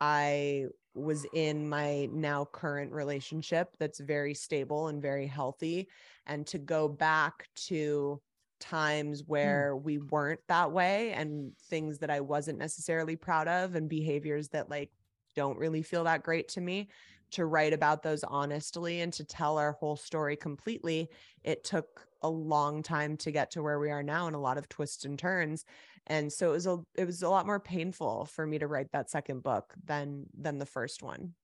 i 0.00 0.64
was 0.94 1.26
in 1.34 1.68
my 1.68 2.08
now 2.12 2.44
current 2.44 2.92
relationship 2.92 3.68
that's 3.78 4.00
very 4.00 4.34
stable 4.34 4.88
and 4.88 5.00
very 5.02 5.26
healthy 5.26 5.88
and 6.26 6.46
to 6.46 6.58
go 6.58 6.88
back 6.88 7.46
to 7.54 8.20
times 8.60 9.22
where 9.26 9.76
we 9.76 9.98
weren't 9.98 10.40
that 10.48 10.72
way 10.72 11.12
and 11.12 11.52
things 11.68 11.98
that 11.98 12.10
i 12.10 12.20
wasn't 12.20 12.58
necessarily 12.58 13.16
proud 13.16 13.48
of 13.48 13.74
and 13.74 13.88
behaviors 13.88 14.48
that 14.48 14.70
like 14.70 14.90
don't 15.36 15.58
really 15.58 15.82
feel 15.82 16.04
that 16.04 16.22
great 16.22 16.48
to 16.48 16.60
me 16.60 16.88
to 17.34 17.46
write 17.46 17.72
about 17.72 18.02
those 18.02 18.24
honestly 18.24 19.00
and 19.00 19.12
to 19.12 19.24
tell 19.24 19.58
our 19.58 19.72
whole 19.72 19.96
story 19.96 20.36
completely 20.36 21.10
it 21.42 21.64
took 21.64 22.06
a 22.22 22.28
long 22.30 22.82
time 22.82 23.16
to 23.18 23.30
get 23.30 23.50
to 23.52 23.62
where 23.62 23.78
we 23.78 23.90
are 23.90 24.02
now 24.02 24.26
and 24.26 24.36
a 24.36 24.38
lot 24.38 24.58
of 24.58 24.68
twists 24.68 25.04
and 25.04 25.18
turns 25.18 25.64
and 26.06 26.32
so 26.32 26.50
it 26.50 26.52
was 26.52 26.66
a 26.66 26.78
it 26.96 27.04
was 27.06 27.22
a 27.22 27.28
lot 27.28 27.46
more 27.46 27.60
painful 27.60 28.24
for 28.26 28.46
me 28.46 28.58
to 28.58 28.66
write 28.66 28.90
that 28.92 29.10
second 29.10 29.42
book 29.42 29.74
than 29.84 30.26
than 30.34 30.58
the 30.58 30.66
first 30.66 31.02
one 31.02 31.34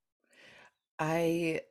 I 0.98 1.62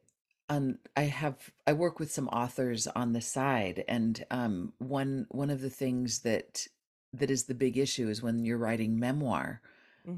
um 0.49 0.79
I 0.95 1.03
have 1.03 1.51
I 1.67 1.73
work 1.73 1.99
with 1.99 2.11
some 2.11 2.27
authors 2.29 2.87
on 2.87 3.13
the 3.13 3.21
side 3.21 3.83
and 3.87 4.25
um 4.31 4.73
one 4.79 5.27
one 5.29 5.49
of 5.49 5.61
the 5.61 5.69
things 5.69 6.21
that 6.21 6.67
that 7.13 7.31
is 7.31 7.45
the 7.45 7.55
big 7.55 7.77
issue 7.77 8.09
is 8.09 8.21
when 8.21 8.45
you're 8.45 8.57
writing 8.57 8.99
memoir 8.99 9.61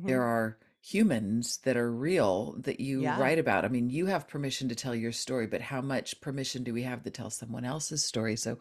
there 0.05 0.21
Mhm. 0.21 0.23
are 0.23 0.59
humans 0.81 1.59
that 1.63 1.77
are 1.77 1.91
real 1.91 2.55
that 2.59 2.79
you 2.79 3.01
yeah 3.01 3.19
write 3.19 3.39
about. 3.39 3.65
I 3.65 3.67
mean, 3.67 3.89
you 3.89 4.07
have 4.07 4.27
permission 4.27 4.69
to 4.69 4.75
tell 4.75 4.95
your 4.95 5.11
story, 5.11 5.47
but 5.47 5.61
how 5.61 5.81
much 5.81 6.19
permission 6.21 6.63
do 6.63 6.73
we 6.73 6.83
have 6.83 7.03
to 7.03 7.11
tell 7.11 7.29
someone 7.29 7.65
else's 7.65 8.03
story? 8.03 8.35
So 8.35 8.57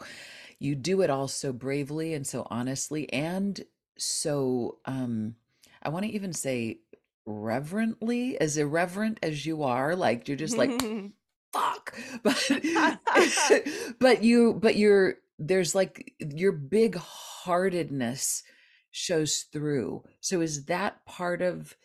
you 0.59 0.74
do 0.74 1.00
it 1.00 1.11
all 1.11 1.28
so 1.28 1.52
bravely 1.52 2.14
and 2.14 2.26
so 2.26 2.46
honestly 2.50 3.11
and 3.12 3.61
so 3.96 4.78
um 4.85 5.35
I 5.83 5.88
want 5.88 6.04
to 6.04 6.12
even 6.12 6.33
say 6.33 6.80
reverently, 7.26 8.38
as 8.40 8.56
irreverent 8.56 9.18
as 9.22 9.46
you 9.46 9.62
are, 9.62 9.96
like 9.96 10.28
you're 10.28 10.37
just 10.37 10.56
like 10.56 10.70
fuck. 11.52 11.96
But 12.22 12.50
but 13.98 14.22
you 14.22 14.54
but 14.54 14.76
you're 14.76 15.16
there's 15.38 15.74
like 15.74 16.12
your 16.18 16.52
big 16.52 16.96
heartedness 16.96 18.42
shows 18.90 19.46
through. 19.52 20.04
So 20.20 20.40
is 20.40 20.66
that 20.66 21.04
part 21.06 21.42
of 21.42 21.76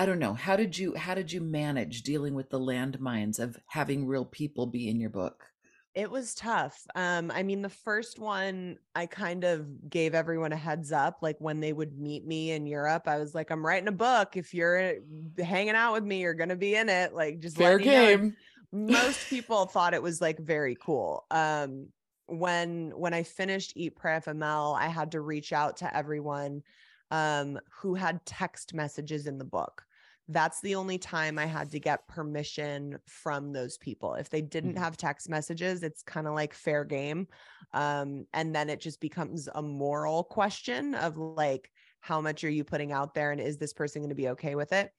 I 0.00 0.06
don't 0.06 0.18
know. 0.18 0.32
How 0.32 0.56
did 0.56 0.78
you 0.78 0.94
how 0.94 1.14
did 1.14 1.30
you 1.30 1.42
manage 1.42 2.04
dealing 2.04 2.32
with 2.32 2.48
the 2.48 2.58
landmines 2.58 3.38
of 3.38 3.58
having 3.66 4.06
real 4.06 4.24
people 4.24 4.66
be 4.66 4.88
in 4.88 4.98
your 4.98 5.10
book? 5.10 5.44
It 5.94 6.10
was 6.10 6.34
tough. 6.34 6.86
Um, 6.94 7.30
I 7.30 7.42
mean, 7.42 7.60
the 7.60 7.68
first 7.68 8.18
one, 8.18 8.78
I 8.94 9.04
kind 9.04 9.44
of 9.44 9.90
gave 9.90 10.14
everyone 10.14 10.54
a 10.54 10.56
heads 10.56 10.90
up. 10.90 11.18
Like 11.20 11.36
when 11.38 11.60
they 11.60 11.74
would 11.74 11.98
meet 11.98 12.26
me 12.26 12.52
in 12.52 12.66
Europe, 12.66 13.08
I 13.08 13.18
was 13.18 13.34
like, 13.34 13.50
I'm 13.50 13.64
writing 13.66 13.88
a 13.88 13.92
book. 13.92 14.38
If 14.38 14.54
you're 14.54 14.94
hanging 15.38 15.74
out 15.74 15.92
with 15.92 16.04
me, 16.04 16.22
you're 16.22 16.32
going 16.32 16.48
to 16.48 16.56
be 16.56 16.76
in 16.76 16.88
it. 16.88 17.12
Like, 17.12 17.40
just 17.40 17.58
Fair 17.58 17.72
let 17.72 17.80
me 17.80 17.84
know. 17.84 18.06
Game. 18.06 18.36
Most 18.72 19.26
people 19.28 19.66
thought 19.66 19.92
it 19.92 20.02
was 20.02 20.22
like 20.22 20.38
very 20.38 20.78
cool. 20.82 21.26
Um, 21.30 21.88
when 22.24 22.92
when 22.96 23.12
I 23.12 23.22
finished 23.22 23.74
Eat 23.76 23.96
Pray 23.96 24.12
FML, 24.12 24.80
I 24.80 24.86
had 24.86 25.12
to 25.12 25.20
reach 25.20 25.52
out 25.52 25.76
to 25.78 25.94
everyone 25.94 26.62
um, 27.10 27.58
who 27.70 27.94
had 27.94 28.24
text 28.24 28.72
messages 28.72 29.26
in 29.26 29.36
the 29.36 29.44
book. 29.44 29.84
That's 30.32 30.60
the 30.60 30.76
only 30.76 30.96
time 30.96 31.38
I 31.38 31.46
had 31.46 31.70
to 31.72 31.80
get 31.80 32.06
permission 32.06 32.98
from 33.06 33.52
those 33.52 33.76
people. 33.78 34.14
If 34.14 34.30
they 34.30 34.40
didn't 34.42 34.74
Mhm. 34.76 34.78
have 34.78 34.96
text 34.96 35.28
messages, 35.28 35.82
it's 35.82 36.02
kind 36.02 36.28
of 36.28 36.34
like 36.34 36.54
fair 36.54 36.84
game. 36.84 37.26
Um, 37.72 38.26
and 38.32 38.54
then 38.54 38.70
it 38.70 38.80
just 38.80 39.00
becomes 39.00 39.48
a 39.54 39.60
moral 39.60 40.22
question 40.22 40.94
of 40.94 41.16
like, 41.16 41.70
how 42.00 42.20
much 42.20 42.44
are 42.44 42.48
you 42.50 42.62
putting 42.62 42.92
out 42.92 43.12
there? 43.12 43.32
And 43.32 43.40
is 43.40 43.58
this 43.58 43.72
person 43.72 44.02
going 44.02 44.10
to 44.10 44.14
be 44.14 44.28
okay 44.30 44.54
with 44.54 44.72
it? 44.72 44.92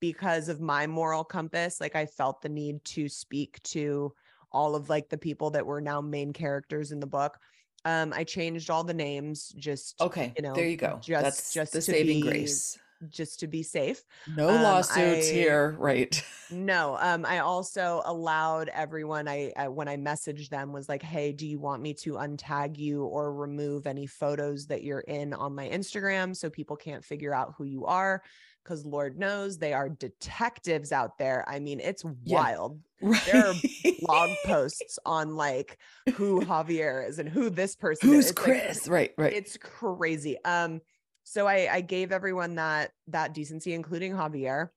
Because 0.00 0.48
of 0.50 0.60
my 0.60 0.86
moral 0.86 1.24
compass, 1.24 1.80
like 1.80 1.96
I 1.96 2.04
felt 2.04 2.42
the 2.42 2.50
need 2.50 2.84
to 2.86 3.08
speak 3.08 3.62
to 3.64 4.12
all 4.52 4.74
of 4.74 4.90
like 4.90 5.08
the 5.08 5.18
people 5.18 5.50
that 5.52 5.64
were 5.66 5.80
now 5.80 6.00
main 6.02 6.32
characters 6.34 6.92
in 6.92 7.00
the 7.00 7.06
book. 7.06 7.38
Um, 7.86 8.12
I 8.14 8.24
changed 8.24 8.70
all 8.70 8.84
the 8.84 8.94
names 8.94 9.48
just 9.56 10.00
Okay, 10.00 10.32
you 10.36 10.42
know, 10.42 10.54
there 10.54 10.68
you 10.68 10.76
go. 10.76 10.98
just- 11.02 11.22
That's 11.24 11.52
just 11.52 11.72
the 11.72 11.80
saving 11.82 12.20
be- 12.20 12.28
grace. 12.28 12.78
Just 13.08 13.40
to 13.40 13.46
be 13.46 13.62
safe. 13.62 14.02
No 14.36 14.48
um, 14.48 14.62
lawsuits 14.62 15.28
I- 15.28 15.32
here, 15.32 15.76
right? 15.78 16.22
No, 16.50 16.96
um, 17.00 17.24
I 17.26 17.38
also 17.38 18.02
allowed 18.04 18.68
everyone 18.68 19.26
I, 19.26 19.50
I 19.56 19.66
when 19.68 19.88
I 19.88 19.96
messaged 19.96 20.50
them 20.50 20.72
was 20.72 20.88
like, 20.88 21.02
"Hey, 21.02 21.32
do 21.32 21.46
you 21.48 21.58
want 21.58 21.82
me 21.82 21.94
to 21.94 22.12
untag 22.12 22.76
you 22.78 23.04
or 23.04 23.32
remove 23.34 23.86
any 23.86 24.06
photos 24.06 24.66
that 24.66 24.84
you're 24.84 25.00
in 25.00 25.32
on 25.32 25.54
my 25.54 25.68
Instagram 25.68 26.36
so 26.36 26.50
people 26.50 26.76
can't 26.76 27.02
figure 27.04 27.34
out 27.34 27.54
who 27.56 27.64
you 27.64 27.86
are?" 27.86 28.22
Because 28.62 28.84
Lord 28.84 29.18
knows 29.18 29.58
they 29.58 29.72
are 29.72 29.88
detectives 29.88 30.92
out 30.92 31.18
there. 31.18 31.44
I 31.48 31.58
mean, 31.60 31.80
it's 31.80 32.04
Yeah. 32.24 32.36
wild. 32.36 32.80
Right. 33.00 33.22
There 33.26 33.46
are 33.46 33.54
blog 34.00 34.30
posts 34.44 34.98
on 35.04 35.34
like 35.34 35.78
who 36.14 36.40
Javier 36.44 37.08
is 37.08 37.18
and 37.18 37.28
who 37.28 37.50
this 37.50 37.74
person 37.74 38.10
is. 38.10 38.14
Who's 38.14 38.30
It's 38.30 38.38
like, 38.38 38.44
Chris? 38.44 38.88
right, 38.88 39.14
right. 39.18 39.32
it's 39.32 39.56
crazy. 39.56 40.36
Um, 40.44 40.80
so 41.24 41.46
I, 41.46 41.68
I 41.70 41.80
gave 41.80 42.12
everyone 42.12 42.54
that 42.56 42.92
that 43.08 43.34
decency, 43.34 43.72
including 43.72 44.12
Javier. 44.12 44.68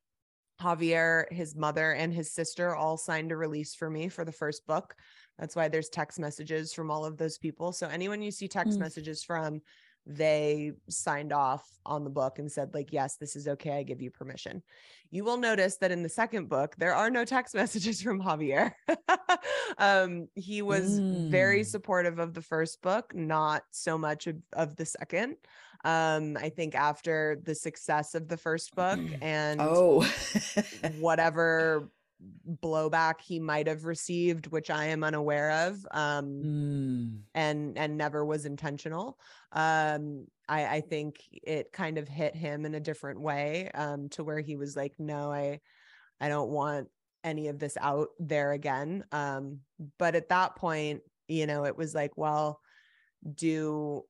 Javier, 0.61 1.31
his 1.31 1.55
mother, 1.55 1.91
and 1.91 2.11
his 2.11 2.31
sister 2.33 2.75
all 2.75 2.97
signed 2.97 3.31
a 3.31 3.37
release 3.37 3.75
for 3.75 3.89
me 3.89 4.09
for 4.09 4.25
the 4.25 4.31
first 4.31 4.65
book. 4.65 4.95
That's 5.37 5.55
why 5.55 5.67
there's 5.67 5.89
text 5.89 6.17
messages 6.19 6.73
from 6.73 6.89
all 6.89 7.05
of 7.05 7.17
those 7.17 7.37
people. 7.37 7.71
So 7.71 7.87
anyone 7.87 8.23
you 8.23 8.31
see 8.31 8.47
text 8.47 8.79
Mm. 8.79 8.83
messages 8.83 9.23
from, 9.23 9.61
they 10.07 10.71
signed 10.89 11.31
off 11.31 11.67
on 11.85 12.03
the 12.03 12.09
book 12.09 12.39
and 12.39 12.51
said, 12.51 12.73
like, 12.73 12.91
yes, 12.91 13.17
this 13.17 13.35
is 13.35 13.47
okay. 13.47 13.71
I 13.77 13.83
give 13.83 14.01
you 14.01 14.09
permission. 14.09 14.63
You 15.11 15.25
will 15.25 15.37
notice 15.37 15.77
that 15.77 15.91
in 15.91 16.01
the 16.01 16.09
second 16.09 16.47
book, 16.49 16.75
there 16.77 16.95
are 16.95 17.09
no 17.11 17.23
text 17.23 17.53
messages 17.61 18.01
from 18.01 18.21
Javier. 18.21 18.71
um, 19.77 20.27
he 20.33 20.61
was 20.61 21.01
very 21.11 21.61
Mm. 21.61 21.67
supportive 21.67 22.17
of 22.19 22.33
the 22.33 22.41
first 22.41 22.81
book, 22.81 23.13
not 23.13 23.63
so 23.71 23.97
much 23.97 24.25
of, 24.27 24.37
of 24.53 24.75
the 24.75 24.85
second. 24.85 25.35
Um, 25.87 26.37
I 26.37 26.49
think 26.49 26.75
after 26.75 27.39
the 27.43 27.55
success 27.55 28.13
of 28.13 28.27
the 28.27 28.35
first 28.37 28.75
book 28.75 28.99
and 29.21 29.61
oh. 29.61 30.05
whatever 30.99 31.89
blowback 32.63 33.21
he 33.21 33.39
might 33.39 33.67
have 33.67 33.85
received, 33.85 34.47
which 34.47 34.69
I 34.69 34.85
am 34.85 35.03
unaware 35.03 35.67
of, 35.67 35.85
um, 35.91 36.25
Mm. 36.43 37.19
and 37.33 37.77
and 37.77 37.97
never 37.97 38.25
was 38.25 38.45
intentional. 38.45 39.17
Um, 39.51 40.27
I, 40.49 40.77
I 40.77 40.81
think 40.81 41.19
it 41.31 41.71
kind 41.71 41.97
of 41.97 42.07
hit 42.07 42.35
him 42.35 42.65
in 42.65 42.75
a 42.75 42.79
different 42.79 43.21
way, 43.21 43.69
um, 43.73 44.09
to 44.09 44.23
where 44.23 44.39
he 44.39 44.55
was 44.57 44.75
like, 44.75 44.93
"No, 44.99 45.31
I, 45.31 45.61
I 46.19 46.27
don't 46.29 46.49
want 46.49 46.89
any 47.23 47.47
of 47.47 47.59
this 47.59 47.77
out 47.79 48.09
there 48.19 48.51
again." 48.51 49.03
Um, 49.11 49.61
but 49.97 50.15
at 50.15 50.29
that 50.29 50.55
point, 50.55 51.01
you 51.27 51.45
know, 51.47 51.65
it 51.65 51.77
was 51.77 51.93
like, 51.95 52.17
well, 52.17 52.59
do 53.35 54.03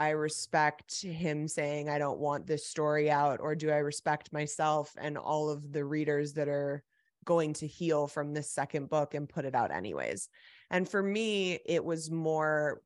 I 0.00 0.10
respect 0.10 1.02
him 1.02 1.48
saying 1.48 1.88
I 1.88 1.98
don't 1.98 2.20
want 2.20 2.46
this 2.46 2.66
story 2.66 3.10
out, 3.10 3.40
or 3.40 3.54
do 3.54 3.70
I 3.70 3.78
respect 3.78 4.32
myself 4.32 4.94
and 4.98 5.18
all 5.18 5.50
of 5.50 5.72
the 5.72 5.84
readers 5.84 6.34
that 6.34 6.48
are 6.48 6.82
going 7.24 7.52
to 7.54 7.66
heal 7.66 8.06
from 8.06 8.32
this 8.32 8.50
second 8.50 8.88
book 8.88 9.14
and 9.14 9.28
put 9.28 9.44
it 9.44 9.54
out 9.54 9.72
anyways? 9.72 10.28
And 10.70 10.88
for 10.88 11.02
me, 11.02 11.58
it 11.66 11.84
was 11.84 12.10
more 12.10 12.80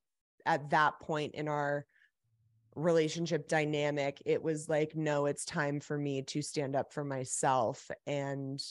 at 0.47 0.71
that 0.71 1.01
point 1.01 1.35
in 1.35 1.49
our 1.49 1.87
relationship 2.75 3.49
dynamic, 3.49 4.23
it 4.25 4.43
was 4.43 4.69
like, 4.69 4.97
no, 4.97 5.27
it's 5.27 5.45
time 5.45 5.81
for 5.81 5.99
me 5.99 6.23
to 6.23 6.43
stand 6.43 6.75
up 6.75 6.93
for 6.93 7.05
myself. 7.05 7.91
And 8.07 8.63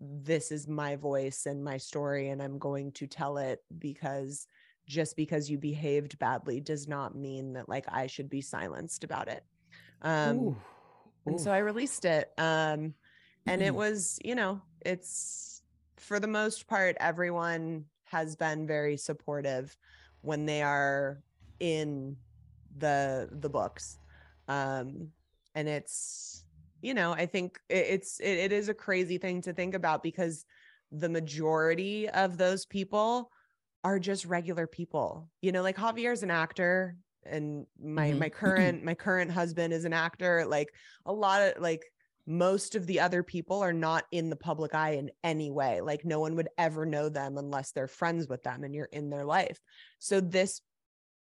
this 0.00 0.50
is 0.50 0.66
my 0.66 0.96
voice 0.96 1.46
and 1.46 1.62
my 1.62 1.76
story, 1.76 2.30
and 2.30 2.42
I'm 2.42 2.58
going 2.58 2.92
to 2.92 3.06
tell 3.06 3.36
it 3.38 3.60
because 3.78 4.46
just 4.90 5.16
because 5.16 5.48
you 5.48 5.56
behaved 5.56 6.18
badly 6.18 6.60
does 6.60 6.88
not 6.88 7.14
mean 7.14 7.52
that 7.54 7.68
like 7.68 7.86
I 7.88 8.08
should 8.08 8.28
be 8.28 8.40
silenced 8.42 9.04
about 9.04 9.28
it. 9.28 9.44
Um, 10.02 10.36
Ooh, 10.36 10.56
and 11.26 11.40
so. 11.40 11.52
I 11.52 11.58
released 11.58 12.04
it. 12.04 12.30
Um, 12.36 12.94
and 13.46 13.62
it 13.62 13.72
Mhm. 13.72 13.76
was, 13.76 14.18
you 14.24 14.34
know, 14.34 14.62
it's 14.84 15.62
for 15.98 16.18
the 16.18 16.26
most 16.26 16.66
part, 16.66 16.96
everyone 16.98 17.86
has 18.06 18.34
been 18.36 18.66
very 18.66 18.96
supportive 18.96 19.76
when 20.22 20.44
they 20.46 20.62
are 20.62 21.22
in 21.60 22.16
the 22.76 23.28
the 23.30 23.48
books. 23.50 23.98
Um, 24.48 25.12
and 25.54 25.68
it's, 25.68 26.44
you 26.82 26.94
know, 26.94 27.12
I 27.12 27.26
think 27.26 27.60
it, 27.68 27.86
it's 27.90 28.18
it, 28.20 28.38
it 28.38 28.52
is 28.52 28.68
a 28.68 28.74
crazy 28.74 29.18
thing 29.18 29.42
to 29.42 29.52
think 29.52 29.74
about 29.74 30.02
because 30.02 30.44
the 30.90 31.08
majority 31.08 32.08
of 32.08 32.36
those 32.36 32.66
people 32.66 33.30
are 33.84 33.98
just 33.98 34.26
regular 34.26 34.66
people. 34.66 35.30
You 35.42 35.52
know, 35.52 35.62
like 35.62 35.76
Javier's 35.76 36.22
an 36.22 36.30
actor 36.30 36.96
and 37.24 37.66
my 37.78 38.12
Mhm. 38.12 38.18
my 38.18 38.28
current 38.28 38.82
my 38.84 38.94
current 38.94 39.30
husband 39.30 39.72
is 39.72 39.84
an 39.84 39.92
actor. 39.92 40.44
Like 40.46 40.74
a 41.06 41.12
lot 41.12 41.42
of 41.42 41.62
like 41.62 41.84
most 42.26 42.74
of 42.74 42.86
the 42.86 43.00
other 43.00 43.22
people 43.22 43.60
are 43.60 43.72
not 43.72 44.04
in 44.12 44.30
the 44.30 44.36
public 44.36 44.74
eye 44.74 44.92
in 44.92 45.10
any 45.24 45.50
way. 45.50 45.80
Like 45.80 46.04
no 46.04 46.20
one 46.20 46.36
would 46.36 46.48
ever 46.58 46.86
know 46.86 47.08
them 47.08 47.38
unless 47.38 47.72
they're 47.72 47.88
friends 47.88 48.28
with 48.28 48.42
them 48.42 48.62
and 48.62 48.74
you're 48.74 48.84
in 48.92 49.10
their 49.10 49.24
life. 49.24 49.58
So 49.98 50.20
this 50.20 50.60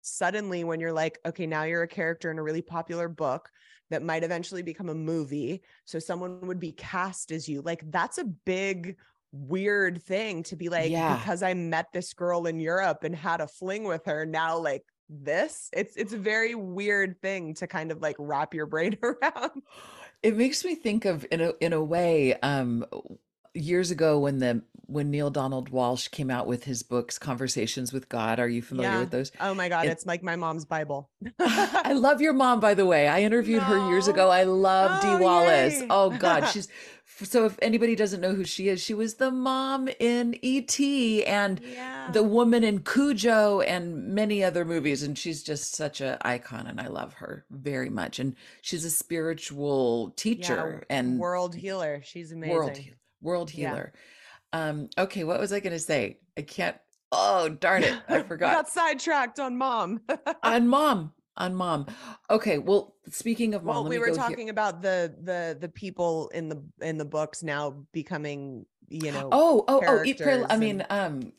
suddenly 0.01 0.63
when 0.63 0.79
you're 0.79 0.93
like, 0.93 1.19
okay, 1.25 1.47
now 1.47 1.63
you're 1.63 1.83
a 1.83 1.87
character 1.87 2.29
in 2.31 2.37
a 2.37 2.43
really 2.43 2.61
popular 2.61 3.09
book 3.09 3.49
that 3.89 4.03
might 4.03 4.23
eventually 4.23 4.61
become 4.61 4.89
a 4.89 4.95
movie. 4.95 5.63
So 5.85 5.99
someone 5.99 6.41
would 6.47 6.59
be 6.59 6.71
cast 6.71 7.31
as 7.31 7.47
you. 7.49 7.61
Like 7.61 7.89
that's 7.91 8.17
a 8.17 8.23
big 8.25 8.97
weird 9.35 10.01
thing 10.01 10.43
to 10.43 10.55
be 10.55 10.69
like 10.69 10.91
Yeah. 10.91 11.17
because 11.17 11.43
I 11.43 11.53
met 11.53 11.87
this 11.93 12.13
girl 12.13 12.45
in 12.45 12.59
Europe 12.59 13.03
and 13.03 13.15
had 13.15 13.41
a 13.41 13.47
fling 13.47 13.83
with 13.83 14.05
her 14.05 14.25
now 14.25 14.57
like 14.57 14.83
this 15.09 15.69
it's 15.73 15.95
it's 15.97 16.13
a 16.13 16.17
very 16.17 16.55
weird 16.55 17.21
thing 17.21 17.53
to 17.55 17.67
kind 17.67 17.91
of 17.91 18.01
like 18.01 18.15
wrap 18.17 18.53
your 18.53 18.65
brain 18.65 18.97
around 19.03 19.61
It 20.23 20.35
makes 20.35 20.65
me 20.65 20.73
think 20.75 21.05
of 21.05 21.25
in 21.31 21.41
a 21.41 21.53
in 21.59 21.73
a 21.73 21.83
way 21.83 22.33
um 22.41 22.85
years 23.55 23.89
ago 23.91 24.19
when 24.19 24.39
the 24.39 24.61
when 24.87 25.09
Neale 25.09 25.31
Donald 25.31 25.71
Walsch 25.71 26.11
came 26.11 26.29
out 26.29 26.45
with 26.45 26.65
his 26.65 26.83
books 26.83 27.17
Conversations 27.17 27.91
with 27.91 28.07
God. 28.07 28.39
Are 28.39 28.47
you 28.47 28.61
familiar 28.61 28.91
Yeah. 28.91 28.99
with 28.99 29.09
those? 29.11 29.31
oh 29.39 29.55
my 29.55 29.67
god 29.67 29.85
It- 29.87 29.89
it's 29.91 30.05
like 30.05 30.21
my 30.21 30.35
mom's 30.35 30.63
bible 30.65 31.09
I 31.39 31.93
love 31.93 32.21
your 32.21 32.33
mom, 32.33 32.59
by 32.59 32.73
the 32.75 32.85
way. 32.85 33.07
I 33.07 33.21
interviewed 33.21 33.63
her 33.63 33.89
years 33.89 34.07
ago. 34.07 34.29
I 34.29 34.43
love 34.43 35.01
Dee 35.01 35.07
Oh, 35.07 35.17
Wallace. 35.17 35.81
yay. 35.81 35.87
Oh 35.89 36.11
God, 36.11 36.45
she's 36.51 36.67
so. 37.23 37.45
If 37.45 37.57
anybody 37.61 37.95
doesn't 37.95 38.21
know 38.21 38.33
who 38.35 38.43
she 38.43 38.67
is, 38.67 38.79
she 38.81 38.93
was 38.93 39.15
the 39.15 39.31
mom 39.31 39.87
in 39.99 40.35
E.T. 40.41 41.23
and 41.25 41.59
yeah 41.61 42.11
the 42.11 42.21
woman 42.23 42.63
in 42.63 42.79
Cujo 42.83 43.61
and 43.61 44.09
many 44.13 44.43
other 44.43 44.65
movies, 44.65 45.01
and 45.01 45.17
she's 45.17 45.41
just 45.41 45.73
such 45.75 46.01
a 46.01 46.17
icon, 46.21 46.67
and 46.67 46.79
I 46.79 46.87
love 46.87 47.13
her 47.15 47.45
very 47.49 47.89
much. 47.89 48.19
And 48.19 48.35
she's 48.61 48.85
a 48.85 48.91
spiritual 48.91 50.11
teacher 50.11 50.83
and 50.89 51.17
world 51.19 51.55
healer 51.55 52.01
she's 52.03 52.31
amazing 52.31 52.55
world 52.55 52.77
heal- 52.77 52.93
world 53.21 53.53
Yeah. 53.53 53.69
healer. 53.69 53.93
Um, 54.53 54.89
okay, 54.97 55.23
what 55.23 55.39
was 55.39 55.51
I 55.51 55.59
going 55.59 55.73
to 55.73 55.79
say? 55.79 56.19
I 56.37 56.41
can't. 56.41 56.77
Oh 57.11 57.49
darn 57.49 57.83
it, 57.83 57.93
I 58.09 58.23
forgot 58.23 58.53
got 58.53 58.69
sidetracked 58.69 59.39
on 59.39 59.57
mom 59.57 60.01
on 60.43 60.67
mom 60.67 61.13
on 61.37 61.53
mom 61.53 61.85
okay 62.29 62.57
well 62.57 62.95
speaking 63.09 63.53
of 63.53 63.63
mom 63.63 63.75
well 63.83 63.89
we 63.89 63.99
were 63.99 64.07
go 64.07 64.13
here. 64.13 64.23
talking 64.23 64.49
about 64.49 64.81
the 64.81 65.13
the 65.21 65.55
the 65.59 65.69
people 65.69 66.29
in 66.33 66.49
the 66.49 66.61
in 66.81 66.97
the 66.97 67.05
books 67.05 67.43
now 67.43 67.85
becoming 67.93 68.65
you 68.89 69.11
know 69.11 69.29
oh 69.31 69.63
oh 69.67 69.81
oh 69.85 70.03
eat 70.03 70.19
pray 70.19 70.43
i 70.49 70.57
mean 70.57 70.85
um 70.89 71.31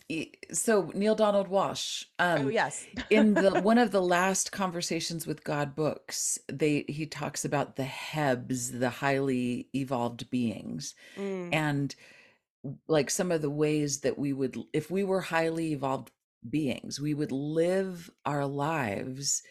so 0.52 0.90
neale 0.94 1.14
donald 1.14 1.48
walsch 1.48 2.04
um 2.18 2.46
oh 2.46 2.48
yes. 2.48 2.86
in 3.10 3.34
the 3.34 3.60
one 3.62 3.78
of 3.78 3.90
the 3.90 4.02
last 4.02 4.52
conversations 4.52 5.26
with 5.26 5.44
god 5.44 5.74
books 5.74 6.38
they 6.50 6.84
he 6.88 7.06
talks 7.06 7.44
about 7.44 7.76
the 7.76 7.84
hebs 7.84 8.78
the 8.78 8.90
highly 8.90 9.68
evolved 9.74 10.28
beings. 10.30 10.94
Mm, 11.16 11.50
and 11.52 11.94
like 12.88 13.10
some 13.10 13.30
of 13.30 13.42
the 13.42 13.50
ways 13.50 14.00
that 14.00 14.18
we 14.18 14.32
would 14.32 14.56
if 14.72 14.90
we 14.90 15.04
were 15.04 15.20
highly 15.20 15.72
evolved 15.72 16.10
beings 16.48 17.00
we 17.00 17.14
would 17.14 17.32
live 17.32 18.10
our 18.24 18.46
lives 18.46 19.42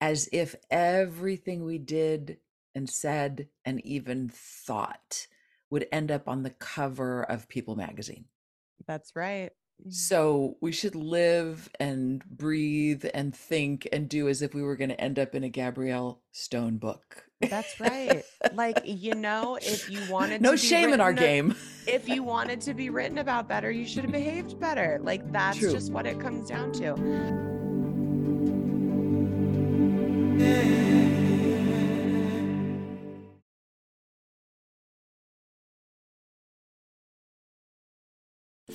as 0.00 0.28
if 0.32 0.54
everything 0.70 1.64
we 1.64 1.78
did 1.78 2.38
and 2.74 2.88
said 2.88 3.48
and 3.64 3.84
even 3.84 4.28
thought 4.32 5.26
would 5.70 5.86
end 5.92 6.10
up 6.10 6.28
on 6.28 6.42
the 6.42 6.50
cover 6.50 7.22
of 7.22 7.48
people 7.48 7.76
magazine 7.76 8.24
that's 8.86 9.14
right 9.16 9.50
Mm. 9.84 9.92
So 9.92 10.56
we 10.60 10.72
should 10.72 10.94
live 10.94 11.68
and 11.78 12.24
breathe 12.24 13.04
and 13.12 13.34
think 13.34 13.86
and 13.92 14.08
do 14.08 14.28
as 14.28 14.42
if 14.42 14.54
we 14.54 14.62
were 14.62 14.76
going 14.76 14.90
to 14.90 15.00
end 15.00 15.18
up 15.18 15.34
in 15.34 15.44
a 15.44 15.48
Gabrielle 15.48 16.22
Stone 16.32 16.78
book. 16.78 17.24
That's 17.40 17.78
right. 17.80 18.24
Like, 18.54 18.80
you 18.84 19.14
know, 19.14 19.56
if 19.60 19.90
you 19.90 20.00
wanted 20.10 20.40
no 20.40 20.56
shame 20.56 20.92
in 20.92 21.00
our 21.00 21.10
a- 21.10 21.14
game. 21.14 21.54
if 21.86 22.08
you 22.08 22.22
wanted 22.22 22.62
to 22.62 22.72
be 22.74 22.88
written 22.88 23.18
about 23.18 23.48
better, 23.48 23.70
you 23.70 23.84
should 23.86 24.04
have 24.04 24.12
behaved 24.12 24.58
better. 24.58 24.98
Like 25.02 25.30
that's 25.32 25.58
True. 25.58 25.72
just 25.72 25.92
what 25.92 26.06
it 26.06 26.18
comes 26.18 26.48
down 26.48 26.72
to. 26.72 26.94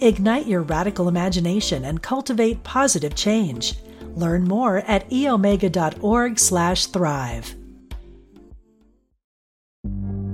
Ignite 0.00 0.46
your 0.46 0.62
radical 0.62 1.08
imagination 1.08 1.84
and 1.84 2.02
cultivate 2.02 2.64
positive 2.64 3.14
change. 3.14 3.74
Learn 4.14 4.44
more 4.44 4.78
at 4.78 5.10
eomega.org/thrive. 5.10 7.54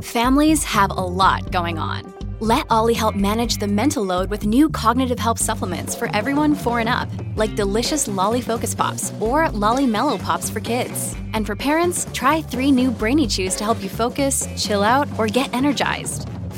Families 0.02 0.64
have 0.64 0.90
a 0.90 0.94
lot 0.94 1.50
going 1.50 1.78
on. 1.78 2.12
Let 2.40 2.66
OLLY 2.68 2.94
help 2.94 3.14
manage 3.14 3.56
the 3.56 3.66
mental 3.66 4.04
load 4.04 4.28
with 4.28 4.44
new 4.44 4.68
cognitive 4.68 5.18
help 5.18 5.38
supplements 5.38 5.94
for 5.94 6.14
everyone 6.14 6.54
four 6.54 6.80
and 6.80 6.88
up, 6.88 7.08
like 7.36 7.54
delicious 7.54 8.06
Lolly 8.06 8.42
Focus 8.42 8.74
Pops 8.74 9.14
or 9.18 9.48
Lolly 9.50 9.86
Mellow 9.86 10.18
Pops 10.18 10.50
for 10.50 10.60
kids. 10.60 11.16
And 11.32 11.46
for 11.46 11.56
parents, 11.56 12.06
try 12.12 12.42
three 12.42 12.70
new 12.70 12.90
Brainy 12.90 13.26
Chews 13.26 13.54
to 13.56 13.64
help 13.64 13.82
you 13.82 13.88
focus, 13.88 14.46
chill 14.58 14.82
out, 14.82 15.08
or 15.16 15.26
get 15.26 15.54
energized. 15.54 16.28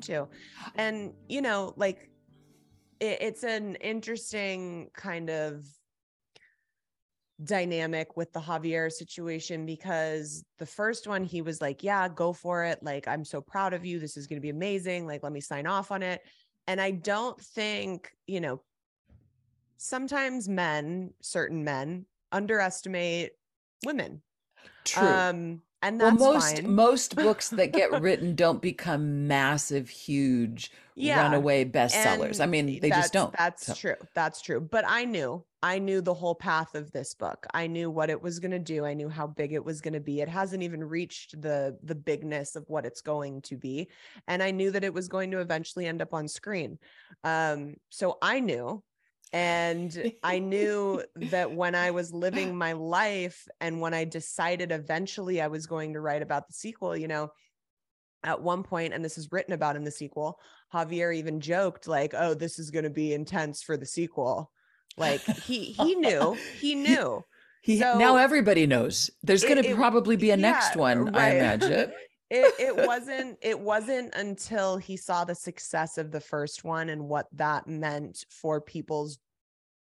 To. 0.00 0.28
And, 0.74 1.12
you 1.28 1.42
know, 1.42 1.74
like 1.76 2.10
it, 3.00 3.18
it's 3.20 3.44
an 3.44 3.76
interesting 3.76 4.90
kind 4.94 5.30
of 5.30 5.66
dynamic 7.44 8.16
with 8.16 8.32
the 8.32 8.40
Javier 8.40 8.90
situation 8.90 9.66
because 9.66 10.44
the 10.58 10.66
first 10.66 11.06
one 11.06 11.24
he 11.24 11.42
was 11.42 11.60
like, 11.60 11.82
"Yeah, 11.82 12.08
go 12.08 12.32
for 12.32 12.64
it. 12.64 12.78
Like 12.82 13.08
I'm 13.08 13.24
so 13.24 13.40
proud 13.40 13.74
of 13.74 13.84
you. 13.84 13.98
This 13.98 14.16
is 14.16 14.26
going 14.26 14.36
to 14.36 14.42
be 14.42 14.50
amazing. 14.50 15.06
Like 15.06 15.22
let 15.22 15.32
me 15.32 15.40
sign 15.40 15.66
off 15.66 15.90
on 15.90 16.02
it." 16.02 16.22
And 16.68 16.80
I 16.80 16.92
don't 16.92 17.40
think, 17.40 18.12
you 18.26 18.40
know, 18.40 18.62
sometimes 19.76 20.48
men, 20.48 21.12
certain 21.20 21.64
men 21.64 22.06
underestimate 22.30 23.32
women. 23.84 24.22
True. 24.84 25.08
Um 25.08 25.62
and 25.82 26.00
well, 26.00 26.14
most 26.14 26.56
fine. 26.56 26.74
most 26.74 27.16
books 27.16 27.50
that 27.50 27.72
get 27.72 27.90
written 28.00 28.34
don't 28.34 28.62
become 28.62 29.26
massive, 29.26 29.88
huge, 29.88 30.70
Yeah, 30.94 31.20
runaway 31.22 31.64
bestsellers. 31.64 32.40
I 32.40 32.46
mean, 32.46 32.80
they 32.80 32.90
just 32.90 33.12
don't. 33.12 33.34
That's 33.36 33.66
So- 33.66 33.74
true. 33.74 33.96
That's 34.14 34.40
true. 34.40 34.60
But 34.60 34.84
I 34.86 35.04
knew, 35.04 35.44
I 35.62 35.78
knew 35.78 36.00
the 36.00 36.14
whole 36.14 36.34
path 36.34 36.74
of 36.74 36.92
this 36.92 37.14
book. 37.14 37.46
I 37.52 37.66
knew 37.66 37.90
what 37.90 38.10
it 38.10 38.20
was 38.22 38.38
going 38.38 38.52
to 38.52 38.58
do. 38.58 38.84
I 38.84 38.94
knew 38.94 39.08
how 39.08 39.26
big 39.26 39.52
it 39.52 39.64
was 39.64 39.80
going 39.80 39.94
to 39.94 40.00
be. 40.00 40.20
It 40.20 40.28
hasn't 40.28 40.62
even 40.62 40.82
reached 40.84 41.40
the 41.40 41.76
the 41.82 41.94
bigness 41.94 42.56
of 42.56 42.68
what 42.68 42.86
it's 42.86 43.00
going 43.00 43.42
to 43.42 43.56
be, 43.56 43.88
and 44.28 44.42
I 44.42 44.50
knew 44.52 44.70
that 44.70 44.84
it 44.84 44.94
was 44.94 45.08
going 45.08 45.30
to 45.32 45.40
eventually 45.40 45.86
end 45.86 46.00
up 46.02 46.14
on 46.14 46.28
screen. 46.28 46.78
Um, 47.24 47.74
so 47.90 48.18
I 48.22 48.40
knew. 48.40 48.82
And 49.32 50.12
I 50.22 50.38
knew 50.38 51.02
that 51.16 51.52
when 51.52 51.74
I 51.74 51.90
was 51.90 52.12
living 52.12 52.56
my 52.56 52.72
life 52.72 53.48
and 53.60 53.80
when 53.80 53.94
I 53.94 54.04
decided 54.04 54.72
eventually 54.72 55.40
I 55.40 55.46
was 55.46 55.66
going 55.66 55.94
to 55.94 56.00
write 56.00 56.20
about 56.20 56.48
the 56.48 56.52
sequel, 56.52 56.94
you 56.96 57.08
know, 57.08 57.30
at 58.24 58.42
one 58.42 58.62
point, 58.62 58.92
and 58.92 59.04
this 59.04 59.16
is 59.18 59.32
written 59.32 59.54
about 59.54 59.76
in 59.76 59.84
the 59.84 59.90
sequel, 59.90 60.38
Javier 60.72 61.14
even 61.16 61.40
joked 61.40 61.88
like, 61.88 62.14
"Oh, 62.16 62.34
this 62.34 62.58
is 62.58 62.70
going 62.70 62.84
to 62.84 62.90
be 62.90 63.12
intense 63.14 63.62
for 63.62 63.76
the 63.76 63.86
sequel." 63.86 64.50
Like 64.96 65.22
he 65.22 65.64
he 65.72 65.94
knew 65.94 66.36
he 66.60 66.74
knew. 66.74 67.24
He, 67.62 67.78
So- 67.78 67.98
now 67.98 68.16
everybody 68.16 68.66
knows. 68.66 69.10
There's 69.22 69.44
going 69.44 69.62
to 69.62 69.74
probably 69.74 70.16
be 70.16 70.30
a 70.30 70.36
next 70.36 70.74
yeah, 70.74 70.80
one, 70.80 71.14
I 71.14 71.30
imagine. 71.36 71.92
It 72.32 72.54
it 72.58 72.76
wasn't 72.86 73.38
it 73.42 73.58
wasn't 73.58 74.14
until 74.14 74.76
he 74.78 74.96
saw 74.96 75.24
the 75.24 75.34
success 75.34 75.98
of 75.98 76.10
the 76.10 76.20
first 76.20 76.64
one 76.64 76.88
and 76.88 77.08
what 77.08 77.26
that 77.32 77.68
meant 77.68 78.24
for 78.30 78.60
people's 78.60 79.18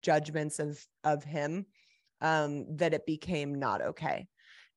judgments 0.02 0.58
of 0.58 0.82
of 1.04 1.24
him 1.24 1.66
um 2.20 2.76
that 2.76 2.94
it 2.94 3.04
became 3.04 3.54
not 3.54 3.82
okay. 3.82 4.26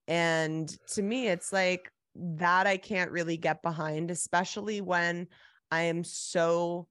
And 0.07 0.67
to 0.93 1.03
me 1.03 1.27
it's 1.27 1.53
like 1.53 1.91
that 2.15 2.65
i 2.65 2.75
can't 2.75 3.11
really 3.11 3.37
get 3.37 3.61
behind 3.61 4.09
especially 4.09 4.81
when 4.81 5.27
i 5.69 5.83
am 5.83 6.03
so 6.03 6.87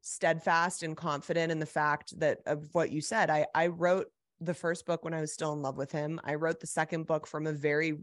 steadfast 0.00 0.82
and 0.82 0.96
confident 0.96 1.52
in 1.52 1.58
the 1.58 1.66
fact 1.66 2.18
that 2.18 2.38
of 2.46 2.66
what 2.72 2.90
you 2.90 3.02
said. 3.02 3.28
I 3.30 3.46
i 3.54 3.66
wrote 3.66 4.06
the 4.40 4.54
first 4.54 4.86
book 4.86 5.04
when 5.04 5.12
i 5.12 5.20
was 5.20 5.34
still 5.34 5.52
in 5.52 5.60
love 5.60 5.76
with 5.76 5.92
him. 5.92 6.18
I 6.24 6.36
wrote 6.36 6.60
the 6.60 6.66
second 6.66 7.06
book 7.06 7.26
from 7.26 7.46
a 7.46 7.52
very 7.52 7.98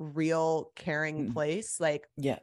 real 0.00 0.72
caring 0.76 1.26
Mm. 1.26 1.32
place 1.34 1.78
like 1.78 2.08
Yeah. 2.16 2.38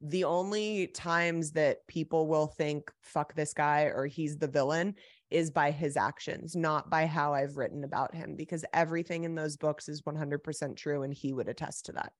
the 0.00 0.24
only 0.24 0.86
times 0.88 1.52
that 1.52 1.86
people 1.86 2.26
will 2.26 2.46
think 2.46 2.90
fuck 3.02 3.34
this 3.34 3.52
guy 3.54 3.82
or 3.84 4.06
he's 4.06 4.38
the 4.38 4.48
villain 4.48 4.94
is 5.30 5.50
by 5.50 5.70
his 5.70 5.96
actions 5.98 6.56
not 6.56 6.88
by 6.90 7.06
how 7.06 7.34
i've 7.34 7.56
written 7.58 7.84
about 7.84 8.14
him 8.14 8.34
because 8.36 8.64
everything 8.72 9.24
in 9.24 9.34
those 9.34 9.56
books 9.58 9.88
is 9.88 10.02
100% 10.04 10.76
true 10.76 11.02
and 11.02 11.12
he 11.14 11.32
would 11.32 11.48
attest 11.48 11.86
to 11.86 11.92
that 11.92 12.12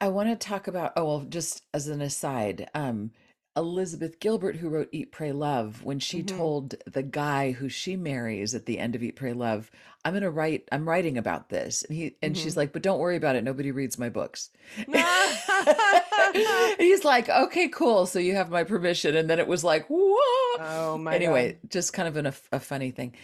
I 0.00 0.08
want 0.08 0.28
to 0.28 0.36
talk 0.48 0.66
about, 0.66 0.92
oh, 0.96 1.04
well, 1.04 1.20
just 1.20 1.62
as 1.72 1.86
an 1.86 2.00
aside, 2.00 2.68
um, 2.74 3.12
Elizabeth 3.56 4.20
Gilbert, 4.20 4.56
who 4.56 4.68
wrote 4.68 4.88
Eat, 4.92 5.12
Pray, 5.12 5.32
Love, 5.32 5.82
when 5.82 5.98
she 5.98 6.22
Mhm. 6.22 6.26
told 6.26 6.74
the 6.86 7.02
guy 7.02 7.52
who 7.52 7.68
she 7.68 7.96
marries 7.96 8.54
at 8.54 8.66
the 8.66 8.78
end 8.78 8.94
of 8.94 9.02
Eat, 9.02 9.16
Pray, 9.16 9.32
Love, 9.32 9.70
I'm 10.04 10.12
going 10.12 10.22
to 10.22 10.30
write, 10.30 10.68
I'm 10.70 10.88
writing 10.88 11.16
about 11.18 11.48
this. 11.48 11.82
And 11.84 11.96
he, 11.96 12.16
and 12.22 12.36
she's 12.36 12.54
Mhm. 12.54 12.58
like, 12.58 12.72
but 12.72 12.82
don't 12.82 12.98
worry 13.00 13.16
about 13.16 13.34
it. 13.36 13.44
Nobody 13.44 13.70
reads 13.72 13.98
my 13.98 14.08
books. 14.10 14.50
And 14.76 14.86
he's 16.78 17.04
like, 17.04 17.28
okay, 17.28 17.68
cool. 17.68 18.06
So 18.06 18.18
you 18.18 18.34
have 18.34 18.50
my 18.50 18.64
permission. 18.64 19.16
And 19.16 19.28
then 19.28 19.38
it 19.38 19.48
was 19.48 19.64
like, 19.64 19.86
whoa. 19.88 20.18
oh 20.58 20.98
my 20.98 21.14
anyway, 21.14 21.58
just 21.68 21.92
kind 21.92 22.08
of 22.08 22.16
an, 22.16 22.26
a, 22.26 22.34
a 22.52 22.60
funny 22.60 22.90
thing. 22.90 23.14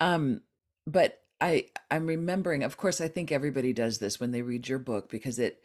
Um, 0.00 0.40
but 0.86 1.20
I, 1.40 1.66
I'm 1.90 2.06
remembering, 2.06 2.62
of 2.62 2.76
course, 2.76 3.00
I 3.00 3.08
think 3.08 3.30
everybody 3.30 3.72
does 3.72 3.98
this 3.98 4.18
when 4.18 4.30
they 4.30 4.42
read 4.42 4.68
your 4.68 4.78
book 4.78 5.10
because 5.10 5.38
it, 5.38 5.64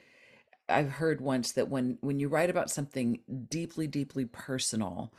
I've 0.70 0.92
heard 0.92 1.22
once 1.22 1.54
that 1.54 1.70
when 1.70 1.98
when 2.02 2.20
you 2.20 2.28
write 2.28 2.50
about 2.50 2.70
something 2.70 3.20
deeply, 3.50 3.88
deeply 3.88 4.26
personal, 4.26 5.14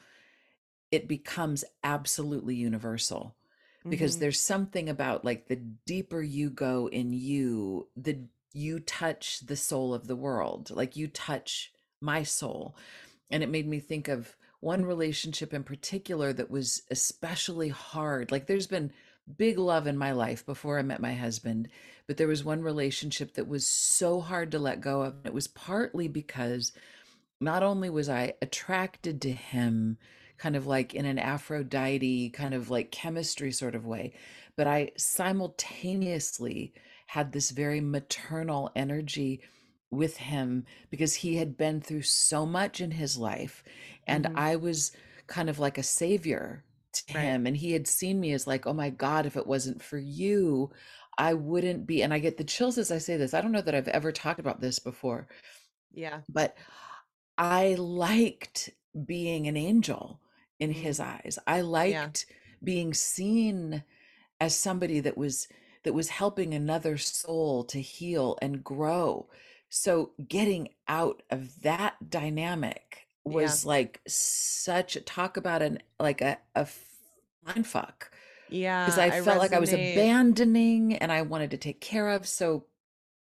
it 0.90 1.08
becomes 1.08 1.64
absolutely 1.84 2.54
universal 2.54 3.36
because 3.88 4.16
Mhm. 4.16 4.18
there's 4.18 4.40
something 4.42 4.88
about 4.88 5.24
like 5.24 5.48
the 5.48 5.56
deeper 5.56 6.22
you 6.22 6.50
go 6.50 6.88
in 6.88 7.12
you, 7.12 7.88
the 7.96 8.20
you 8.52 8.80
touch 8.80 9.40
the 9.40 9.56
soul 9.56 9.94
of 9.94 10.06
the 10.06 10.16
world, 10.16 10.70
like 10.70 10.96
you 10.96 11.08
touch 11.08 11.72
my 12.00 12.22
soul. 12.22 12.74
and 13.30 13.42
it 13.42 13.48
made 13.50 13.66
me 13.68 13.80
think 13.80 14.08
of 14.08 14.36
one 14.60 14.84
relationship 14.84 15.54
in 15.54 15.64
particular 15.64 16.32
that 16.32 16.50
was 16.50 16.82
especially 16.90 17.68
hard. 17.68 18.30
Like 18.32 18.46
there's 18.46 18.66
been 18.66 18.92
big 19.36 19.58
love 19.58 19.86
in 19.86 19.96
my 19.96 20.12
life 20.12 20.44
before 20.46 20.78
I 20.78 20.82
met 20.82 21.00
my 21.00 21.14
husband, 21.14 21.68
but 22.06 22.16
there 22.16 22.28
was 22.28 22.44
one 22.44 22.62
relationship 22.62 23.34
that 23.34 23.48
was 23.48 23.66
so 23.66 24.20
hard 24.20 24.50
to 24.52 24.58
let 24.58 24.80
go 24.80 25.02
of. 25.02 25.26
It 25.26 25.34
was 25.34 25.48
partly 25.48 26.08
because 26.08 26.72
not 27.40 27.62
only 27.62 27.90
was 27.90 28.08
I 28.08 28.34
attracted 28.42 29.20
to 29.22 29.32
him 29.32 29.98
kind 30.38 30.56
of 30.56 30.66
like 30.66 30.94
in 30.94 31.04
an 31.04 31.18
Aphrodite 31.18 32.30
kind 32.30 32.54
of 32.54 32.70
like 32.70 32.92
chemistry 32.92 33.52
sort 33.52 33.74
of 33.74 33.86
way, 33.86 34.14
but 34.56 34.66
I 34.66 34.92
simultaneously 34.96 36.74
had 37.08 37.32
this 37.32 37.50
very 37.50 37.80
maternal 37.80 38.70
energy 38.76 39.42
with 39.90 40.18
him 40.18 40.64
because 40.90 41.14
he 41.16 41.36
had 41.36 41.56
been 41.56 41.80
through 41.80 42.02
so 42.02 42.44
much 42.46 42.80
in 42.80 42.92
his 42.92 43.16
life 43.16 43.64
and 44.06 44.26
Mhm. 44.26 44.34
I 44.34 44.56
was 44.56 44.92
kind 45.26 45.48
of 45.50 45.58
like 45.58 45.78
a 45.78 45.82
savior 45.82 46.64
to 46.92 47.14
Right. 47.14 47.22
him 47.22 47.46
and 47.46 47.56
he 47.56 47.72
had 47.72 47.86
seen 47.86 48.20
me 48.20 48.32
as 48.32 48.46
like 48.46 48.66
oh 48.66 48.72
my 48.72 48.90
god 48.90 49.26
if 49.26 49.36
it 49.36 49.46
wasn't 49.46 49.82
for 49.82 49.98
you 49.98 50.70
I 51.18 51.34
wouldn't 51.34 51.86
be 51.86 52.02
and 52.02 52.14
I 52.14 52.18
get 52.20 52.36
the 52.38 52.44
chills 52.44 52.78
as 52.78 52.90
I 52.90 52.98
say 52.98 53.16
this 53.16 53.34
I 53.34 53.40
don't 53.40 53.52
know 53.52 53.60
that 53.62 53.74
I've 53.74 53.88
ever 53.88 54.12
talked 54.12 54.40
about 54.40 54.60
this 54.60 54.78
before 54.78 55.28
Yeah. 55.92 56.22
but 56.28 56.56
I 57.36 57.74
liked 57.74 58.70
being 59.06 59.46
an 59.46 59.56
angel 59.56 60.20
in 60.58 60.70
Mm. 60.70 60.72
his 60.72 61.00
eyes. 61.00 61.38
I 61.46 61.60
Yeah. 61.84 62.10
liked 62.10 62.26
being 62.62 62.94
seen 62.94 63.84
as 64.40 64.56
somebody 64.56 65.00
that 65.00 65.16
was 65.16 65.48
that 65.84 65.94
was 65.94 66.08
helping 66.10 66.54
another 66.54 66.98
soul 66.98 67.64
to 67.64 67.80
heal 67.80 68.36
and 68.42 68.64
grow. 68.64 69.28
So 69.70 70.12
getting 70.28 70.70
out 70.88 71.22
of 71.30 71.62
that 71.62 72.10
dynamic 72.10 72.87
Yeah. 73.30 73.58
was 73.58 73.64
like 73.64 74.00
such 74.06 74.96
a 74.96 75.00
talk 75.00 75.36
about 75.36 75.62
an 75.62 75.80
like 76.00 76.20
a 76.20 76.38
mind 77.44 77.66
fuck 77.66 78.10
because 78.84 78.98
Yeah. 78.98 78.98
I 78.98 79.10
I 79.10 79.20
felt 79.22 79.38
like 79.38 79.52
I 79.52 79.58
was 79.58 79.72
abandoning 79.72 80.96
and 80.96 81.12
I 81.12 81.22
wanted 81.22 81.50
to 81.52 81.56
take 81.58 81.80
care 81.80 82.08
of. 82.10 82.26
So 82.26 82.66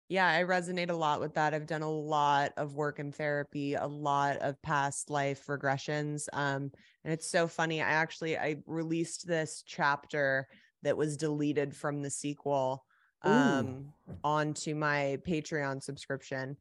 Yeah, 0.08 0.26
I 0.28 0.44
resonate 0.44 0.90
a 0.90 0.94
lot 0.94 1.20
with 1.20 1.34
that. 1.34 1.52
I've 1.54 1.66
done 1.66 1.82
a 1.82 1.90
lot 1.90 2.52
of 2.56 2.74
work 2.74 2.98
in 2.98 3.12
therapy, 3.12 3.74
a 3.74 3.86
lot 3.86 4.38
of 4.38 4.60
past 4.62 5.10
life 5.10 5.46
regressions. 5.48 6.28
Um, 6.32 6.72
and 7.04 7.12
it's 7.12 7.30
so 7.30 7.46
funny. 7.48 7.82
I 7.82 7.90
actually 7.90 8.38
I 8.38 8.56
released 8.66 9.26
this 9.26 9.62
chapter 9.66 10.48
that 10.82 10.96
was 10.96 11.16
deleted 11.18 11.76
from 11.76 12.02
the 12.02 12.10
sequel 12.10 12.84
ooh, 13.26 13.30
um 13.30 13.94
onto 14.24 14.74
my 14.74 15.18
Patreon 15.26 15.82
subscription, 15.82 16.56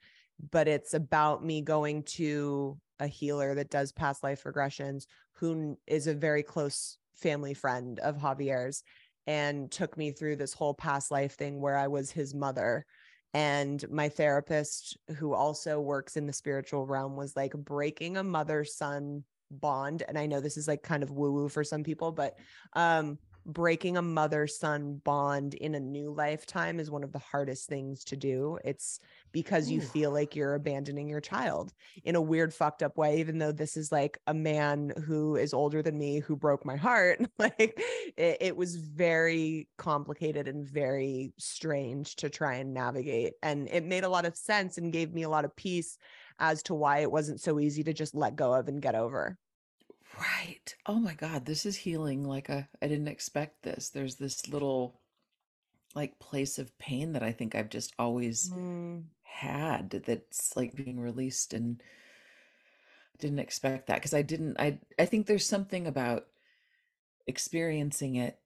but 0.51 0.67
it's 0.67 0.93
about 0.93 1.43
me 1.43 1.61
going 1.61 2.03
to 2.03 2.77
a 2.99 3.07
healer 3.07 3.55
that 3.55 3.69
does 3.69 3.91
past 3.91 4.23
life 4.23 4.43
regressions 4.43 5.05
who 5.33 5.77
is 5.85 6.07
a 6.07 6.13
very 6.13 6.43
close 6.43 6.97
family 7.15 7.53
friend 7.53 7.99
of 7.99 8.17
Javier's 8.17 8.83
and 9.27 9.69
took 9.71 9.97
me 9.97 10.11
through 10.11 10.37
this 10.37 10.53
whole 10.53 10.73
past 10.73 11.11
life 11.11 11.35
thing 11.35 11.59
where 11.59 11.77
I 11.77 11.87
was 11.87 12.11
his 12.11 12.33
mother. 12.33 12.85
And 13.33 13.83
my 13.91 14.09
therapist 14.09 14.97
who 15.17 15.33
also 15.33 15.79
works 15.79 16.17
in 16.17 16.25
the 16.25 16.33
spiritual 16.33 16.85
realm 16.85 17.15
was 17.15 17.35
like 17.35 17.51
breaking 17.53 18.17
a 18.17 18.23
mother 18.23 18.63
son 18.63 19.23
bond. 19.51 20.03
And 20.07 20.17
i 20.17 20.25
know 20.25 20.39
this 20.39 20.57
is 20.57 20.67
like 20.67 20.83
kind 20.83 21.03
of 21.03 21.11
woo 21.11 21.31
woo 21.31 21.49
for 21.49 21.63
some 21.63 21.83
people 21.83 22.11
but 22.11 22.35
um 22.73 23.17
breaking 23.47 23.95
a 23.95 24.01
mother 24.01 24.45
son 24.45 25.01
bond 25.05 25.53
in 25.53 25.73
a 25.73 25.79
new 25.79 26.13
lifetime 26.13 26.81
is 26.81 26.91
one 26.91 27.03
of 27.03 27.13
the 27.13 27.19
hardest 27.19 27.69
things 27.69 28.03
to 28.03 28.17
do. 28.17 28.59
It's 28.65 28.99
because 29.31 29.69
you 29.69 29.79
ooh. 29.79 29.85
feel 29.85 30.11
like 30.11 30.35
you're 30.35 30.55
abandoning 30.55 31.07
your 31.07 31.21
child 31.21 31.73
in 32.03 32.15
a 32.15 32.21
weird 32.21 32.53
fucked 32.53 32.83
up 32.83 32.97
way 32.97 33.19
even 33.19 33.37
though 33.37 33.53
this 33.53 33.77
is 33.77 33.89
like 33.89 34.19
a 34.27 34.33
man 34.33 34.91
who 35.05 35.37
is 35.37 35.53
older 35.53 35.81
than 35.81 35.97
me 35.97 36.19
who 36.19 36.35
broke 36.35 36.65
my 36.65 36.75
heart. 36.75 37.19
Like 37.39 37.79
it, 38.17 38.37
it 38.41 38.57
was 38.57 38.75
very 38.75 39.67
complicated 39.77 40.47
and 40.47 40.65
very 40.65 41.33
strange 41.37 42.15
to 42.17 42.29
try 42.29 42.55
and 42.55 42.73
navigate 42.73 43.33
and 43.43 43.67
it 43.71 43.85
made 43.85 44.03
a 44.03 44.09
lot 44.09 44.25
of 44.25 44.35
sense 44.35 44.77
and 44.77 44.91
gave 44.91 45.13
me 45.13 45.21
a 45.21 45.29
lot 45.29 45.45
of 45.45 45.55
peace 45.55 45.97
as 46.39 46.63
to 46.63 46.73
why 46.73 46.99
it 46.99 47.11
wasn't 47.11 47.39
so 47.39 47.59
easy 47.59 47.83
to 47.83 47.93
just 47.93 48.15
let 48.15 48.35
go 48.35 48.53
of 48.53 48.67
and 48.67 48.81
get 48.81 48.95
over 48.95 49.37
Right. 50.19 50.75
Oh 50.85 50.99
my 50.99 51.13
God, 51.13 51.45
this 51.45 51.65
is 51.65 51.77
healing 51.77 52.23
like 52.23 52.49
a 52.49 52.67
I 52.81 52.87
didn't 52.87 53.07
expect 53.07 53.63
this. 53.63 53.89
There's 53.89 54.15
this 54.15 54.47
little 54.49 54.99
like 55.95 56.19
place 56.19 56.59
of 56.59 56.77
pain 56.79 57.13
that 57.13 57.23
I 57.23 57.31
think 57.33 57.55
I've 57.55 57.69
just 57.69 57.93
always 57.99 58.53
Mm, 58.53 59.09
had 59.23 59.91
that's 59.91 60.55
like 60.57 60.75
being 60.75 60.99
released 60.99 61.53
and 61.53 61.81
didn't 63.19 63.39
expect 63.39 63.87
that 63.87 63.95
because 63.95 64.13
I 64.13 64.21
didn't 64.21 64.59
I 64.59 64.79
I 64.99 65.05
think 65.05 65.25
there's 65.25 65.45
something 65.45 65.87
about 65.87 66.27
experiencing 67.25 68.15
it 68.15 68.39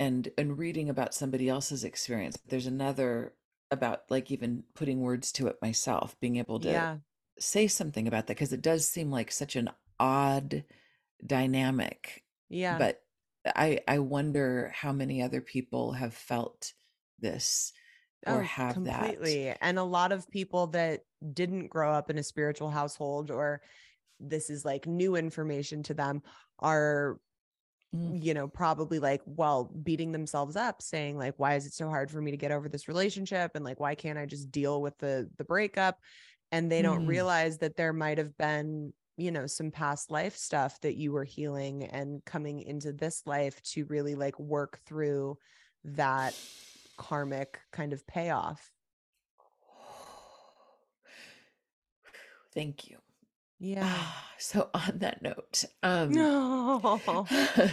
and 0.00 0.30
and 0.38 0.58
reading 0.58 0.90
about 0.90 1.14
somebody 1.14 1.48
else's 1.48 1.84
experience. 1.84 2.38
There's 2.48 2.66
another 2.66 3.34
about 3.70 4.04
like 4.10 4.30
even 4.30 4.64
putting 4.74 5.00
words 5.02 5.32
to 5.34 5.48
it 5.48 5.58
myself, 5.62 6.18
being 6.20 6.36
able 6.36 6.60
to 6.60 6.88
yeah 6.88 6.98
say 7.38 7.66
something 7.68 8.08
about 8.08 8.26
that 8.28 8.36
because 8.36 8.52
it 8.52 8.62
does 8.62 8.88
seem 8.88 9.10
like 9.10 9.32
such 9.32 9.56
an 9.56 9.70
odd 10.00 10.64
dynamic 11.26 12.24
yeah 12.48 12.78
but 12.78 13.02
i 13.46 13.80
i 13.88 13.98
wonder 13.98 14.70
how 14.74 14.92
many 14.92 15.22
other 15.22 15.40
people 15.40 15.92
have 15.92 16.14
felt 16.14 16.72
this 17.18 17.72
or 18.26 18.40
Oh, 18.40 18.42
have 18.42 18.82
that 18.84 19.18
completely. 19.18 19.48
And 19.60 19.78
a 19.78 19.82
lot 19.84 20.12
of 20.12 20.28
people 20.30 20.66
that 20.68 21.04
didn't 21.32 21.68
grow 21.68 21.92
up 21.92 22.10
in 22.10 22.18
a 22.18 22.22
spiritual 22.22 22.70
household 22.70 23.30
or 23.30 23.62
this 24.20 24.50
is 24.50 24.64
like 24.64 24.86
new 24.86 25.16
information 25.16 25.82
to 25.84 25.94
them 25.94 26.22
are 26.60 27.20
Mm. 27.94 28.20
you 28.20 28.34
know 28.34 28.48
probably 28.48 28.98
like 29.00 29.22
well 29.26 29.64
beating 29.66 30.12
themselves 30.12 30.56
up 30.56 30.82
saying 30.82 31.18
like 31.18 31.34
why 31.38 31.54
is 31.56 31.66
it 31.66 31.72
so 31.74 31.88
hard 31.88 32.10
for 32.10 32.20
me 32.22 32.30
to 32.32 32.36
get 32.36 32.52
over 32.52 32.68
this 32.68 32.88
relationship 32.88 33.52
and 33.54 33.64
like 33.64 33.80
why 33.80 33.94
can't 33.94 34.18
I 34.18 34.26
just 34.26 34.50
deal 34.52 34.82
with 34.82 34.98
the 34.98 35.30
the 35.38 35.44
breakup 35.44 35.98
and 36.52 36.70
they 36.70 36.82
don't 36.82 37.04
Mm. 37.04 37.06
realize 37.06 37.58
that 37.58 37.76
there 37.76 37.92
might 37.92 38.18
have 38.18 38.36
been 38.36 38.92
you 39.20 39.30
know 39.30 39.46
some 39.46 39.70
past 39.70 40.10
life 40.10 40.36
stuff 40.36 40.80
that 40.80 40.96
you 40.96 41.12
were 41.12 41.24
healing 41.24 41.84
and 41.84 42.24
coming 42.24 42.62
into 42.62 42.92
this 42.92 43.22
life 43.26 43.60
to 43.62 43.84
really 43.86 44.14
like 44.14 44.38
work 44.40 44.80
through 44.86 45.36
that 45.84 46.34
karmic 46.96 47.60
kind 47.72 47.92
of 47.92 48.06
payoff. 48.06 48.70
thank 52.54 52.88
you 52.88 52.96
Yeah. 53.58 53.92
so 54.38 54.70
on 54.74 54.98
that 54.98 55.22
note 55.22 55.64
um 55.82 56.12
No. 56.12 57.26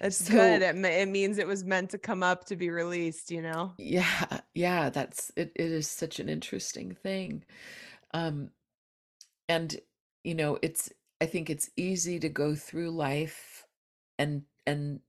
It's 0.00 0.16
so 0.16 0.32
good. 0.32 0.62
It, 0.62 0.76
it 0.84 1.08
means 1.08 1.38
it 1.38 1.46
was 1.46 1.64
meant 1.64 1.90
to 1.90 1.98
come 1.98 2.22
up 2.22 2.44
to 2.46 2.56
be 2.56 2.70
released, 2.70 3.32
you 3.32 3.42
know? 3.42 3.72
yeah 3.78 4.40
yeah 4.54 4.90
that's 4.90 5.32
it, 5.36 5.50
it 5.56 5.72
is 5.72 5.88
such 5.88 6.20
an 6.20 6.28
interesting 6.28 6.96
thing 7.02 7.44
um 8.14 8.50
and 9.48 9.76
you 10.24 10.34
know 10.34 10.58
it's 10.62 10.90
i 11.20 11.26
think 11.26 11.50
it's 11.50 11.70
easy 11.76 12.18
to 12.18 12.28
go 12.28 12.54
through 12.54 12.90
life 12.90 13.66
and 14.18 14.42
and 14.66 15.00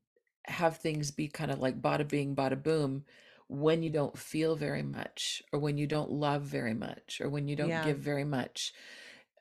have 0.46 0.78
things 0.78 1.12
be 1.12 1.28
kind 1.28 1.52
of 1.52 1.60
like 1.60 1.82
bada 1.82 2.08
bing 2.08 2.36
bada 2.36 2.62
boom 2.62 3.04
when 3.48 3.82
you 3.84 3.90
don't 3.90 4.18
feel 4.18 4.56
very 4.56 4.84
much 4.84 5.42
or 5.52 5.60
when 5.60 5.78
you 5.78 5.88
don't 5.88 6.12
love 6.12 6.44
very 6.44 6.74
much 6.74 7.20
or 7.22 7.30
when 7.30 7.48
you 7.48 7.56
don't 7.56 7.70
Yeah. 7.70 7.82
give 7.82 7.98
very 7.98 8.24
much 8.24 8.74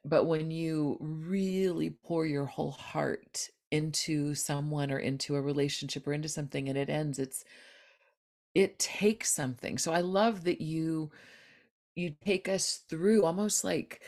but 0.05 0.25
when 0.25 0.51
you 0.51 0.97
really 1.01 1.91
pour 1.91 2.27
your 2.27 2.47
whole 2.47 2.71
heart 2.71 3.49
into 3.71 4.35
someone 4.35 4.91
or 4.91 4.99
into 4.99 5.37
a 5.37 5.43
relationship 5.43 6.07
or 6.07 6.13
into 6.13 6.29
something 6.29 6.69
and 6.69 6.79
it 6.79 6.89
ends 6.89 7.19
it's 7.19 7.45
it 8.55 8.79
takes 8.79 9.31
something 9.33 9.79
so 9.79 9.93
i 9.93 10.01
love 10.01 10.45
that 10.45 10.61
you 10.61 11.11
you 11.97 12.15
take 12.25 12.49
us 12.49 12.83
through 12.89 13.25
almost 13.25 13.65
like 13.65 14.03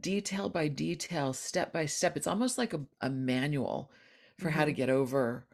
detail 0.00 0.48
by 0.48 0.68
detail 0.68 1.32
step 1.32 1.72
by 1.72 1.86
step. 1.86 2.16
It's 2.16 2.26
almost 2.26 2.58
like 2.58 2.72
a, 2.74 2.80
a 3.00 3.10
manual 3.10 3.90
for 4.38 4.50
how 4.50 4.64
to 4.64 4.72
Mhm. 4.72 4.76
get 4.76 4.90
over 4.90 5.46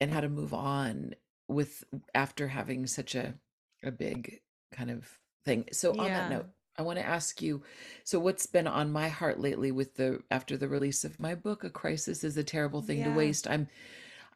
and 0.00 0.10
how 0.12 0.20
to 0.20 0.28
move 0.28 0.54
on 0.54 1.14
with 1.48 1.84
after 2.14 2.48
having 2.48 2.86
such 2.86 3.14
a 3.14 3.34
a 3.82 3.90
big 3.90 4.40
kind 4.72 4.90
of 4.90 5.18
thing. 5.44 5.66
So 5.72 5.92
on 5.98 6.12
that 6.12 6.28
note 6.30 6.46
i 6.78 6.82
want 6.82 6.98
to 6.98 7.04
ask 7.04 7.42
you 7.42 7.62
so 8.04 8.18
what's 8.20 8.46
been 8.46 8.66
on 8.68 8.92
my 8.92 9.08
heart 9.08 9.40
lately 9.40 9.72
with 9.72 9.96
the 9.96 10.22
after 10.30 10.56
the 10.56 10.68
release 10.68 11.04
of 11.04 11.18
my 11.18 11.34
book 11.34 11.64
a 11.64 11.70
crisis 11.70 12.22
is 12.22 12.36
a 12.36 12.44
terrible 12.44 12.80
thing 12.80 13.02
to 13.02 13.10
waste 13.10 13.48
i'm 13.48 13.66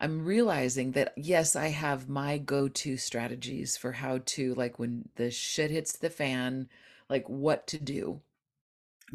i'm 0.00 0.24
realizing 0.24 0.92
that 0.92 1.12
yes 1.16 1.54
i 1.54 1.68
have 1.68 2.08
my 2.08 2.36
go-to 2.36 2.96
strategies 2.96 3.76
for 3.76 3.92
how 3.92 4.18
to 4.26 4.52
like 4.54 4.78
when 4.78 5.08
the 5.14 5.30
shit 5.30 5.70
hits 5.70 5.92
the 5.92 6.10
fan 6.10 6.68
like 7.08 7.26
what 7.28 7.66
to 7.68 7.78
do 7.78 8.20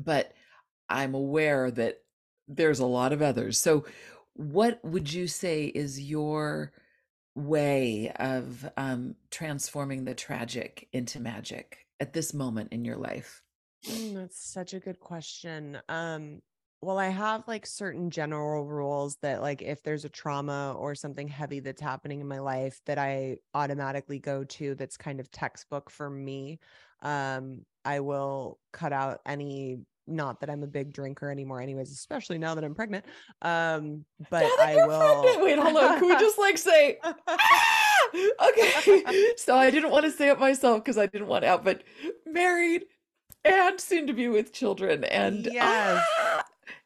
but 0.04 0.34
i'm 0.90 1.14
aware 1.14 1.72
that 1.72 2.02
there's 2.48 2.80
a 2.80 2.86
lot 2.86 3.14
of 3.14 3.22
others 3.22 3.60
so 3.60 3.86
what 4.34 4.84
would 4.84 5.12
you 5.12 5.28
say 5.28 5.66
is 5.66 6.00
your 6.00 6.72
way 7.36 8.12
of 8.18 8.70
um, 8.78 9.16
transforming 9.32 10.06
the 10.06 10.16
tragic 10.16 10.88
into 10.94 11.20
magic 11.20 11.86
at 12.00 12.14
this 12.14 12.34
moment 12.34 12.72
in 12.74 12.86
your 12.86 12.98
life 12.98 13.44
Mm, 13.88 14.14
that's 14.16 14.40
such 14.40 14.74
a 14.74 14.80
good 14.80 15.00
question. 15.00 15.80
Um, 15.90 16.42
well, 16.82 16.98
I 16.98 17.08
have 17.10 17.48
like 17.48 17.66
certain 17.66 18.10
general 18.10 18.66
rules 18.66 19.18
that 19.22 19.42
like 19.42 19.62
if 19.62 19.84
there's 19.84 20.06
a 20.06 20.10
trauma 20.10 20.74
or 20.78 20.96
something 20.96 21.28
heavy 21.28 21.60
that's 21.60 21.82
happening 21.82 22.22
in 22.22 22.28
my 22.28 22.40
life 22.40 22.80
that 22.86 22.98
I 22.98 23.38
automatically 23.54 24.20
go 24.20 24.44
to 24.46 24.76
that's 24.76 24.96
kind 24.98 25.20
of 25.20 25.30
textbook 25.32 25.90
for 25.90 26.10
me. 26.10 26.60
Um, 27.02 27.66
I 27.90 28.02
will 28.02 28.60
cut 28.72 28.94
out 28.94 29.22
any 29.26 29.80
not 30.06 30.42
that 30.42 30.50
I'm 30.50 30.62
a 30.62 30.68
big 30.68 30.94
drinker 30.94 31.32
anymore, 31.32 31.60
anyways, 31.60 31.92
especially 31.92 32.38
now 32.38 32.54
that 32.54 32.64
I'm 32.64 32.76
pregnant. 32.76 33.06
Um, 33.42 34.06
but 34.30 34.44
I 34.60 34.76
will 34.76 35.24
pregnant. 35.24 35.44
wait, 35.44 35.58
hold 35.58 35.78
on. 35.78 36.00
Can 36.00 36.08
we 36.08 36.14
just 36.20 36.38
like 36.38 36.60
say 36.60 37.00
ah! 37.04 37.16
okay? 38.50 39.34
So 39.38 39.56
I 39.56 39.72
didn't 39.72 39.90
want 39.90 40.06
to 40.06 40.12
say 40.12 40.30
it 40.30 40.40
myself 40.40 40.84
because 40.84 41.00
I 41.00 41.08
didn't 41.08 41.28
want 41.28 41.46
out, 41.46 41.64
but 41.64 41.84
married 42.28 42.86
and 43.44 43.80
soon 43.82 44.06
to 44.06 44.14
be 44.14 44.28
with 44.28 44.54
children 44.54 45.04
and 45.04 45.46
yes. 45.52 46.06
Ah! 46.20 46.46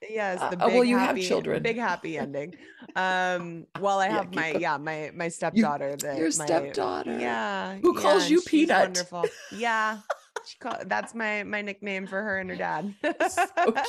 Yes, 0.09 0.41
uh, 0.41 0.49
the 0.49 0.63
uh, 0.63 0.67
big 0.67 0.75
well, 0.75 0.83
you 0.83 0.97
happy, 0.97 1.21
have 1.21 1.27
children. 1.27 1.63
Big 1.63 1.77
happy 1.77 2.17
ending. 2.25 2.55
Um, 2.95 3.67
well, 3.79 3.99
I 3.99 4.07
have 4.07 4.31
keep 4.31 4.35
my 4.35 4.51
yeah 4.51 4.77
my 4.77 5.11
my 5.13 5.27
stepdaughter. 5.29 5.95
that 5.97 6.17
your 6.17 6.27
my- 6.37 6.45
stepdaughter. 6.45 7.19
Yeah, 7.19 7.77
Who 7.81 7.95
yeah, 7.95 8.01
calls 8.01 8.29
you 8.29 8.41
Peanut? 8.41 8.81
Wonderful. 8.81 9.25
Yeah, 9.51 9.99
she 10.45 10.57
call, 10.57 10.77
that's 10.85 11.13
my 11.15 11.43
my 11.43 11.61
nickname 11.61 12.07
for 12.07 12.21
her 12.21 12.37
and 12.39 12.49
her 12.49 12.55
dad. 12.55 12.93
so 13.29 13.45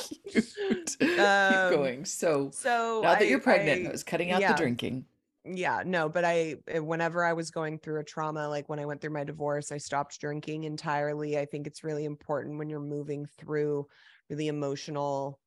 cute. 0.07 0.95
Keep 0.99 1.19
Um, 1.19 1.73
going. 1.73 2.05
So 2.05 2.49
So 2.51 3.01
now 3.03 3.13
that 3.13 3.21
I- 3.21 3.25
you're 3.25 3.39
pregnant, 3.39 3.85
I- 3.85 3.89
I 3.89 3.91
was 3.91 4.03
cutting 4.03 4.31
out 4.31 4.41
yeah. 4.41 4.53
the 4.53 4.57
drinking. 4.57 5.05
yeah 5.47 5.83
no 5.85 6.09
but 6.09 6.25
i 6.25 6.55
eh, 6.67 6.79
whenever 6.79 7.23
i 7.23 7.31
was 7.33 7.51
going 7.51 7.77
through 7.77 7.99
a 7.99 8.03
trauma 8.03 8.49
like 8.49 8.67
when 8.67 8.79
i 8.79 8.85
went 8.85 8.99
through 8.99 9.13
my 9.13 9.23
divorce 9.23 9.71
i 9.71 9.77
stopped 9.77 10.19
drinking 10.19 10.63
entirely 10.63 11.37
i 11.37 11.45
think 11.45 11.67
it's 11.67 11.83
really 11.83 12.05
important 12.05 12.57
when 12.57 12.67
you're 12.67 12.79
moving 12.79 13.27
through 13.37 13.85
really 14.31 14.47
emotional 14.47 15.39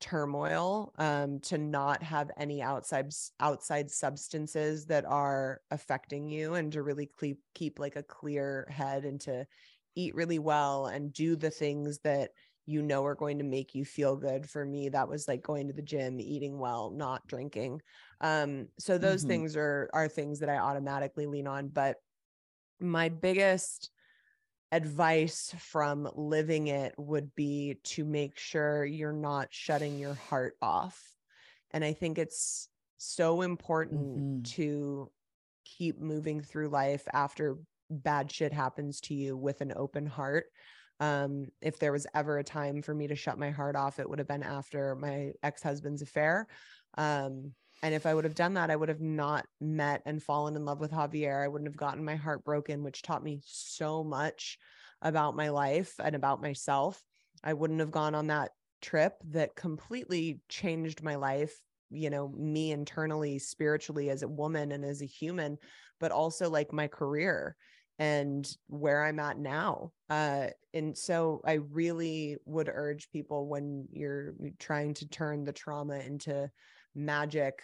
turmoil 0.00 0.92
um 0.98 1.38
to 1.38 1.56
not 1.58 2.02
have 2.02 2.28
any 2.36 2.60
outside 2.60 3.08
outside 3.38 3.88
substances 3.88 4.84
that 4.86 5.04
are 5.04 5.60
affecting 5.70 6.26
you 6.28 6.54
and 6.54 6.72
to 6.72 6.82
really 6.82 7.08
keep 7.20 7.38
keep 7.54 7.78
like 7.78 7.94
a 7.94 8.02
clear 8.02 8.66
head 8.68 9.04
and 9.04 9.20
to 9.20 9.46
eat 9.94 10.14
really 10.14 10.38
well 10.38 10.86
and 10.86 11.12
do 11.12 11.36
the 11.36 11.50
things 11.50 12.00
that 12.00 12.32
you 12.66 12.82
know 12.82 13.04
are 13.04 13.14
going 13.16 13.38
to 13.38 13.44
make 13.44 13.74
you 13.74 13.84
feel 13.84 14.16
good 14.16 14.48
for 14.48 14.64
me 14.64 14.88
that 14.88 15.08
was 15.08 15.26
like 15.28 15.42
going 15.42 15.66
to 15.68 15.72
the 15.74 15.82
gym 15.82 16.20
eating 16.20 16.58
well 16.58 16.90
not 16.90 17.26
drinking 17.26 17.80
um 18.20 18.68
so 18.78 18.98
those 18.98 19.24
Mhm. 19.24 19.24
things 19.24 19.56
are 19.56 19.90
are 19.92 20.08
things 20.08 20.40
that 20.40 20.48
i 20.48 20.58
automatically 20.58 21.26
lean 21.26 21.46
on 21.46 21.68
but 21.68 21.96
my 22.80 23.08
biggest 23.08 23.90
advice 24.72 25.54
from 25.58 26.10
living 26.14 26.68
it 26.68 26.94
would 26.98 27.34
be 27.34 27.76
to 27.84 28.04
make 28.04 28.38
sure 28.38 28.84
you're 28.86 29.12
not 29.12 29.52
shutting 29.52 29.98
your 29.98 30.14
heart 30.14 30.56
off 30.62 31.16
and 31.72 31.84
i 31.84 31.92
think 31.92 32.18
it's 32.18 32.68
so 32.98 33.42
important 33.42 34.24
Mhm. 34.24 34.42
to 34.44 35.12
keep 35.64 35.98
moving 36.00 36.40
through 36.40 36.68
life 36.68 37.08
after 37.12 37.58
bad 37.92 38.30
shit 38.30 38.52
happens 38.52 39.00
to 39.00 39.14
you 39.14 39.36
with 39.36 39.60
an 39.60 39.72
open 39.76 40.06
heart 40.06 40.46
um 41.00 41.46
if 41.60 41.78
there 41.78 41.92
was 41.92 42.06
ever 42.14 42.38
a 42.38 42.44
time 42.44 42.82
for 42.82 42.94
me 42.94 43.06
to 43.06 43.16
shut 43.16 43.38
my 43.38 43.50
heart 43.50 43.76
off 43.76 43.98
it 43.98 44.08
would 44.08 44.18
have 44.18 44.28
been 44.28 44.42
after 44.42 44.94
my 44.96 45.32
ex-husband's 45.42 46.02
affair 46.02 46.46
um 46.98 47.52
and 47.82 47.94
if 47.94 48.06
I 48.06 48.14
would 48.14 48.24
have 48.24 48.36
done 48.36 48.54
that, 48.54 48.70
I 48.70 48.76
would 48.76 48.88
have 48.88 49.00
not 49.00 49.44
met 49.60 50.02
and 50.06 50.22
fallen 50.22 50.54
in 50.54 50.64
love 50.64 50.78
with 50.78 50.92
Javier. 50.92 51.42
I 51.42 51.48
wouldn't 51.48 51.68
have 51.68 51.76
gotten 51.76 52.04
my 52.04 52.14
heart 52.14 52.44
broken, 52.44 52.84
which 52.84 53.02
taught 53.02 53.24
me 53.24 53.40
so 53.44 54.04
much 54.04 54.56
about 55.02 55.34
my 55.34 55.48
life 55.48 55.94
and 55.98 56.14
about 56.14 56.40
myself. 56.40 57.02
I 57.42 57.54
wouldn't 57.54 57.80
have 57.80 57.90
gone 57.90 58.14
on 58.14 58.28
that 58.28 58.52
trip 58.82 59.14
that 59.30 59.56
completely 59.56 60.40
changed 60.48 61.02
my 61.02 61.16
life, 61.16 61.60
you 61.90 62.08
know, 62.08 62.28
me 62.28 62.70
internally, 62.70 63.40
spiritually 63.40 64.10
as 64.10 64.22
a 64.22 64.28
woman 64.28 64.70
and 64.70 64.84
as 64.84 65.02
a 65.02 65.06
human, 65.06 65.58
but 65.98 66.12
also 66.12 66.48
like 66.48 66.72
my 66.72 66.86
career 66.86 67.56
and 67.98 68.48
where 68.68 69.04
I'm 69.04 69.18
at 69.20 69.38
now. 69.38 69.92
Uh, 70.08 70.48
and 70.74 70.96
so 70.96 71.40
I 71.44 71.54
really 71.54 72.36
would 72.44 72.70
urge 72.72 73.10
people 73.10 73.46
when 73.46 73.88
you're 73.92 74.34
trying 74.58 74.94
to 74.94 75.08
turn 75.08 75.44
the 75.44 75.52
trauma 75.52 75.98
into 75.98 76.50
magic 76.94 77.62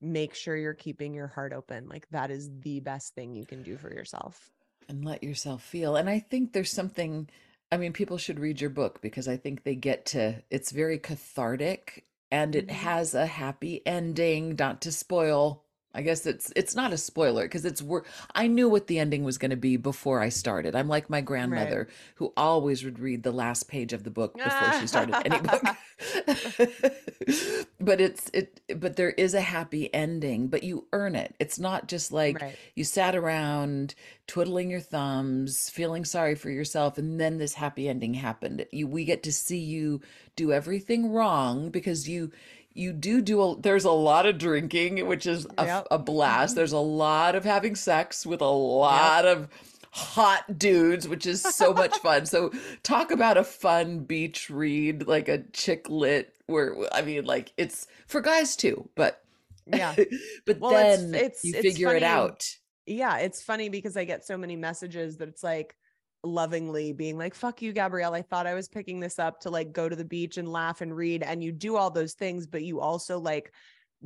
make 0.00 0.34
sure 0.34 0.56
you're 0.56 0.74
keeping 0.74 1.14
your 1.14 1.26
heart 1.26 1.52
open 1.52 1.88
like 1.88 2.06
that 2.10 2.30
is 2.30 2.50
the 2.60 2.80
best 2.80 3.14
thing 3.14 3.34
you 3.34 3.44
can 3.46 3.62
do 3.62 3.76
for 3.76 3.92
yourself 3.92 4.50
and 4.88 5.04
let 5.04 5.22
yourself 5.22 5.62
feel. 5.62 5.96
And 5.96 6.08
I 6.08 6.18
think 6.18 6.52
there's 6.52 6.70
something, 6.72 7.28
I 7.70 7.76
mean, 7.76 7.92
people 7.92 8.18
should 8.18 8.38
read 8.38 8.60
your 8.60 8.70
book 8.70 9.00
because 9.00 9.28
I 9.28 9.36
think 9.36 9.62
they 9.64 9.74
get 9.74 10.06
to, 10.06 10.42
it's 10.50 10.70
very 10.72 10.98
cathartic 10.98 12.06
and 12.30 12.54
it 12.54 12.70
Mhm. 12.70 12.70
has 12.70 13.14
a 13.14 13.26
happy 13.26 13.86
ending, 13.86 14.56
not 14.58 14.82
to 14.82 14.92
spoil. 14.92 15.64
I 15.94 16.02
guess 16.02 16.26
it's 16.26 16.52
it's 16.54 16.74
not 16.74 16.92
a 16.92 16.98
spoiler 16.98 17.44
because 17.44 17.64
it's 17.64 17.80
wor- 17.80 18.04
I 18.34 18.46
knew 18.46 18.68
what 18.68 18.88
the 18.88 18.98
ending 18.98 19.24
was 19.24 19.38
going 19.38 19.50
to 19.50 19.56
be 19.56 19.76
before 19.76 20.20
I 20.20 20.28
started. 20.28 20.76
I'm 20.76 20.86
like 20.86 21.08
my 21.08 21.22
grandmother 21.22 21.88
who 22.16 22.32
always 22.36 22.84
would 22.84 22.98
read 22.98 23.22
the 23.22 23.32
last 23.32 23.68
page 23.68 23.94
of 23.94 24.04
the 24.04 24.10
book 24.10 24.34
before 24.34 24.80
she 24.80 24.86
started 24.86 25.16
any 25.24 25.40
book. 25.40 25.62
but 27.80 28.00
it's 28.00 28.30
it 28.34 28.60
but 28.76 28.96
there 28.96 29.10
is 29.10 29.32
a 29.32 29.40
happy 29.40 29.92
ending, 29.94 30.48
but 30.48 30.62
you 30.62 30.86
earn 30.92 31.14
it. 31.14 31.34
It's 31.40 31.58
not 31.58 31.88
just 31.88 32.12
like 32.12 32.42
right 32.42 32.56
you 32.74 32.84
sat 32.84 33.16
around 33.16 33.94
twiddling 34.26 34.70
your 34.70 34.80
thumbs, 34.80 35.70
feeling 35.70 36.04
sorry 36.04 36.34
for 36.34 36.50
yourself, 36.50 36.98
and 36.98 37.18
then 37.18 37.38
this 37.38 37.54
happy 37.54 37.88
ending 37.88 38.12
happened. 38.14 38.66
You 38.70 38.86
we 38.86 39.06
get 39.06 39.22
to 39.22 39.32
see 39.32 39.58
you 39.58 40.02
do 40.36 40.52
everything 40.52 41.12
wrong 41.12 41.70
because 41.70 42.08
you 42.08 42.30
you 42.78 42.92
do 42.92 43.20
do 43.20 43.42
a 43.42 43.60
there's 43.60 43.84
a 43.84 43.90
lot 43.90 44.24
of 44.26 44.38
drinking, 44.38 45.06
which 45.06 45.26
is 45.26 45.46
a, 45.58 45.64
Yep. 45.66 45.86
a 45.90 45.98
blast. 45.98 46.50
Mm-hmm. 46.52 46.56
There's 46.58 46.72
a 46.72 46.78
lot 46.78 47.34
of 47.34 47.44
having 47.44 47.74
sex 47.74 48.24
with 48.24 48.40
a 48.40 48.46
lot 48.50 49.26
of 49.26 49.48
hot 49.90 50.58
dudes, 50.58 51.08
which 51.08 51.26
is 51.26 51.42
so 51.42 51.72
much 51.82 51.98
fun. 51.98 52.26
So 52.26 52.52
talk 52.82 53.10
about 53.10 53.36
a 53.36 53.44
fun 53.44 54.00
beach 54.00 54.48
read, 54.50 55.06
like 55.08 55.28
a 55.28 55.38
chick 55.52 55.88
lit 55.88 56.34
where 56.46 56.76
I 56.92 57.02
mean 57.02 57.24
like 57.24 57.52
it's 57.56 57.86
for 58.06 58.20
guys 58.20 58.56
too, 58.56 58.88
but 58.94 59.22
yeah 59.66 59.94
but 60.46 60.60
Well, 60.60 60.70
then 60.70 61.14
it's- 61.14 61.44
you 61.44 61.52
it's 61.54 61.62
figure 61.62 61.94
it 61.94 62.02
out. 62.02 62.46
yeah 62.86 63.18
it's 63.18 63.42
funny 63.42 63.68
because 63.68 63.98
i 63.98 64.04
get 64.04 64.24
so 64.24 64.38
many 64.38 64.56
messages 64.56 65.18
that 65.18 65.28
it's 65.28 65.42
like 65.42 65.76
lovingly 66.24 66.92
being 66.92 67.16
like 67.16 67.34
fuck 67.34 67.62
you 67.62 67.72
gabrielle 67.72 68.14
i 68.14 68.22
thought 68.22 68.46
i 68.46 68.54
was 68.54 68.68
picking 68.68 68.98
this 68.98 69.18
up 69.18 69.40
to 69.40 69.50
like 69.50 69.72
go 69.72 69.88
to 69.88 69.94
the 69.96 70.04
beach 70.04 70.36
and 70.36 70.50
laugh 70.50 70.80
and 70.80 70.96
read 70.96 71.22
and 71.22 71.44
you 71.44 71.52
do 71.52 71.76
all 71.76 71.90
those 71.90 72.14
things 72.14 72.46
but 72.46 72.64
you 72.64 72.80
also 72.80 73.18
like 73.18 73.52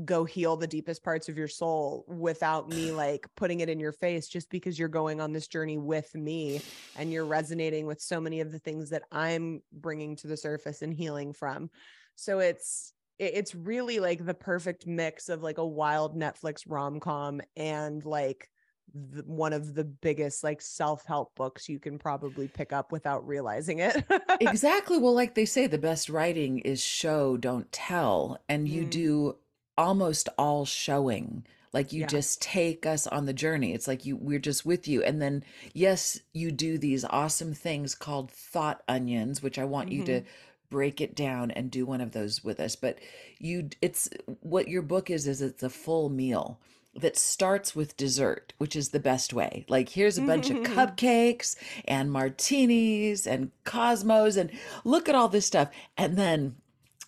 go 0.04 0.24
heal 0.24 0.56
the 0.56 0.66
deepest 0.66 1.02
parts 1.02 1.28
of 1.28 1.36
your 1.36 1.48
soul 1.48 2.04
without 2.08 2.68
me 2.68 2.90
like 2.92 3.26
putting 3.36 3.60
it 3.60 3.68
in 3.68 3.80
your 3.80 3.92
face 3.92 4.28
just 4.28 4.50
because 4.50 4.78
you're 4.78 4.88
going 4.88 5.20
on 5.20 5.32
this 5.32 5.48
journey 5.48 5.78
with 5.78 6.14
me 6.14 6.60
and 6.96 7.12
you're 7.12 7.24
resonating 7.24 7.86
with 7.86 8.00
so 8.00 8.20
many 8.20 8.40
of 8.40 8.52
the 8.52 8.58
things 8.58 8.90
that 8.90 9.02
I'm 9.12 9.62
bringing 9.72 10.16
to 10.16 10.26
the 10.26 10.36
surface 10.36 10.82
and 10.82 10.94
healing 10.94 11.32
from. 11.32 11.70
So 12.16 12.38
it's 12.38 12.92
it's 13.18 13.54
really 13.54 14.00
like 14.00 14.24
the 14.24 14.34
perfect 14.34 14.86
mix 14.86 15.28
of 15.28 15.42
like 15.42 15.58
a 15.58 15.66
wild 15.66 16.16
Netflix 16.16 16.64
rom-com 16.66 17.40
and 17.56 18.04
like 18.04 18.48
the, 18.94 19.22
one 19.22 19.52
of 19.52 19.74
the 19.74 19.84
biggest 19.84 20.44
like 20.44 20.60
self-help 20.60 21.34
books 21.34 21.68
you 21.68 21.78
can 21.78 21.98
probably 21.98 22.48
pick 22.48 22.72
up 22.72 22.92
without 22.92 23.26
realizing 23.26 23.78
it. 23.80 24.04
exactly. 24.40 24.98
Well, 24.98 25.14
like 25.14 25.34
they 25.34 25.44
say, 25.44 25.66
the 25.66 25.78
best 25.90 26.08
writing 26.08 26.58
is 26.60 26.80
show, 26.82 27.36
don't 27.36 27.70
tell. 27.72 28.38
And 28.48 28.68
you 28.68 28.84
Mm. 28.84 28.90
do 28.90 29.36
almost 29.78 30.28
all 30.38 30.64
showing. 30.64 31.44
Like 31.72 31.92
you 31.92 32.00
Yeah. 32.02 32.06
just 32.06 32.42
take 32.42 32.84
us 32.84 33.06
on 33.06 33.24
the 33.26 33.32
journey. 33.32 33.72
It's 33.72 33.88
like 33.88 34.04
you 34.04 34.16
we're 34.16 34.38
just 34.38 34.66
with 34.66 34.86
you. 34.86 35.02
And 35.02 35.22
then 35.22 35.42
yes, 35.72 36.20
you 36.32 36.50
do 36.52 36.76
these 36.78 37.04
awesome 37.04 37.54
things 37.54 37.94
called 37.94 38.30
thought 38.30 38.82
onions, 38.88 39.42
which 39.42 39.58
I 39.58 39.64
want 39.64 39.90
you 39.90 40.02
to 40.04 40.22
break 40.70 41.00
it 41.00 41.14
down 41.14 41.50
and 41.50 41.70
do 41.70 41.84
one 41.86 42.00
of 42.00 42.12
those 42.12 42.44
with 42.44 42.60
us. 42.60 42.76
But 42.76 42.98
you 43.38 43.70
it's 43.80 44.10
what 44.40 44.68
your 44.68 44.82
book 44.82 45.08
is 45.10 45.26
is 45.26 45.40
it's 45.40 45.62
a 45.62 45.70
full 45.70 46.10
meal 46.10 46.58
that 46.94 47.16
starts 47.16 47.74
with 47.74 47.96
dessert, 47.96 48.52
which 48.58 48.76
is 48.76 48.90
the 48.90 49.00
best 49.00 49.32
way. 49.32 49.64
Like 49.68 49.90
here's 49.90 50.18
a 50.18 50.22
bunch 50.22 50.50
of 50.50 50.58
mm-hmm. 50.58 50.78
cupcakes 50.78 51.56
and 51.86 52.12
martinis 52.12 53.26
and 53.26 53.50
cosmos 53.64 54.36
and 54.36 54.50
look 54.84 55.08
at 55.08 55.14
all 55.14 55.28
this 55.28 55.46
stuff. 55.46 55.70
And 55.96 56.16
then 56.16 56.56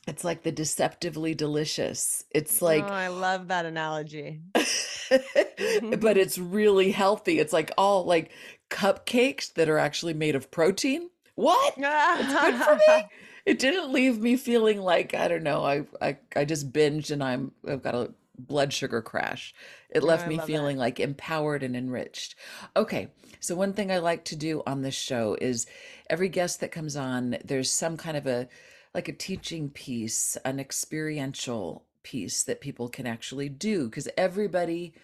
it's 0.07 0.25
like 0.25 0.43
the 0.43 0.53
deceptively 0.53 1.35
delicious. 1.35 2.25
It's 2.31 2.63
oh, 2.63 2.67
like 2.67 2.85
oh, 2.85 2.89
I 2.89 3.09
love 3.09 3.49
that 3.49 3.67
analogy. 3.67 4.41
but 4.53 6.17
it's 6.17 6.39
really 6.39 6.91
healthy. 6.91 7.39
It's 7.39 7.53
like 7.53 7.71
all 7.77 8.05
like 8.05 8.31
cupcakes 8.71 9.53
that 9.55 9.69
are 9.69 9.79
actually 9.79 10.15
made 10.15 10.35
of 10.35 10.51
protein. 10.51 11.11
What? 11.35 11.75
It's 11.77 12.33
good 12.33 12.55
for 12.55 12.77
me. 12.77 13.05
It 13.47 13.59
didn't 13.59 13.93
leave 13.93 14.19
me 14.21 14.37
feeling 14.39 14.81
like 14.81 15.13
I 15.13 15.29
don't 15.29 15.43
know. 15.43 15.63
I 15.65 15.85
I, 16.01 16.17
I 16.35 16.47
just 16.47 16.73
binged 16.73 17.11
and 17.11 17.23
I'm 17.23 17.53
I've 17.69 17.83
got 17.83 17.95
a 17.95 18.11
blood 18.39 18.73
sugar 18.73 19.01
crash. 19.03 19.55
It 19.91 20.03
left 20.03 20.27
I 20.27 20.29
me 20.29 20.37
love 20.37 20.51
that. 20.53 20.53
feeling 20.53 20.77
like 20.77 21.01
empowered 21.01 21.63
and 21.63 21.77
enriched. 21.77 22.35
Okay, 22.77 23.09
so 23.41 23.55
one 23.55 23.73
thing 23.73 23.91
I 23.91 23.99
like 23.99 24.25
to 24.27 24.37
do 24.37 24.63
on 24.67 24.83
this 24.83 24.95
show 24.95 25.37
is 25.41 25.67
every 26.11 26.29
guest 26.29 26.61
that 26.61 26.73
comes 26.73 26.97
on, 26.97 27.37
there's 27.45 27.71
some 27.71 27.97
kind 27.97 28.17
of 28.17 28.27
a 28.27 28.49
like 28.95 29.09
a 29.09 29.13
teaching 29.13 29.71
piece, 29.71 30.37
an 30.45 30.61
experiential 30.61 31.85
piece 32.03 32.45
that 32.45 32.61
people 32.61 32.89
can 32.89 33.07
actually 33.07 33.49
do 33.49 33.87
because 33.87 34.09
everybody 34.17 34.95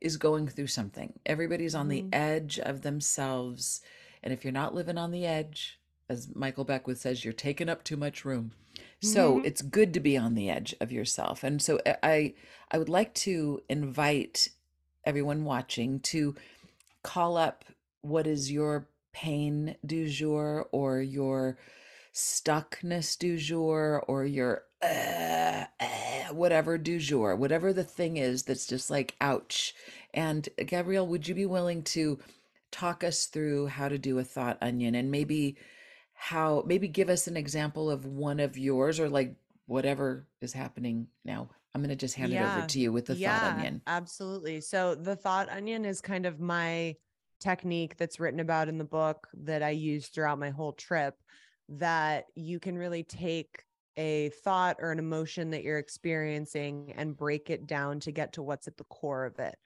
is 0.00 0.16
going 0.16 0.48
through 0.48 0.66
something. 0.66 1.12
Everybody's 1.24 1.74
on 1.74 1.88
the 1.88 2.02
Mhm. 2.02 2.12
edge 2.12 2.58
of 2.58 2.82
themselves. 2.82 3.80
And 4.22 4.32
if 4.32 4.44
you're 4.44 4.52
not 4.52 4.74
living 4.74 4.98
on 4.98 5.10
the 5.10 5.26
edge, 5.26 5.78
as 6.08 6.34
Michael 6.34 6.64
Beckwith 6.64 6.98
says, 6.98 7.24
you're 7.24 7.32
taking 7.32 7.68
up 7.68 7.84
too 7.84 7.96
much 7.96 8.24
room. 8.24 8.52
So 9.00 9.40
Mhm. 9.40 9.46
it's 9.46 9.62
good 9.62 9.94
to 9.94 10.00
be 10.00 10.16
on 10.16 10.34
the 10.34 10.50
edge 10.50 10.74
of 10.80 10.92
yourself. 10.92 11.44
And 11.44 11.62
so 11.62 11.80
I 11.86 11.96
I 12.02 12.34
I 12.72 12.78
would 12.78 12.88
like 12.88 13.14
to 13.14 13.62
invite 13.68 14.48
everyone 15.04 15.44
watching 15.44 16.00
to 16.00 16.34
call 17.02 17.36
up 17.36 17.64
what 18.02 18.26
is 18.26 18.50
your 18.52 18.88
pain 19.12 19.76
du 19.84 20.08
jour 20.08 20.68
or 20.72 21.00
your 21.00 21.58
stuckness 22.12 23.18
du 23.18 23.36
jour 23.38 24.02
or 24.08 24.24
your 24.24 24.64
uh, 24.82 25.64
uh, 25.80 25.86
whatever 26.32 26.78
du 26.78 26.98
jour, 26.98 27.36
whatever 27.36 27.72
the 27.72 27.84
thing 27.84 28.16
is 28.16 28.44
that's 28.44 28.66
just 28.66 28.90
like 28.90 29.14
ouch. 29.20 29.74
And 30.14 30.48
Gabrielle, 30.66 31.06
would 31.06 31.28
you 31.28 31.34
be 31.34 31.46
willing 31.46 31.82
to 31.84 32.18
talk 32.70 33.04
us 33.04 33.26
through 33.26 33.68
how 33.68 33.88
to 33.88 33.98
do 33.98 34.18
a 34.18 34.24
thought 34.24 34.58
onion 34.60 34.94
and 34.94 35.10
maybe 35.10 35.56
how 36.16 36.64
maybe 36.66 36.88
give 36.88 37.08
us 37.08 37.28
an 37.28 37.36
example 37.36 37.90
of 37.90 38.06
one 38.06 38.40
of 38.40 38.58
yours 38.58 38.98
or 38.98 39.08
like 39.08 39.36
whatever 39.66 40.26
is 40.40 40.52
happening 40.52 41.06
now. 41.24 41.48
I'm 41.74 41.82
going 41.82 41.90
to 41.90 41.96
just 41.96 42.14
hand 42.14 42.32
it 42.32 42.40
over 42.40 42.66
to 42.66 42.80
you 42.80 42.90
with 42.90 43.04
the 43.04 43.14
yeah, 43.14 43.38
thought 43.38 43.58
onion. 43.58 43.82
Absolutely. 43.86 44.62
So 44.62 44.94
the 44.94 45.14
thought 45.14 45.50
onion 45.50 45.84
is 45.84 46.00
kind 46.00 46.24
of 46.24 46.40
my 46.40 46.96
technique 47.38 47.98
that's 47.98 48.18
written 48.18 48.40
about 48.40 48.68
in 48.68 48.78
the 48.78 48.84
book 48.84 49.28
that 49.34 49.62
I 49.62 49.70
use 49.70 50.08
throughout 50.08 50.38
my 50.38 50.48
whole 50.48 50.72
trip 50.72 51.14
that 51.68 52.24
you 52.34 52.58
can 52.58 52.78
really 52.78 53.02
take 53.02 53.62
a 53.98 54.30
thought 54.42 54.76
or 54.80 54.90
an 54.90 54.98
emotion 54.98 55.50
that 55.50 55.64
you're 55.64 55.78
experiencing 55.78 56.94
and 56.96 57.16
break 57.16 57.50
it 57.50 57.66
down 57.66 58.00
to 58.00 58.10
get 58.10 58.32
to 58.34 58.42
what's 58.42 58.68
at 58.68 58.78
the 58.78 58.84
core 58.84 59.26
of 59.26 59.38
it. 59.38 59.56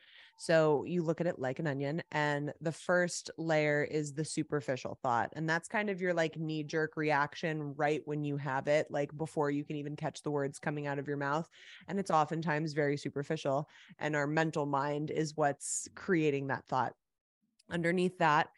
So 0.41 0.85
you 0.87 1.03
look 1.03 1.21
at 1.21 1.27
it 1.27 1.39
like 1.39 1.59
an 1.59 1.67
onion, 1.67 2.03
and 2.13 2.55
the 2.63 2.73
first 2.73 3.31
layer 3.37 3.85
is 3.85 4.15
the 4.15 4.25
superficial 4.25 4.99
thought. 5.03 5.29
And 5.35 5.47
that's 5.47 5.69
kind 5.69 5.91
of 5.91 6.01
your 6.01 6.15
like 6.15 6.39
knee 6.39 6.63
jerk 6.63 6.97
reaction 6.97 7.75
right 7.77 8.01
when 8.07 8.25
you 8.25 8.39
have 8.39 8.67
it, 8.67 8.87
like 8.89 9.15
before 9.19 9.51
you 9.51 9.67
can 9.67 9.77
even 9.77 9.97
catch 9.97 10.23
the 10.23 10.31
words 10.31 10.59
coming 10.59 10.87
out 10.87 10.99
of 10.99 11.07
your 11.07 11.19
mouth. 11.19 11.47
And 11.89 12.01
it's 12.01 12.11
oftentimes 12.11 12.73
very 12.73 12.97
superficial. 12.97 13.69
And 13.99 14.17
our 14.17 14.27
mental 14.27 14.65
mind 14.65 15.11
is 15.11 15.37
what's 15.37 15.89
creating 15.95 16.47
that 16.47 16.65
thought. 16.65 16.95
Underneath 17.71 18.17
that 18.17 18.49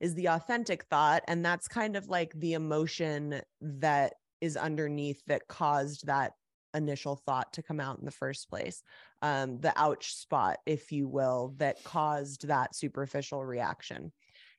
is 0.00 0.14
the 0.14 0.30
authentic 0.30 0.84
thought. 0.84 1.22
And 1.28 1.44
that's 1.44 1.68
kind 1.68 1.96
of 1.96 2.08
like 2.08 2.32
the 2.34 2.54
emotion 2.54 3.42
that 3.60 4.14
is 4.40 4.56
underneath 4.56 5.22
that 5.26 5.48
caused 5.48 6.06
that 6.06 6.32
initial 6.76 7.16
thought 7.16 7.52
to 7.54 7.62
come 7.62 7.80
out 7.80 7.98
in 7.98 8.04
the 8.04 8.10
first 8.10 8.48
place 8.48 8.82
um, 9.22 9.58
the 9.60 9.72
ouch 9.76 10.14
spot, 10.14 10.58
if 10.66 10.92
you 10.92 11.08
will, 11.08 11.54
that 11.56 11.82
caused 11.84 12.46
that 12.48 12.74
superficial 12.74 13.44
reaction. 13.44 14.12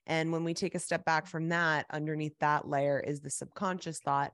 And 0.07 0.31
when 0.31 0.43
we 0.43 0.53
take 0.53 0.75
a 0.75 0.79
step 0.79 1.05
back 1.05 1.27
from 1.27 1.49
that, 1.49 1.85
underneath 1.91 2.37
that 2.39 2.67
layer 2.67 2.99
is 2.99 3.21
the 3.21 3.29
subconscious 3.29 3.99
thought. 3.99 4.31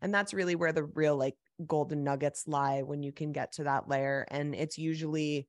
And 0.00 0.14
that's 0.14 0.34
really 0.34 0.54
where 0.54 0.72
the 0.72 0.84
real 0.84 1.16
like 1.16 1.34
golden 1.66 2.04
nuggets 2.04 2.46
lie 2.46 2.82
when 2.82 3.02
you 3.02 3.12
can 3.12 3.32
get 3.32 3.52
to 3.52 3.64
that 3.64 3.88
layer. 3.88 4.26
And 4.30 4.54
it's 4.54 4.78
usually 4.78 5.48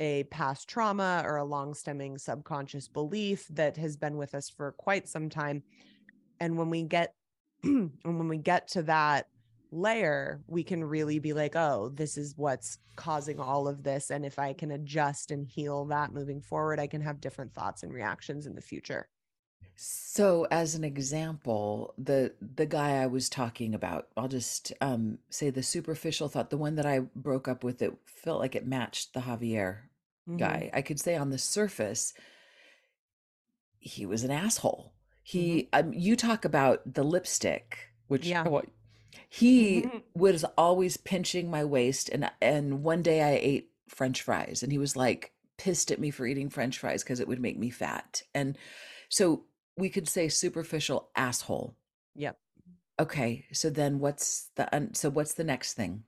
a 0.00 0.24
past 0.24 0.68
trauma 0.68 1.22
or 1.24 1.36
a 1.36 1.44
long 1.44 1.74
stemming 1.74 2.18
subconscious 2.18 2.88
belief 2.88 3.46
that 3.50 3.76
has 3.76 3.96
been 3.96 4.16
with 4.16 4.34
us 4.34 4.50
for 4.50 4.72
quite 4.72 5.08
some 5.08 5.28
time. 5.28 5.62
And 6.40 6.58
when 6.58 6.70
we 6.70 6.82
get 6.82 7.14
and 7.62 7.92
when 8.04 8.28
we 8.28 8.38
get 8.38 8.68
to 8.68 8.82
that 8.82 9.26
layer, 9.74 10.42
we 10.46 10.62
can 10.62 10.82
really 10.84 11.18
be 11.18 11.32
like, 11.32 11.56
oh, 11.56 11.90
this 11.94 12.16
is 12.16 12.34
what's 12.36 12.78
causing 12.96 13.40
all 13.40 13.66
of 13.68 13.82
this. 13.82 14.10
And 14.10 14.24
if 14.24 14.38
I 14.38 14.52
can 14.52 14.70
adjust 14.70 15.30
and 15.30 15.46
heal 15.46 15.84
that 15.86 16.12
moving 16.12 16.40
forward, 16.40 16.78
I 16.80 16.86
can 16.86 17.00
have 17.00 17.20
different 17.20 17.52
thoughts 17.52 17.82
and 17.82 17.92
reactions 17.92 18.46
in 18.46 18.54
the 18.54 18.62
future. 18.62 19.06
So 19.76 20.46
as 20.50 20.74
an 20.76 20.84
example, 20.84 21.94
the 21.98 22.34
the 22.40 22.66
guy 22.66 23.02
I 23.02 23.06
was 23.06 23.28
talking 23.28 23.74
about, 23.74 24.08
I'll 24.16 24.28
just 24.28 24.72
um 24.80 25.18
say 25.30 25.50
the 25.50 25.62
superficial 25.62 26.28
thought, 26.28 26.50
the 26.50 26.56
one 26.56 26.76
that 26.76 26.86
I 26.86 27.00
broke 27.16 27.48
up 27.48 27.64
with 27.64 27.82
it 27.82 27.92
felt 28.04 28.40
like 28.40 28.54
it 28.54 28.66
matched 28.66 29.14
the 29.14 29.20
Javier 29.20 29.88
Mhm. 30.28 30.38
guy. 30.38 30.70
I 30.72 30.80
could 30.82 31.00
say 31.00 31.16
on 31.16 31.30
the 31.30 31.38
surface 31.38 32.14
he 33.78 34.06
was 34.06 34.22
an 34.24 34.30
asshole. 34.30 34.92
He 35.22 35.68
um, 35.72 35.92
you 35.92 36.16
talk 36.16 36.44
about 36.44 36.94
the 36.94 37.02
lipstick, 37.02 37.92
which 38.06 38.26
Yeah. 38.28 38.44
He 39.28 39.82
Mhm. 39.82 40.02
was 40.14 40.44
always 40.58 40.96
pinching 40.96 41.50
my 41.50 41.64
waist 41.64 42.08
and 42.10 42.30
and 42.40 42.82
one 42.82 43.02
day 43.02 43.22
I 43.22 43.38
ate 43.40 43.72
french 43.88 44.22
fries 44.22 44.62
and 44.62 44.72
he 44.72 44.78
was 44.78 44.96
like 44.96 45.32
pissed 45.58 45.90
at 45.90 46.00
me 46.00 46.10
for 46.10 46.26
eating 46.26 46.50
french 46.50 46.78
fries 46.78 47.02
because 47.04 47.20
it 47.20 47.28
would 47.28 47.40
make 47.40 47.58
me 47.58 47.70
fat. 47.70 48.22
And 48.34 48.58
so 49.08 49.46
we 49.76 49.88
could 49.90 50.08
say 50.08 50.28
superficial 50.28 51.10
asshole. 51.16 51.76
Yep. 52.14 52.38
Okay, 52.98 53.46
so 53.52 53.70
then 53.70 53.98
what's 53.98 54.50
the 54.54 54.72
un- 54.74 54.94
so 54.94 55.10
what's 55.10 55.34
the 55.34 55.44
next 55.44 55.74
thing? 55.74 56.04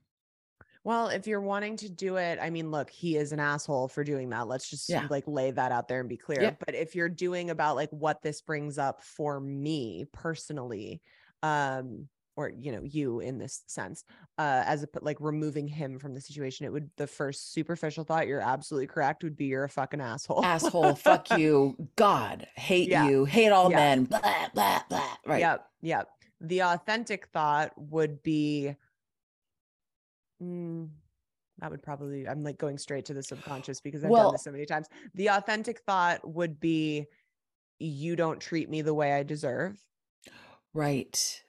Well, 0.85 1.09
if 1.09 1.27
you're 1.27 1.41
wanting 1.41 1.77
to 1.79 1.89
do 1.89 2.17
it, 2.17 2.39
I 2.41 2.51
mean, 2.51 2.71
look, 2.71 2.91
he 2.91 3.17
is 3.17 3.33
an 3.33 3.41
asshole 3.41 3.89
for 3.89 4.05
doing 4.05 4.29
that. 4.31 4.47
Let's 4.47 4.71
just 4.71 4.89
Yeah. 4.89 5.09
like 5.11 5.27
lay 5.27 5.51
that 5.51 5.73
out 5.73 5.89
there 5.89 5.99
and 6.01 6.09
be 6.09 6.17
clear. 6.17 6.43
Yeah. 6.43 6.55
But 6.65 6.75
if 6.77 6.95
you're 6.95 7.09
doing 7.09 7.51
about 7.51 7.75
like 7.77 7.91
what 7.91 8.23
this 8.23 8.41
brings 8.41 8.79
up 8.79 9.03
for 9.03 9.41
me 9.41 10.07
personally, 10.13 11.03
um, 11.43 12.09
or 12.37 12.51
you 12.51 12.71
know, 12.71 12.83
you 12.83 13.21
in 13.21 13.39
this 13.39 13.63
sense, 13.67 14.05
uh, 14.39 14.63
as 14.67 14.83
a 14.83 14.89
like 15.01 15.17
removing 15.21 15.67
him 15.67 15.99
from 15.99 16.15
the 16.15 16.21
situation, 16.21 16.67
it 16.67 16.73
would 16.73 16.91
the 16.97 17.07
first 17.07 17.53
superficial 17.53 18.05
thought, 18.05 18.27
you're 18.27 18.41
absolutely 18.41 18.87
correct, 18.87 19.25
would 19.25 19.37
be 19.37 19.47
you're 19.47 19.65
a 19.65 19.69
fucking 19.69 20.01
asshole. 20.01 20.45
Asshole, 20.45 20.95
fuck 20.95 21.31
you, 21.39 21.77
God, 21.97 22.47
hate 22.57 22.89
Yeah. 22.91 23.09
you, 23.09 23.25
hate 23.25 23.49
all 23.51 23.71
Yeah. 23.71 23.77
men, 23.77 24.05
blah 24.05 24.21
blah 24.55 24.83
blah. 24.89 25.17
Right. 25.27 25.41
Yep. 25.41 25.67
Yep. 25.83 26.09
The 26.43 26.63
authentic 26.63 27.27
thought 27.29 27.73
would 27.77 28.23
be 28.23 28.75
mm, 30.43 30.89
that 31.59 31.71
would 31.71 31.83
probably 31.83 32.29
I'm 32.29 32.43
like 32.43 32.59
going 32.59 32.77
straight 32.79 33.07
to 33.07 33.15
the 33.15 33.23
subconscious 33.23 33.81
because 33.81 34.05
I've 34.05 34.11
Well- 34.11 34.25
done 34.25 34.35
this 34.35 34.45
so 34.45 34.53
many 34.53 34.67
times. 34.67 34.89
The 35.15 35.29
authentic 35.31 35.81
thought 35.81 36.29
would 36.29 36.61
be 36.61 37.07
you 37.79 38.17
don't 38.17 38.41
treat 38.41 38.69
me 38.69 38.83
the 38.83 38.95
way 38.95 39.13
I 39.15 39.23
deserve. 39.23 39.83
Right. 40.75 41.43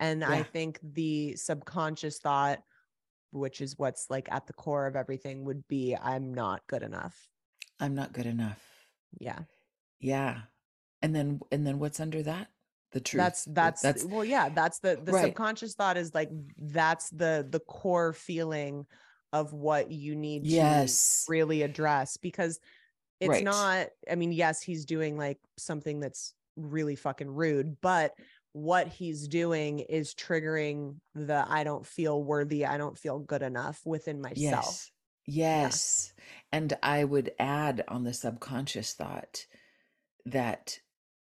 And 0.00 0.24
I 0.24 0.42
think 0.42 0.78
the 0.82 1.36
subconscious 1.36 2.18
thought, 2.18 2.60
which 3.30 3.60
is 3.60 3.78
what's 3.78 4.06
like 4.10 4.28
at 4.30 4.46
the 4.46 4.52
core 4.52 4.86
of 4.86 4.96
everything, 4.96 5.44
would 5.44 5.66
be 5.68 5.96
I'm 5.96 6.34
not 6.34 6.62
good 6.66 6.82
enough. 6.82 7.16
I'm 7.80 7.94
not 7.94 8.12
good 8.12 8.26
enough. 8.26 8.60
Yeah. 9.18 9.40
Yeah. 10.00 10.42
And 11.02 11.14
then 11.14 11.40
and 11.52 11.66
then 11.66 11.78
what's 11.78 12.00
under 12.00 12.22
that? 12.22 12.48
The 12.92 13.00
truth. 13.00 13.22
That's 13.22 13.44
that's 13.44 13.82
that's 13.82 14.04
well, 14.04 14.24
yeah, 14.24 14.48
that's 14.48 14.78
the 14.78 15.00
the 15.02 15.12
Right. 15.12 15.26
subconscious 15.26 15.74
thought 15.74 15.96
is 15.96 16.14
like 16.14 16.30
that's 16.58 17.10
the 17.10 17.46
the 17.48 17.60
core 17.60 18.12
feeling 18.12 18.86
of 19.32 19.52
what 19.52 19.90
you 19.90 20.14
need 20.14 20.46
yes. 20.46 21.24
to 21.24 21.32
really 21.32 21.62
address 21.62 22.16
because 22.16 22.60
it's 23.20 23.28
Right. 23.28 23.44
not 23.44 23.88
I 24.10 24.14
mean, 24.14 24.32
yes, 24.32 24.62
he's 24.62 24.84
doing 24.84 25.16
like 25.16 25.38
something 25.56 26.00
that's 26.00 26.34
really 26.56 26.94
fucking 26.94 27.30
rude, 27.30 27.76
but 27.80 28.12
what 28.54 28.86
he's 28.86 29.26
doing 29.28 29.80
is 29.80 30.14
triggering 30.14 30.96
the 31.14 31.44
I 31.48 31.64
don't 31.64 31.84
feel 31.84 32.22
worthy, 32.22 32.64
I 32.64 32.78
don't 32.78 32.96
feel 32.96 33.18
good 33.18 33.42
enough 33.42 33.80
within 33.84 34.20
myself. 34.22 34.38
Yes. 34.46 34.90
Yes. 35.26 36.12
And 36.52 36.76
I 36.82 37.02
would 37.02 37.32
add 37.38 37.82
on 37.88 38.04
the 38.04 38.14
subconscious 38.14 38.92
thought 38.92 39.46
that 40.24 40.78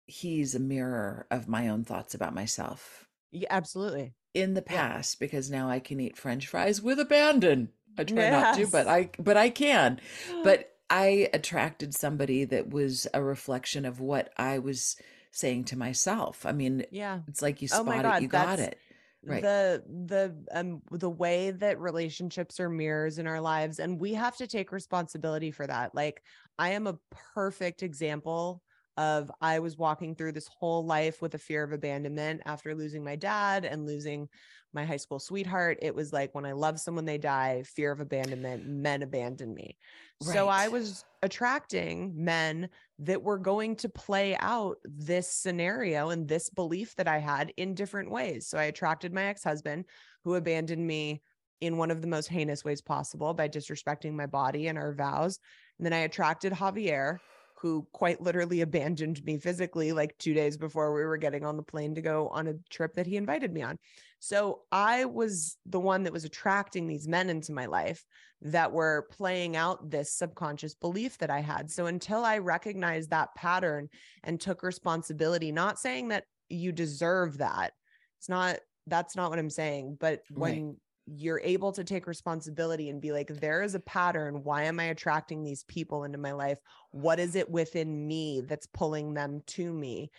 he's 0.06 0.54
a 0.56 0.60
mirror 0.60 1.26
of 1.30 1.46
my 1.48 1.68
own 1.68 1.84
thoughts 1.84 2.14
about 2.14 2.34
myself 2.34 3.06
Yeah, 3.30 3.46
absolutely. 3.50 4.14
in 4.34 4.54
the 4.54 4.64
Yeah. 4.68 4.88
past 4.88 5.20
because 5.20 5.50
now 5.50 5.70
I 5.70 5.78
can 5.78 6.00
eat 6.00 6.16
french 6.16 6.48
fries 6.48 6.82
with 6.82 6.98
abandon. 6.98 7.68
I 7.96 8.04
try 8.04 8.28
not 8.30 8.56
to, 8.56 8.66
but 8.66 8.88
I 8.88 9.10
but 9.18 9.36
I 9.36 9.50
can. 9.50 10.00
But 10.42 10.66
I 10.88 11.28
attracted 11.32 11.94
somebody 11.94 12.44
that 12.46 12.70
was 12.70 13.06
a 13.14 13.22
reflection 13.22 13.84
of 13.84 14.00
what 14.00 14.32
I 14.36 14.58
was 14.58 14.96
saying 15.30 15.64
to 15.64 15.78
myself. 15.78 16.44
I 16.46 16.52
mean, 16.52 16.84
yeah. 16.90 17.20
it's 17.28 17.42
like 17.42 17.62
you 17.62 17.68
Oh 17.72 17.82
spot 17.82 18.02
God, 18.02 18.16
it, 18.18 18.22
you 18.22 18.28
got 18.28 18.58
it. 18.58 18.78
Right. 19.22 19.42
the 19.42 19.82
the 20.06 20.34
um 20.50 20.80
the 20.90 21.10
way 21.10 21.50
that 21.50 21.78
relationships 21.78 22.58
are 22.58 22.70
mirrors 22.70 23.18
in 23.18 23.26
our 23.26 23.42
lives 23.42 23.78
and 23.78 24.00
we 24.00 24.14
have 24.14 24.34
to 24.38 24.46
take 24.46 24.72
responsibility 24.72 25.50
for 25.50 25.66
that 25.66 25.94
like 25.94 26.22
i 26.58 26.70
am 26.70 26.86
a 26.86 26.98
perfect 27.34 27.82
example 27.82 28.62
of 28.96 29.30
I 29.40 29.58
was 29.58 29.76
walking 29.76 30.14
through 30.14 30.32
this 30.32 30.48
whole 30.48 30.84
life 30.84 31.22
with 31.22 31.34
a 31.34 31.38
fear 31.38 31.62
of 31.62 31.72
abandonment 31.72 32.42
after 32.44 32.74
losing 32.74 33.04
my 33.04 33.16
dad 33.16 33.64
and 33.64 33.86
losing 33.86 34.28
my 34.72 34.84
high 34.84 34.96
school 34.96 35.18
sweetheart. 35.18 35.78
It 35.82 35.94
was 35.94 36.12
like 36.12 36.34
when 36.34 36.46
I 36.46 36.52
love 36.52 36.78
someone, 36.78 37.04
they 37.04 37.18
die, 37.18 37.62
fear 37.64 37.90
of 37.92 38.00
abandonment, 38.00 38.66
men 38.66 39.02
abandon 39.02 39.54
me. 39.54 39.76
So 40.22 40.48
I 40.48 40.68
was 40.68 41.04
attracting 41.22 42.12
men 42.14 42.68
that 42.98 43.22
were 43.22 43.38
going 43.38 43.74
to 43.76 43.88
play 43.88 44.36
out 44.38 44.76
this 44.84 45.32
scenario 45.32 46.10
and 46.10 46.28
this 46.28 46.50
belief 46.50 46.94
that 46.96 47.08
I 47.08 47.18
had 47.18 47.52
in 47.56 47.74
different 47.74 48.10
ways. 48.10 48.46
So 48.46 48.58
I 48.58 48.64
attracted 48.64 49.14
my 49.14 49.24
ex 49.24 49.42
husband 49.42 49.86
who 50.24 50.34
abandoned 50.34 50.86
me 50.86 51.22
in 51.60 51.76
one 51.76 51.90
of 51.90 52.00
the 52.00 52.08
most 52.08 52.28
heinous 52.28 52.64
ways 52.64 52.80
possible 52.80 53.34
by 53.34 53.48
disrespecting 53.48 54.12
my 54.12 54.26
body 54.26 54.68
and 54.68 54.78
our 54.78 54.94
vows. 54.94 55.38
And 55.78 55.86
then 55.86 55.92
I 55.92 55.98
attracted 55.98 56.52
Javier, 56.52 57.18
who 57.60 57.86
quite 57.92 58.20
literally 58.22 58.62
abandoned 58.62 59.22
me 59.24 59.38
physically 59.38 59.92
like 59.92 60.16
two 60.18 60.32
days 60.32 60.56
before 60.56 60.94
we 60.94 61.04
were 61.04 61.18
getting 61.18 61.44
on 61.44 61.56
the 61.56 61.62
plane 61.62 61.94
to 61.94 62.00
go 62.00 62.28
on 62.28 62.46
a 62.46 62.54
trip 62.70 62.94
that 62.94 63.06
he 63.06 63.16
invited 63.16 63.52
me 63.52 63.60
on. 63.60 63.78
So 64.18 64.62
I 64.72 65.04
was 65.04 65.58
the 65.66 65.80
one 65.80 66.04
that 66.04 66.12
was 66.12 66.24
attracting 66.24 66.86
these 66.86 67.06
men 67.06 67.28
into 67.28 67.52
my 67.52 67.66
life 67.66 68.02
that 68.42 68.72
were 68.72 69.08
playing 69.10 69.56
out 69.56 69.90
this 69.90 70.14
subconscious 70.14 70.74
belief 70.74 71.18
that 71.18 71.30
I 71.30 71.40
had. 71.40 71.70
So 71.70 71.86
until 71.86 72.24
I 72.24 72.38
recognized 72.38 73.10
that 73.10 73.34
pattern 73.36 73.88
and 74.24 74.40
took 74.40 74.62
responsibility, 74.62 75.52
not 75.52 75.78
saying 75.78 76.08
that 76.08 76.24
you 76.48 76.72
deserve 76.72 77.38
that, 77.38 77.72
it's 78.18 78.28
not, 78.28 78.58
that's 78.86 79.16
not 79.16 79.28
what 79.28 79.38
I'm 79.38 79.50
saying. 79.50 79.98
But 80.00 80.22
Right. 80.34 80.64
You're 81.12 81.40
able 81.42 81.72
to 81.72 81.84
take 81.84 82.06
responsibility 82.06 82.88
and 82.88 83.00
be 83.00 83.12
like, 83.12 83.28
there 83.28 83.62
is 83.62 83.74
a 83.74 83.80
pattern. 83.80 84.44
Why 84.44 84.64
am 84.64 84.78
I 84.78 84.84
attracting 84.84 85.42
these 85.42 85.64
people 85.64 86.04
into 86.04 86.18
my 86.18 86.32
life? 86.32 86.58
What 86.92 87.18
is 87.18 87.34
it 87.34 87.50
within 87.50 88.06
me 88.06 88.42
that's 88.42 88.66
pulling 88.66 89.14
them 89.14 89.42
to 89.48 89.72
me? 89.72 90.10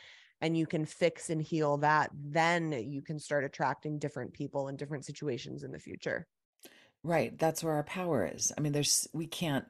And 0.41 0.57
you 0.57 0.65
can 0.65 0.85
fix 0.85 1.29
and 1.29 1.41
heal 1.41 1.77
that. 1.77 2.09
Then 2.13 2.71
you 2.71 3.01
can 3.01 3.19
start 3.19 3.43
attracting 3.43 3.99
different 3.99 4.33
people 4.33 4.67
and 4.67 4.77
different 4.77 5.05
situations 5.05 5.63
in 5.63 5.71
the 5.71 5.79
future. 5.79 6.27
Right. 7.03 7.37
That's 7.37 7.63
where 7.63 7.73
our 7.73 7.83
power 7.83 8.29
is. 8.31 8.51
I 8.57 8.61
mean, 8.61 8.73
there's, 8.73 9.07
we 9.13 9.27
can't 9.27 9.65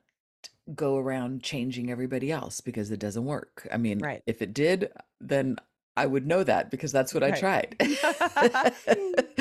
go 0.73 0.97
around 0.97 1.43
changing 1.43 1.91
everybody 1.91 2.31
else 2.31 2.61
because 2.61 2.89
it 2.89 2.99
doesn't 2.99 3.25
work. 3.25 3.67
I 3.71 3.77
mean, 3.77 3.99
Right. 3.99 4.23
if 4.25 4.41
it 4.41 4.53
did, 4.53 4.91
then 5.19 5.57
I 5.97 6.05
would 6.05 6.25
know 6.25 6.43
that 6.43 6.71
because 6.71 6.91
that's 6.91 7.13
what 7.13 7.23
I 7.23 7.31
tried. 7.31 7.75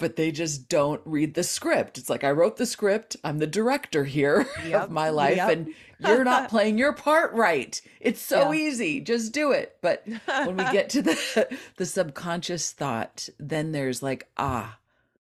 but 0.00 0.16
they 0.16 0.32
just 0.32 0.68
don't 0.68 1.00
read 1.04 1.34
the 1.34 1.44
script. 1.44 1.98
It's 1.98 2.10
like 2.10 2.24
I 2.24 2.32
wrote 2.32 2.56
the 2.56 2.66
script, 2.66 3.16
I'm 3.22 3.38
the 3.38 3.46
director 3.46 4.04
here 4.04 4.46
Yep, 4.66 4.84
of 4.84 4.90
my 4.90 5.10
life, 5.10 5.36
yep. 5.36 5.50
and 5.50 5.74
you're 6.00 6.24
not 6.24 6.48
playing 6.50 6.78
your 6.78 6.92
part 6.92 7.32
right. 7.34 7.80
It's 8.00 8.20
so 8.20 8.52
Yeah. 8.52 8.58
easy. 8.58 9.00
Just 9.00 9.32
do 9.32 9.52
it. 9.52 9.76
But 9.82 10.04
when 10.26 10.56
we 10.56 10.64
get 10.64 10.90
to 10.94 11.02
the 11.02 11.58
the 11.76 11.86
subconscious 11.86 12.72
thought, 12.72 13.28
then 13.38 13.72
there's 13.72 14.02
like, 14.02 14.28
ah, 14.36 14.78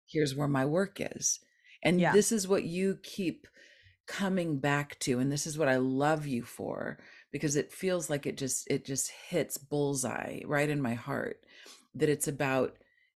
here's 0.06 0.34
where 0.36 0.48
my 0.48 0.64
work 0.66 0.98
is. 1.00 1.40
And 1.82 2.00
Yeah. 2.00 2.12
this 2.12 2.30
is 2.30 2.46
what 2.46 2.64
you 2.64 2.98
keep 3.02 3.46
coming 4.06 4.58
back 4.58 4.98
to 4.98 5.20
and 5.20 5.30
this 5.30 5.46
is 5.46 5.56
what 5.56 5.68
I 5.68 5.76
love 5.76 6.26
you 6.26 6.42
for 6.42 6.98
because 7.30 7.54
it 7.54 7.72
feels 7.72 8.10
like 8.10 8.26
it 8.26 8.36
just 8.36 8.66
it 8.68 8.84
just 8.84 9.08
hits 9.28 9.56
bullseye 9.56 10.40
right 10.46 10.68
in 10.68 10.82
my 10.82 10.94
heart 10.94 11.38
that 11.94 12.08
it's 12.08 12.26
about 12.26 12.74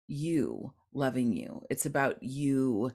you 0.07 0.73
loving 0.93 1.33
you. 1.33 1.63
It's 1.69 1.85
about 1.85 2.21
you 2.21 2.91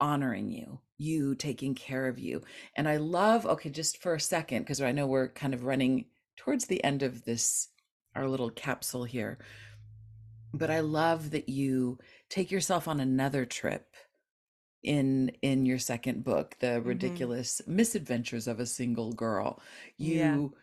honoring 0.00 0.50
you, 0.50 0.80
you 0.98 1.34
taking 1.34 1.74
care 1.74 2.08
of 2.08 2.18
you. 2.18 2.42
And 2.74 2.88
I 2.88 2.96
love 2.96 3.46
okay 3.46 3.70
just 3.70 4.02
for 4.02 4.14
a 4.14 4.20
second 4.20 4.62
because 4.62 4.80
I 4.80 4.92
know 4.92 5.06
we're 5.06 5.28
kind 5.28 5.54
of 5.54 5.64
running 5.64 6.06
towards 6.36 6.66
the 6.66 6.82
end 6.82 7.02
of 7.02 7.24
this 7.24 7.68
our 8.14 8.28
little 8.28 8.50
capsule 8.50 9.04
here. 9.04 9.38
But 10.52 10.70
I 10.70 10.80
love 10.80 11.30
that 11.30 11.48
you 11.48 11.98
take 12.28 12.50
yourself 12.50 12.88
on 12.88 12.98
another 12.98 13.44
trip 13.44 13.94
in 14.82 15.30
in 15.42 15.66
your 15.66 15.78
second 15.78 16.24
book 16.24 16.56
the 16.60 16.66
mm-hmm. 16.66 16.88
ridiculous 16.88 17.60
misadventures 17.66 18.46
of 18.46 18.60
a 18.60 18.66
single 18.66 19.12
girl 19.12 19.60
Yeah. 19.98 20.34
you 20.34 20.54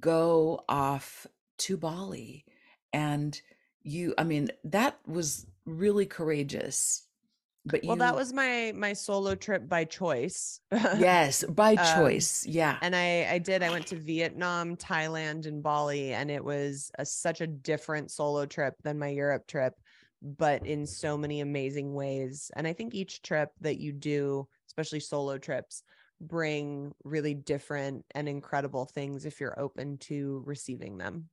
go 0.00 0.64
off 0.68 1.26
to 1.58 1.76
bali 1.76 2.46
and 2.92 3.38
you 3.82 4.14
i 4.16 4.24
mean 4.24 4.48
that 4.64 4.98
was 5.06 5.46
really 5.66 6.06
courageous 6.06 7.02
but 7.66 7.82
you 7.82 7.88
Well, 7.88 7.96
that 7.96 8.14
was 8.14 8.32
my 8.32 8.72
my 8.76 8.92
solo 8.92 9.34
trip 9.34 9.68
by 9.68 9.84
choice. 9.84 10.60
yes 10.70 11.44
by 11.44 11.74
um, 11.74 11.96
choice 11.96 12.46
yeah 12.46 12.78
and 12.80 12.94
I 12.94 13.26
I 13.28 13.38
did 13.38 13.62
I 13.62 13.70
went 13.70 13.86
to 13.88 13.96
Vietnam, 13.96 14.76
Thailand, 14.76 15.46
and 15.46 15.62
Bali, 15.62 16.12
and 16.12 16.30
it 16.30 16.44
was 16.44 16.90
a, 16.98 17.04
such 17.04 17.40
a 17.40 17.46
different 17.46 18.10
solo 18.10 18.46
trip 18.46 18.74
than 18.84 18.98
my 18.98 19.08
Europe 19.08 19.46
trip, 19.46 19.74
but 20.22 20.64
in 20.64 20.86
so 20.86 21.16
many 21.18 21.40
amazing 21.40 21.94
ways. 21.94 22.50
And 22.56 22.66
I 22.66 22.72
think 22.72 22.94
each 22.94 23.22
trip 23.22 23.50
that 23.60 23.78
you 23.78 23.92
do, 23.92 24.46
especially 24.68 25.00
solo 25.00 25.38
trips, 25.38 25.82
bring 26.20 26.92
really 27.04 27.34
different 27.34 28.04
and 28.14 28.28
incredible 28.28 28.86
things 28.86 29.26
if 29.26 29.40
you're 29.40 29.58
open 29.58 29.98
to 29.98 30.42
receiving 30.46 30.98
them. 30.98 31.28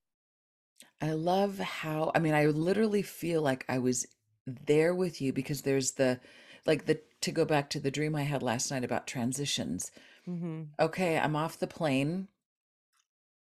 I 1.02 1.12
love 1.12 1.60
how, 1.60 2.12
I 2.16 2.20
mean, 2.20 2.34
I 2.34 2.46
literally 2.48 3.02
feel 3.02 3.42
like 3.42 3.66
I 3.70 3.80
was 3.80 4.06
there 4.46 4.94
with 4.94 5.22
you 5.22 5.32
because 5.34 5.62
there's 5.62 5.92
the, 5.94 6.20
like 6.66 6.86
the, 6.86 7.00
to 7.22 7.32
go 7.32 7.46
back 7.46 7.70
to 7.72 7.80
the 7.80 7.92
dream 7.92 8.16
I 8.16 8.24
had 8.24 8.44
last 8.44 8.72
night 8.72 8.84
about 8.84 9.08
transitions. 9.08 9.92
Mm-hmm. 10.28 10.64
Okay, 10.80 11.18
I'm 11.18 11.36
off 11.36 11.60
the 11.60 11.68
plane. 11.68 12.28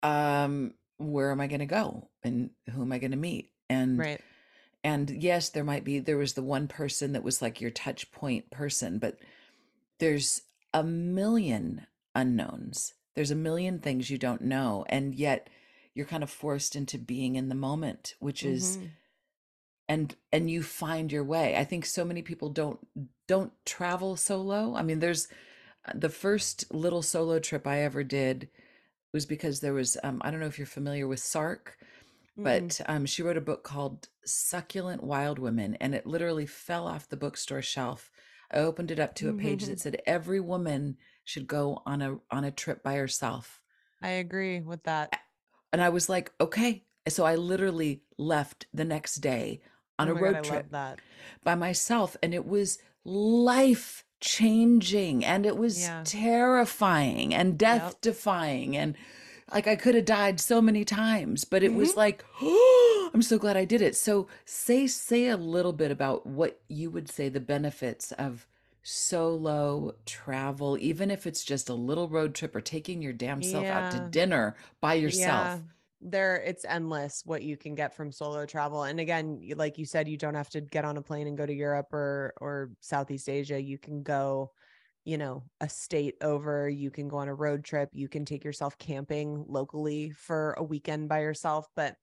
Um, 0.04 0.74
where 0.98 1.32
am 1.32 1.42
I 1.42 1.48
going 1.48 1.60
to 1.60 1.66
go? 1.66 2.10
And 2.24 2.52
who 2.72 2.82
am 2.82 2.92
I 2.92 3.00
going 3.00 3.12
to 3.12 3.18
meet? 3.18 3.52
And, 3.70 3.98
Right. 4.00 4.22
and 4.84 5.10
yes, 5.10 5.50
there 5.50 5.64
might 5.64 5.84
be, 5.84 6.00
there 6.00 6.18
was 6.18 6.34
the 6.34 6.44
one 6.44 6.68
person 6.68 7.14
that 7.14 7.24
was 7.24 7.42
like 7.42 7.60
your 7.60 7.72
touch 7.72 8.12
point 8.12 8.52
person, 8.52 9.00
but 9.00 9.18
there's 10.00 10.42
a 10.74 10.84
million 10.84 11.88
unknowns. 12.14 12.94
There's 13.16 13.32
a 13.32 13.36
million 13.36 13.80
things 13.80 14.10
you 14.10 14.18
don't 14.18 14.42
know. 14.42 14.86
And 14.90 15.16
yet 15.16 15.50
you're 15.94 16.06
kind 16.06 16.24
of 16.24 16.30
forced 16.30 16.76
into 16.76 16.98
being 16.98 17.36
in 17.36 17.50
the 17.50 17.56
moment, 17.56 18.16
which 18.20 18.44
is, 18.44 18.78
Mhm. 18.78 18.90
And 19.88 20.16
and 20.32 20.50
you 20.50 20.64
find 20.64 21.12
your 21.12 21.24
way. 21.24 21.56
I 21.56 21.64
think 21.64 21.86
so 21.86 22.04
many 22.06 22.22
people 22.22 22.50
don't 22.50 22.80
don't 23.28 23.54
travel 23.66 24.16
solo. 24.16 24.76
I 24.76 24.82
mean 24.84 25.00
there's 25.00 25.28
uh, 25.88 25.94
the 25.96 26.10
first 26.10 26.74
little 26.74 27.02
solo 27.02 27.40
trip 27.40 27.68
i 27.68 27.80
ever 27.82 28.04
did 28.04 28.50
was 29.14 29.26
because 29.26 29.60
there 29.60 29.74
was 29.74 29.98
um 30.04 30.22
i 30.26 30.32
don't 30.32 30.40
know 30.40 30.48
if 30.48 30.58
you're 30.58 30.66
familiar 30.66 31.08
with 31.08 31.20
sark 31.20 31.78
but 32.38 32.82
um 32.88 33.06
she 33.06 33.22
wrote 33.24 33.38
a 33.38 33.42
book 33.42 33.64
called 33.64 34.10
succulent 34.26 35.02
wild 35.04 35.40
women 35.40 35.76
and 35.80 35.96
it 35.96 36.06
literally 36.06 36.46
fell 36.46 36.88
off 36.88 37.08
the 37.08 37.16
bookstore 37.18 37.62
shelf. 37.62 38.12
I 38.52 38.60
opened 38.60 38.92
it 38.92 39.00
up 39.00 39.16
to 39.16 39.30
a 39.30 39.34
page 39.34 39.66
that 39.66 39.80
said 39.80 40.02
every 40.06 40.40
woman 40.40 40.98
should 41.24 41.48
go 41.48 41.82
on 41.86 42.02
a 42.02 42.18
on 42.30 42.44
a 42.44 42.52
trip 42.52 42.84
by 42.84 42.96
herself. 42.96 43.62
I 44.02 44.10
agree 44.10 44.60
with 44.62 44.84
that. 44.84 45.14
and 45.72 45.82
i 45.82 45.90
was 45.90 46.10
like 46.10 46.32
okay. 46.42 46.84
So 47.08 47.24
i 47.26 47.36
literally 47.36 48.02
left 48.18 48.66
the 48.74 48.86
next 48.86 49.16
day 49.18 49.62
on 50.00 50.08
Oh 50.08 50.12
a 50.12 50.14
road 50.16 50.34
God, 50.36 50.44
trip 50.44 50.72
that. 50.72 51.00
by 51.44 51.56
myself 51.56 52.18
and 52.22 52.34
it 52.34 52.46
was 52.46 52.80
life 53.04 54.04
changing 54.20 55.24
and 55.24 55.46
it 55.46 55.58
was 55.58 55.78
Yeah. 55.80 56.02
terrifying 56.04 57.34
and 57.34 57.58
death 57.58 57.84
Yep. 57.94 58.02
defying 58.02 58.76
and 58.76 58.96
like 59.54 59.68
I 59.68 59.76
could 59.76 59.96
have 59.96 60.06
died 60.06 60.40
so 60.40 60.62
many 60.62 60.84
times 60.84 61.44
but 61.46 61.64
it 61.64 61.70
Mm-hmm. 61.70 61.80
was 61.80 61.96
like 61.96 62.24
oh 62.42 63.10
I'm 63.14 63.22
so 63.22 63.38
glad 63.38 63.56
I 63.58 63.66
did 63.66 63.82
it 63.82 63.96
so 63.96 64.28
say 64.46 64.88
say 64.88 65.28
a 65.28 65.38
little 65.38 65.74
bit 65.74 65.92
about 65.92 66.26
what 66.26 66.60
you 66.68 66.90
would 66.90 67.10
say 67.10 67.30
the 67.30 67.40
benefits 67.40 68.12
of 68.14 68.48
solo 68.88 69.96
travel 70.06 70.78
even 70.80 71.10
if 71.12 71.26
it's 71.26 71.44
just 71.44 71.70
a 71.70 71.74
little 71.74 72.08
road 72.08 72.36
trip 72.36 72.56
or 72.56 72.62
taking 72.62 73.02
your 73.02 73.14
damn 73.14 73.42
self 73.42 73.70
out 73.70 73.90
to 73.92 74.00
dinner 74.00 74.56
by 74.82 74.94
yourself 74.94 75.64
there 76.02 76.38
it's 76.38 76.66
endless 76.66 77.22
what 77.26 77.42
you 77.42 77.58
can 77.58 77.74
get 77.74 77.96
from 77.96 78.12
solo 78.12 78.46
travel 78.46 78.84
and 78.84 79.00
again 79.00 79.42
like 79.56 79.78
you 79.78 79.86
said 79.86 80.08
you 80.08 80.18
don't 80.18 80.36
have 80.36 80.50
to 80.50 80.62
get 80.62 80.86
on 80.86 80.98
a 80.98 81.02
plane 81.02 81.28
and 81.28 81.38
go 81.38 81.46
to 81.46 81.54
europe 81.54 81.92
or 81.94 82.34
or 82.42 82.72
southeast 82.82 83.30
asia 83.30 83.62
you 83.62 83.78
can 83.78 84.04
go 84.04 84.52
you 85.06 85.18
know 85.18 85.44
a 85.62 85.70
state 85.70 86.16
over 86.22 86.68
you 86.68 86.92
can 86.92 87.08
go 87.08 87.18
on 87.18 87.30
a 87.30 87.34
road 87.34 87.64
trip 87.64 87.90
you 87.94 88.10
can 88.10 88.26
take 88.26 88.44
yourself 88.44 88.78
camping 88.78 89.46
locally 89.48 90.12
for 90.12 90.54
a 90.58 90.64
weekend 90.64 91.08
by 91.08 91.22
yourself 91.22 91.68
but 91.76 91.96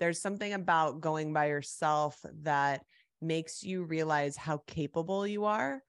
there's 0.00 0.20
something 0.20 0.52
about 0.52 1.00
going 1.00 1.32
by 1.32 1.46
yourself 1.46 2.18
that 2.42 2.82
makes 3.22 3.62
you 3.62 3.84
realize 3.84 4.36
how 4.36 4.60
capable 4.66 5.26
you 5.26 5.44
are 5.44 5.82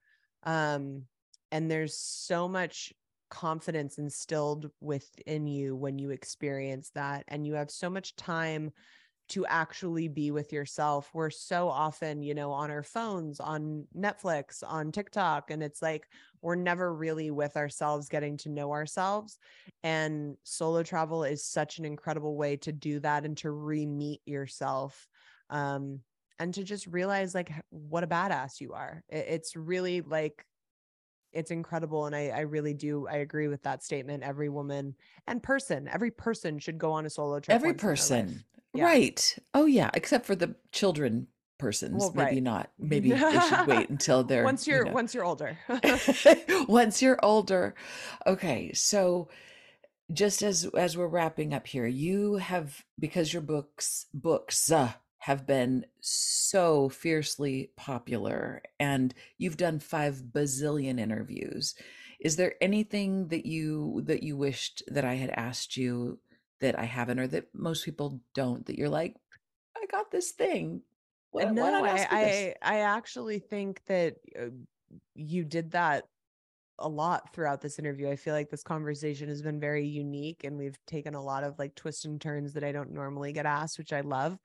um 0.44 1.02
and 1.50 1.70
there's 1.70 1.98
so 1.98 2.48
much 2.48 2.92
confidence 3.30 3.98
instilled 3.98 4.70
within 4.80 5.46
you 5.46 5.76
when 5.76 5.98
you 5.98 6.10
experience 6.10 6.90
that 6.94 7.24
and 7.28 7.46
you 7.46 7.54
have 7.54 7.70
so 7.70 7.88
much 7.90 8.16
time 8.16 8.72
to 9.28 9.44
actually 9.46 10.08
be 10.08 10.30
with 10.30 10.52
yourself. 10.52 11.10
We're 11.12 11.30
so 11.30 11.68
often, 11.68 12.22
you 12.22 12.34
know, 12.34 12.50
on 12.50 12.70
our 12.70 12.82
phones, 12.82 13.40
on 13.40 13.86
Netflix, 13.96 14.62
on 14.66 14.90
TikTok, 14.90 15.50
and 15.50 15.62
it's 15.62 15.82
like 15.82 16.06
we're 16.40 16.54
never 16.54 16.94
really 16.94 17.30
with 17.30 17.56
ourselves, 17.56 18.08
getting 18.08 18.38
to 18.38 18.48
know 18.48 18.72
ourselves. 18.72 19.38
And 19.82 20.36
solo 20.44 20.82
travel 20.82 21.24
is 21.24 21.44
such 21.44 21.78
an 21.78 21.84
incredible 21.84 22.36
way 22.36 22.56
to 22.58 22.72
do 22.72 23.00
that 23.00 23.24
and 23.24 23.36
to 23.38 23.50
re 23.50 23.84
meet 23.84 24.22
yourself. 24.24 25.06
Um, 25.50 26.00
and 26.38 26.54
to 26.54 26.62
just 26.62 26.86
realize 26.86 27.34
like 27.34 27.50
what 27.70 28.04
a 28.04 28.06
badass 28.06 28.60
you 28.60 28.72
are. 28.72 29.02
It's 29.08 29.56
really 29.56 30.02
like 30.02 30.44
it's 31.32 31.50
incredible 31.50 32.06
and 32.06 32.16
I, 32.16 32.28
I 32.28 32.40
really 32.40 32.74
do 32.74 33.06
i 33.08 33.16
agree 33.16 33.48
with 33.48 33.62
that 33.62 33.82
statement 33.84 34.22
every 34.22 34.48
woman 34.48 34.94
and 35.26 35.42
person 35.42 35.88
every 35.92 36.10
person 36.10 36.58
should 36.58 36.78
go 36.78 36.92
on 36.92 37.06
a 37.06 37.10
solo 37.10 37.40
trip 37.40 37.54
every 37.54 37.74
person 37.74 38.44
yeah. 38.74 38.84
right 38.84 39.38
oh 39.54 39.66
yeah 39.66 39.90
except 39.94 40.26
for 40.26 40.34
the 40.34 40.54
children 40.72 41.26
persons 41.58 42.00
well, 42.00 42.12
maybe 42.14 42.36
right. 42.36 42.42
not 42.42 42.70
maybe 42.78 43.10
they 43.10 43.40
should 43.40 43.66
wait 43.66 43.90
until 43.90 44.22
they're 44.24 44.44
once 44.44 44.66
you're 44.66 44.78
you 44.78 44.84
know. 44.86 44.92
once 44.92 45.14
you're 45.14 45.24
older 45.24 45.58
once 46.68 47.02
you're 47.02 47.18
older 47.22 47.74
okay 48.26 48.72
so 48.72 49.28
just 50.12 50.42
as 50.42 50.64
as 50.76 50.96
we're 50.96 51.06
wrapping 51.06 51.52
up 51.52 51.66
here 51.66 51.86
you 51.86 52.36
have 52.36 52.84
because 52.98 53.32
your 53.32 53.42
books 53.42 54.06
books 54.14 54.70
uh, 54.70 54.92
have 55.18 55.46
been 55.46 55.84
so 56.00 56.88
fiercely 56.88 57.70
popular 57.76 58.62
and 58.78 59.12
you've 59.36 59.56
done 59.56 59.80
5 59.80 60.22
bazillion 60.32 60.98
interviews. 61.00 61.74
Is 62.20 62.36
there 62.36 62.54
anything 62.60 63.28
that 63.28 63.46
you 63.46 64.02
that 64.06 64.22
you 64.22 64.36
wished 64.36 64.82
that 64.88 65.04
I 65.04 65.14
had 65.14 65.30
asked 65.30 65.76
you 65.76 66.18
that 66.60 66.78
I 66.78 66.84
haven't 66.84 67.18
or 67.18 67.26
that 67.28 67.46
most 67.54 67.84
people 67.84 68.20
don't 68.34 68.64
that 68.66 68.78
you're 68.78 68.88
like 68.88 69.16
I 69.76 69.86
got 69.86 70.10
this 70.10 70.32
thing. 70.32 70.82
What, 71.30 71.52
no 71.52 71.84
I 71.84 72.06
I, 72.10 72.54
I 72.62 72.80
actually 72.80 73.38
think 73.38 73.82
that 73.86 74.16
uh, 74.38 74.46
you 75.14 75.44
did 75.44 75.72
that 75.72 76.04
a 76.78 76.88
lot 76.88 77.32
throughout 77.34 77.60
this 77.60 77.78
interview. 77.78 78.08
I 78.08 78.16
feel 78.16 78.34
like 78.34 78.50
this 78.50 78.62
conversation 78.62 79.28
has 79.28 79.42
been 79.42 79.60
very 79.60 79.86
unique 79.86 80.44
and 80.44 80.56
we've 80.56 80.78
taken 80.86 81.14
a 81.14 81.22
lot 81.22 81.44
of 81.44 81.58
like 81.58 81.74
twists 81.74 82.04
and 82.04 82.20
turns 82.20 82.52
that 82.54 82.64
I 82.64 82.72
don't 82.72 82.92
normally 82.92 83.32
get 83.32 83.46
asked, 83.46 83.78
which 83.78 83.92
I 83.92 84.00
love 84.00 84.38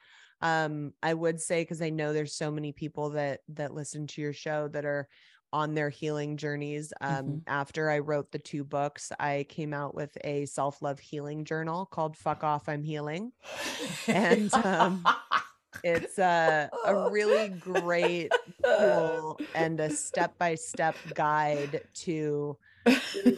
um 0.44 0.94
i 1.02 1.14
would 1.14 1.42
say 1.42 1.62
because 1.62 1.82
i 1.82 1.90
know 1.90 2.14
there's 2.14 2.36
so 2.36 2.52
many 2.52 2.72
people 2.72 3.10
that 3.10 3.40
that 3.48 3.74
listen 3.74 4.06
to 4.06 4.22
your 4.22 4.34
show 4.34 4.68
that 4.68 4.86
are 4.86 5.08
on 5.54 5.74
their 5.74 5.90
healing 5.90 6.36
journeys 6.36 6.92
um 7.02 7.16
mm-hmm. 7.16 7.38
after 7.48 7.90
i 7.90 7.98
wrote 7.98 8.32
the 8.32 8.40
two 8.40 8.64
books 8.64 9.12
i 9.20 9.46
came 9.50 9.74
out 9.74 9.96
with 9.96 10.16
a 10.24 10.46
self-love 10.46 11.00
healing 11.00 11.46
journal 11.46 11.86
called 11.86 12.18
fuck 12.18 12.44
off 12.44 12.68
i'm 12.68 12.84
healing 12.84 13.32
and 14.08 14.54
um 14.54 15.04
it's 15.84 16.20
a, 16.20 16.70
a 16.86 17.10
really 17.10 17.50
great 17.50 18.32
tool 18.64 19.40
and 19.56 19.80
a 19.80 19.90
step-by-step 19.90 20.96
guide 21.14 21.82
to 21.94 22.58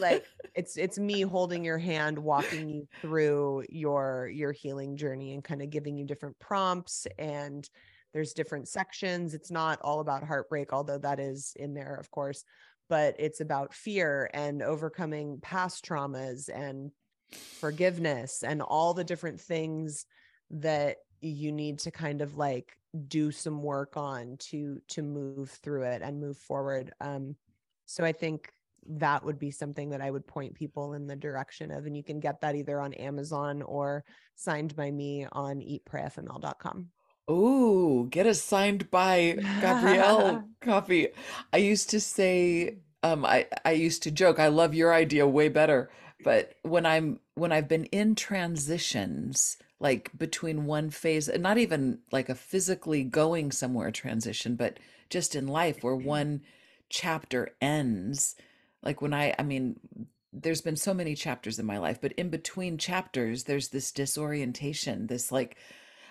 like 0.00 0.24
it's 0.56 0.76
it's 0.76 0.98
me 0.98 1.20
holding 1.20 1.64
your 1.64 1.78
hand 1.78 2.18
walking 2.18 2.68
you 2.68 2.88
through 3.00 3.64
your 3.68 4.28
your 4.32 4.52
healing 4.52 4.96
journey 4.96 5.34
and 5.34 5.44
kind 5.44 5.62
of 5.62 5.70
giving 5.70 5.96
you 5.96 6.04
different 6.04 6.38
prompts 6.38 7.06
and 7.18 7.68
there's 8.14 8.32
different 8.32 8.66
sections. 8.66 9.34
It's 9.34 9.50
not 9.50 9.78
all 9.82 10.00
about 10.00 10.24
heartbreak 10.24 10.72
although 10.72 10.98
that 10.98 11.20
is 11.20 11.52
in 11.56 11.74
there 11.74 11.96
of 11.96 12.10
course 12.10 12.44
but 12.88 13.14
it's 13.18 13.40
about 13.40 13.74
fear 13.74 14.30
and 14.32 14.62
overcoming 14.62 15.38
past 15.40 15.84
traumas 15.84 16.48
and 16.48 16.90
forgiveness 17.32 18.42
and 18.42 18.62
all 18.62 18.94
the 18.94 19.04
different 19.04 19.40
things 19.40 20.06
that 20.50 20.98
you 21.20 21.50
need 21.52 21.80
to 21.80 21.90
kind 21.90 22.22
of 22.22 22.36
like 22.36 22.76
do 23.08 23.30
some 23.30 23.62
work 23.62 23.96
on 23.96 24.36
to 24.38 24.80
to 24.88 25.02
move 25.02 25.50
through 25.50 25.82
it 25.82 26.02
and 26.02 26.20
move 26.20 26.38
forward 26.38 26.92
um 27.00 27.34
so 27.84 28.04
i 28.04 28.12
think 28.12 28.52
that 28.88 29.24
would 29.24 29.38
be 29.38 29.50
something 29.50 29.90
that 29.90 30.00
I 30.00 30.10
would 30.10 30.26
point 30.26 30.54
people 30.54 30.94
in 30.94 31.06
the 31.06 31.16
direction 31.16 31.70
of. 31.70 31.86
And 31.86 31.96
you 31.96 32.04
can 32.04 32.20
get 32.20 32.40
that 32.40 32.54
either 32.54 32.80
on 32.80 32.92
Amazon 32.94 33.62
or 33.62 34.04
signed 34.34 34.74
by 34.76 34.90
me 34.90 35.26
on 35.32 35.60
eatprayfml.com. 35.60 36.88
Oh, 37.28 38.04
get 38.04 38.26
a 38.26 38.34
signed 38.34 38.90
by 38.90 39.36
Gabrielle 39.60 40.44
copy. 40.60 41.08
I 41.52 41.56
used 41.56 41.90
to 41.90 42.00
say, 42.00 42.78
um, 43.02 43.24
I, 43.24 43.46
I 43.64 43.72
used 43.72 44.04
to 44.04 44.10
joke, 44.10 44.38
I 44.38 44.48
love 44.48 44.74
your 44.74 44.94
idea 44.94 45.26
way 45.26 45.48
better. 45.48 45.90
But 46.22 46.54
when 46.62 46.86
I'm 46.86 47.20
when 47.34 47.52
I've 47.52 47.68
been 47.68 47.84
in 47.86 48.14
transitions, 48.14 49.58
like 49.78 50.10
between 50.16 50.66
one 50.66 50.90
phase, 50.90 51.28
and 51.28 51.42
not 51.42 51.58
even 51.58 51.98
like 52.10 52.28
a 52.28 52.34
physically 52.34 53.04
going 53.04 53.52
somewhere 53.52 53.90
transition, 53.90 54.56
but 54.56 54.78
just 55.10 55.34
in 55.34 55.46
life 55.46 55.82
where 55.82 55.96
one 55.96 56.42
chapter 56.88 57.50
ends 57.60 58.36
like 58.86 59.02
when 59.02 59.12
i 59.12 59.34
i 59.38 59.42
mean 59.42 59.78
there's 60.32 60.60
been 60.60 60.76
so 60.76 60.94
many 60.94 61.14
chapters 61.14 61.58
in 61.58 61.66
my 61.66 61.76
life 61.76 61.98
but 62.00 62.12
in 62.12 62.30
between 62.30 62.78
chapters 62.78 63.44
there's 63.44 63.68
this 63.68 63.90
disorientation 63.90 65.08
this 65.08 65.30
like 65.32 65.56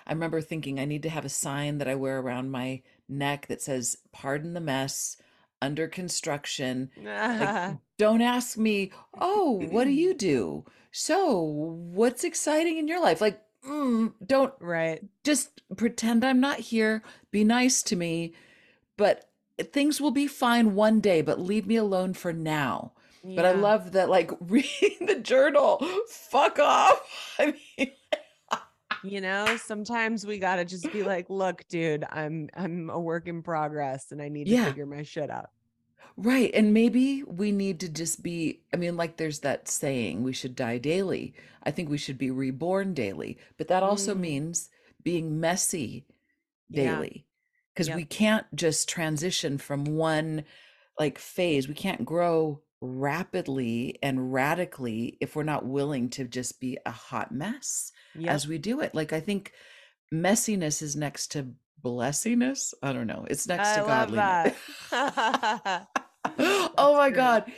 i 0.06 0.12
remember 0.12 0.42
thinking 0.42 0.80
i 0.80 0.86
need 0.86 1.02
to 1.02 1.10
have 1.10 1.26
a 1.26 1.30
sign 1.30 1.80
that 1.80 1.88
i 1.88 1.96
wear 1.96 2.20
around 2.20 2.52
my 2.52 2.82
neck 3.08 3.48
that 3.48 3.62
says 3.62 3.98
pardon 4.12 4.54
the 4.54 4.60
mess 4.60 5.18
under 5.62 5.88
construction 5.88 6.92
like, 7.02 7.78
don't 7.98 8.22
ask 8.22 8.58
me 8.58 8.92
oh 9.20 9.62
what 9.72 9.86
do 9.86 9.92
you 9.92 10.14
do? 10.14 10.66
So 10.92 11.42
what's 11.42 12.24
exciting 12.24 12.78
in 12.78 12.88
your 12.88 13.02
life 13.02 13.22
like 13.22 13.42
mm, 13.66 14.14
don't 14.26 14.54
right. 14.60 15.02
just 15.24 15.62
pretend 15.78 16.24
i'm 16.26 16.40
not 16.40 16.60
here 16.60 17.04
be 17.32 17.44
nice 17.44 17.82
to 17.84 17.96
me 17.96 18.34
but 18.98 19.30
things 19.60 20.02
will 20.02 20.12
be 20.12 20.28
fine 20.28 20.76
one 20.76 21.00
day, 21.00 21.22
but 21.22 21.40
leave 21.40 21.66
me 21.66 21.76
alone 21.76 22.14
for 22.14 22.34
now. 22.34 22.94
Yeah. 23.24 23.36
But 23.36 23.46
I 23.46 23.52
love 23.54 23.94
that, 23.94 24.10
like 24.10 24.32
reading 24.40 25.08
the 25.08 25.20
journal. 25.20 25.86
Fuck 26.10 26.60
off. 26.60 27.02
I 27.40 27.54
mean, 27.78 27.92
you 29.04 29.22
know, 29.22 29.58
sometimes 29.58 30.26
we 30.26 30.38
gotta 30.38 30.66
just 30.66 30.92
be 30.92 31.04
like, 31.04 31.30
look, 31.30 31.68
dude, 31.68 32.06
I'm 32.10 32.50
I'm 32.56 32.90
a 32.90 33.00
work 33.00 33.28
in 33.28 33.42
progress, 33.42 34.12
and 34.12 34.22
I 34.22 34.30
need 34.30 34.46
to 34.46 34.52
yeah. 34.52 34.66
figure 34.66 34.86
my 34.86 35.04
shit 35.04 35.30
out. 35.30 35.50
Right. 36.18 36.52
And 36.54 36.74
maybe 36.74 37.24
we 37.24 37.52
need 37.52 37.82
to 37.82 37.90
just 37.90 38.24
be, 38.24 38.62
I 38.74 38.78
mean, 38.78 38.96
like 38.96 39.18
there's 39.18 39.40
that 39.40 39.68
saying, 39.68 40.24
we 40.24 40.32
should 40.32 40.56
die 40.56 40.78
daily. 40.78 41.34
I 41.64 41.72
think 41.72 41.90
we 41.90 41.98
should 41.98 42.18
be 42.18 42.32
reborn 42.32 42.94
daily. 42.94 43.38
But 43.58 43.68
that 43.68 43.84
also 43.84 44.16
mm. 44.16 44.20
means 44.20 44.70
being 45.04 45.42
messy 45.42 46.06
daily 46.72 47.26
because 47.76 47.90
yep. 47.90 47.98
we 47.98 48.06
can't 48.06 48.46
just 48.56 48.88
transition 48.88 49.58
from 49.58 49.84
one 49.84 50.46
like 50.98 51.20
phase 51.20 51.68
we 51.68 51.74
can't 51.74 52.06
grow 52.06 52.62
rapidly 52.82 54.00
and 54.02 54.32
radically 54.34 55.18
if 55.20 55.36
we're 55.36 55.44
not 55.44 55.66
willing 55.66 56.10
to 56.10 56.24
just 56.26 56.60
be 56.60 56.78
a 56.86 56.92
hot 56.92 57.32
mess 57.32 57.92
yep. 58.16 58.32
as 58.32 58.48
we 58.48 58.58
do 58.58 58.80
it 58.80 58.96
like 58.96 59.12
i 59.12 59.20
think 59.20 59.52
messiness 60.14 60.82
is 60.82 60.96
next 60.96 61.32
to 61.32 61.48
blessiness 61.82 62.74
i 62.82 62.94
don't 62.94 63.08
know 63.08 63.26
it's 63.30 63.48
next 63.48 63.70
I 63.70 63.76
to 63.76 63.82
godliness. 63.82 64.56
oh 66.78 66.96
my 66.98 67.10
god. 67.12 67.52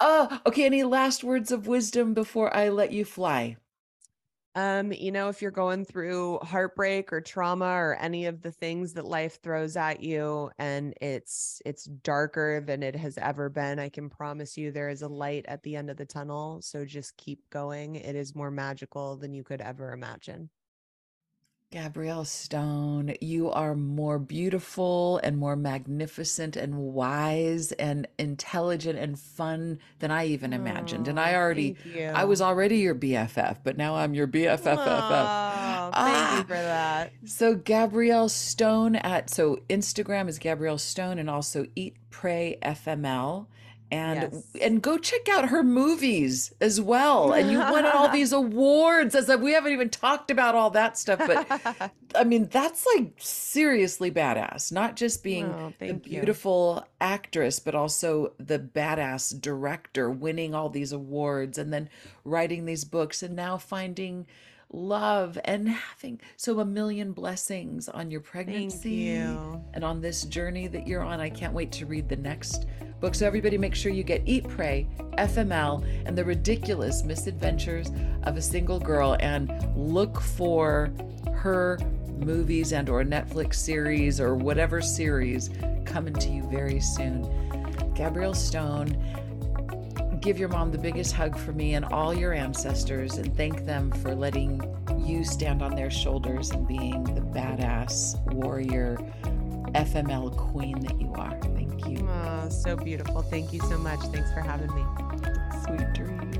Uh 0.00 0.38
okay 0.46 0.64
any 0.64 0.82
last 0.82 1.24
words 1.24 1.50
of 1.50 1.66
wisdom 1.66 2.14
before 2.14 2.54
i 2.54 2.68
let 2.68 2.92
you 2.92 3.04
fly 3.04 3.56
um, 4.56 4.92
you 4.92 5.10
know, 5.10 5.28
if 5.28 5.42
you're 5.42 5.50
going 5.50 5.84
through 5.84 6.38
heartbreak 6.42 7.12
or 7.12 7.20
trauma 7.20 7.66
or 7.66 7.96
any 8.00 8.26
of 8.26 8.40
the 8.42 8.52
things 8.52 8.92
that 8.94 9.04
life 9.04 9.40
throws 9.42 9.76
at 9.76 10.00
you 10.00 10.50
and 10.58 10.94
it's 11.00 11.60
it's 11.66 11.84
darker 11.84 12.60
than 12.60 12.82
it 12.82 12.94
has 12.94 13.18
ever 13.18 13.48
been, 13.48 13.78
I 13.80 13.88
can 13.88 14.08
promise 14.08 14.56
you 14.56 14.70
there 14.70 14.88
is 14.90 15.02
a 15.02 15.08
light 15.08 15.44
at 15.48 15.62
the 15.64 15.74
end 15.76 15.90
of 15.90 15.96
the 15.96 16.06
tunnel. 16.06 16.60
So 16.62 16.84
just 16.84 17.16
keep 17.16 17.50
going. 17.50 17.96
It 17.96 18.14
is 18.14 18.34
more 18.36 18.50
magical 18.52 19.16
than 19.16 19.34
you 19.34 19.42
could 19.42 19.60
ever 19.60 19.92
imagine. 19.92 20.50
Gabrielle 21.74 22.24
Stone, 22.24 23.16
you 23.20 23.50
are 23.50 23.74
more 23.74 24.20
beautiful 24.20 25.18
and 25.24 25.36
more 25.36 25.56
magnificent 25.56 26.54
and 26.54 26.76
wise 26.76 27.72
and 27.72 28.06
intelligent 28.16 28.96
and 28.96 29.18
fun 29.18 29.80
than 29.98 30.12
I 30.12 30.26
even 30.26 30.52
imagined. 30.52 31.08
And 31.08 31.18
I 31.18 31.34
already, 31.34 31.74
I 32.14 32.26
was 32.26 32.40
already 32.40 32.76
your 32.76 32.94
BFF, 32.94 33.58
but 33.64 33.76
now 33.76 33.96
I'm 33.96 34.14
your 34.14 34.28
BFFFF. 34.28 34.68
Oh, 34.68 35.90
thank 35.90 35.94
ah. 35.94 36.38
you 36.38 36.44
for 36.44 36.52
that. 36.52 37.12
So 37.24 37.56
Gabrielle 37.56 38.28
Stone 38.28 38.94
at, 38.94 39.28
so 39.28 39.58
Instagram 39.68 40.28
is 40.28 40.38
Gabrielle 40.38 40.78
Stone 40.78 41.18
and 41.18 41.28
also 41.28 41.66
Eat 41.74 41.96
Pray 42.08 42.56
FML 42.62 43.46
and 43.94 44.32
yes. 44.32 44.44
and 44.60 44.82
go 44.82 44.98
check 44.98 45.28
out 45.28 45.48
her 45.50 45.62
movies 45.62 46.52
as 46.60 46.80
well 46.80 47.32
and 47.32 47.50
you 47.50 47.58
won 47.58 47.86
all 47.86 48.08
these 48.12 48.32
awards 48.32 49.14
as 49.14 49.28
we 49.38 49.52
haven't 49.52 49.72
even 49.72 49.88
talked 49.88 50.32
about 50.32 50.56
all 50.56 50.70
that 50.70 50.98
stuff 50.98 51.20
but 51.24 51.92
i 52.16 52.24
mean 52.24 52.48
that's 52.50 52.84
like 52.94 53.12
seriously 53.18 54.10
badass 54.10 54.72
not 54.72 54.96
just 54.96 55.22
being 55.22 55.46
oh, 55.46 55.72
the 55.78 55.92
beautiful 55.92 56.82
you. 56.82 56.92
actress 57.00 57.60
but 57.60 57.74
also 57.74 58.32
the 58.38 58.58
badass 58.58 59.40
director 59.40 60.10
winning 60.10 60.54
all 60.54 60.68
these 60.68 60.90
awards 60.90 61.56
and 61.56 61.72
then 61.72 61.88
writing 62.24 62.64
these 62.64 62.84
books 62.84 63.22
and 63.22 63.36
now 63.36 63.56
finding 63.56 64.26
love 64.74 65.38
and 65.44 65.68
having 65.68 66.20
so 66.36 66.60
a 66.60 66.64
million 66.64 67.12
blessings 67.12 67.88
on 67.88 68.10
your 68.10 68.20
pregnancy 68.20 68.90
you. 68.90 69.62
and 69.72 69.84
on 69.84 70.00
this 70.00 70.24
journey 70.24 70.66
that 70.66 70.86
you're 70.86 71.02
on. 71.02 71.20
I 71.20 71.30
can't 71.30 71.52
wait 71.52 71.72
to 71.72 71.86
read 71.86 72.08
the 72.08 72.16
next 72.16 72.66
book. 73.00 73.14
So 73.14 73.26
everybody 73.26 73.56
make 73.56 73.74
sure 73.74 73.92
you 73.92 74.02
get 74.02 74.22
Eat 74.26 74.48
Pray, 74.48 74.86
FML, 75.18 75.84
and 76.06 76.18
the 76.18 76.24
ridiculous 76.24 77.04
misadventures 77.04 77.90
of 78.24 78.36
a 78.36 78.42
single 78.42 78.80
girl 78.80 79.16
and 79.20 79.52
look 79.76 80.20
for 80.20 80.92
her 81.34 81.78
movies 82.18 82.72
and 82.72 82.88
or 82.88 83.04
Netflix 83.04 83.54
series 83.54 84.20
or 84.20 84.34
whatever 84.34 84.80
series 84.80 85.50
coming 85.84 86.14
to 86.14 86.30
you 86.30 86.42
very 86.50 86.80
soon. 86.80 87.22
Gabrielle 87.94 88.34
Stone 88.34 88.96
give 90.24 90.38
your 90.38 90.48
mom 90.48 90.72
the 90.72 90.78
biggest 90.78 91.12
hug 91.12 91.38
for 91.38 91.52
me 91.52 91.74
and 91.74 91.84
all 91.84 92.14
your 92.14 92.32
ancestors 92.32 93.18
and 93.18 93.36
thank 93.36 93.66
them 93.66 93.92
for 93.92 94.14
letting 94.14 94.58
you 94.98 95.22
stand 95.22 95.60
on 95.60 95.76
their 95.76 95.90
shoulders 95.90 96.50
and 96.50 96.66
being 96.66 97.04
the 97.04 97.20
badass 97.20 98.18
warrior 98.32 98.96
FML 99.74 100.34
queen 100.34 100.80
that 100.80 100.98
you 100.98 101.12
are. 101.16 101.38
Thank 101.42 101.86
you. 101.86 102.08
Oh, 102.08 102.48
so 102.48 102.74
beautiful. 102.74 103.20
Thank 103.20 103.52
you 103.52 103.60
so 103.60 103.76
much. 103.76 104.00
Thanks 104.00 104.32
for 104.32 104.40
having 104.40 104.74
me. 104.74 104.82
Sweet 105.66 105.92
dreams. 105.92 106.38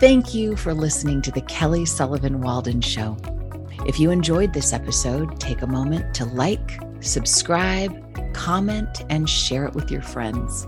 Thank 0.00 0.34
you 0.34 0.56
for 0.56 0.74
listening 0.74 1.22
to 1.22 1.30
the 1.30 1.42
Kelly 1.42 1.86
Sullivan 1.86 2.40
Walden 2.40 2.80
Show. 2.80 3.16
If 3.86 4.00
you 4.00 4.10
enjoyed 4.10 4.52
this 4.54 4.72
episode, 4.72 5.38
take 5.38 5.62
a 5.62 5.68
moment 5.68 6.16
to 6.16 6.24
like, 6.24 6.80
subscribe, 6.98 8.34
comment, 8.34 9.02
and 9.08 9.30
share 9.30 9.66
it 9.66 9.74
with 9.74 9.88
your 9.88 10.02
friends. 10.02 10.66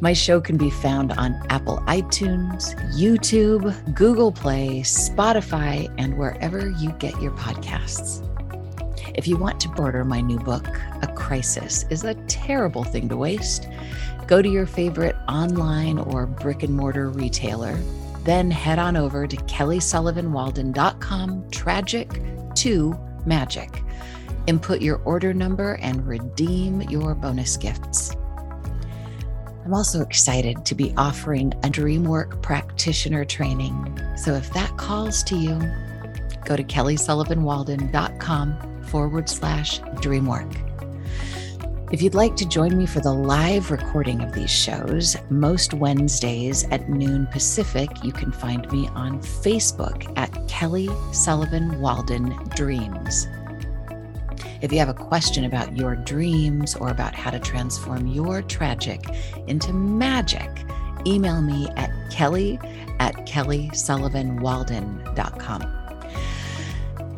My 0.00 0.12
show 0.12 0.40
can 0.40 0.56
be 0.56 0.70
found 0.70 1.10
on 1.12 1.34
Apple 1.50 1.78
iTunes, 1.88 2.72
YouTube, 2.94 3.74
Google 3.96 4.30
Play, 4.30 4.82
Spotify, 4.82 5.92
and 5.98 6.16
wherever 6.16 6.70
you 6.70 6.92
get 6.92 7.20
your 7.20 7.32
podcasts. 7.32 8.24
If 9.16 9.26
you 9.26 9.36
want 9.36 9.58
to 9.60 9.74
order 9.76 10.04
my 10.04 10.20
new 10.20 10.38
book, 10.38 10.68
A 11.02 11.12
Crisis 11.16 11.84
is 11.90 12.04
a 12.04 12.14
Terrible 12.28 12.84
Thing 12.84 13.08
to 13.08 13.16
Waste, 13.16 13.68
go 14.28 14.40
to 14.40 14.48
your 14.48 14.66
favorite 14.66 15.16
online 15.26 15.98
or 15.98 16.26
brick 16.26 16.62
and 16.62 16.74
mortar 16.74 17.08
retailer. 17.08 17.74
Then 18.22 18.52
head 18.52 18.78
on 18.78 18.96
over 18.96 19.26
to 19.26 19.36
kellysullivanwalden.com 19.36 21.50
tragic 21.50 22.22
to 22.54 22.96
magic. 23.26 23.82
Input 24.46 24.80
your 24.80 24.98
order 24.98 25.34
number 25.34 25.74
and 25.82 26.06
redeem 26.06 26.82
your 26.82 27.16
bonus 27.16 27.56
gifts. 27.56 28.14
I'm 29.68 29.74
also 29.74 30.00
excited 30.00 30.64
to 30.64 30.74
be 30.74 30.94
offering 30.96 31.52
a 31.62 31.68
DreamWork 31.68 32.40
practitioner 32.40 33.26
training. 33.26 34.00
So 34.16 34.32
if 34.32 34.50
that 34.54 34.74
calls 34.78 35.22
to 35.24 35.36
you, 35.36 35.60
go 36.46 36.56
to 36.56 36.64
kellysullivanwalden.com 36.64 38.82
forward 38.84 39.28
slash 39.28 39.80
DreamWork. 39.80 41.92
If 41.92 42.00
you'd 42.00 42.14
like 42.14 42.34
to 42.36 42.48
join 42.48 42.78
me 42.78 42.86
for 42.86 43.00
the 43.00 43.12
live 43.12 43.70
recording 43.70 44.22
of 44.22 44.32
these 44.32 44.48
shows, 44.48 45.18
most 45.28 45.74
Wednesdays 45.74 46.64
at 46.70 46.88
noon 46.88 47.26
Pacific, 47.26 47.90
you 48.02 48.12
can 48.12 48.32
find 48.32 48.72
me 48.72 48.88
on 48.94 49.20
Facebook 49.20 50.10
at 50.16 50.48
Kelly 50.48 50.88
Sullivan 51.12 51.78
Walden 51.78 52.30
Dreams. 52.56 53.28
If 54.60 54.72
you 54.72 54.80
have 54.80 54.88
a 54.88 54.94
question 54.94 55.44
about 55.44 55.76
your 55.76 55.94
dreams 55.94 56.74
or 56.74 56.88
about 56.88 57.14
how 57.14 57.30
to 57.30 57.38
transform 57.38 58.08
your 58.08 58.42
tragic 58.42 59.04
into 59.46 59.72
magic, 59.72 60.50
email 61.06 61.40
me 61.40 61.68
at 61.76 61.92
kelly 62.10 62.58
at 62.98 63.14
kellysullivanwalden.com. 63.26 65.62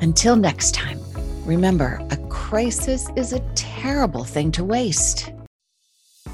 Until 0.02 0.36
next 0.36 0.74
time, 0.74 1.00
remember 1.46 2.06
a 2.10 2.18
crisis 2.28 3.08
is 3.16 3.32
a 3.32 3.40
terrible 3.54 4.24
thing 4.24 4.52
to 4.52 4.62
waste. 4.62 5.32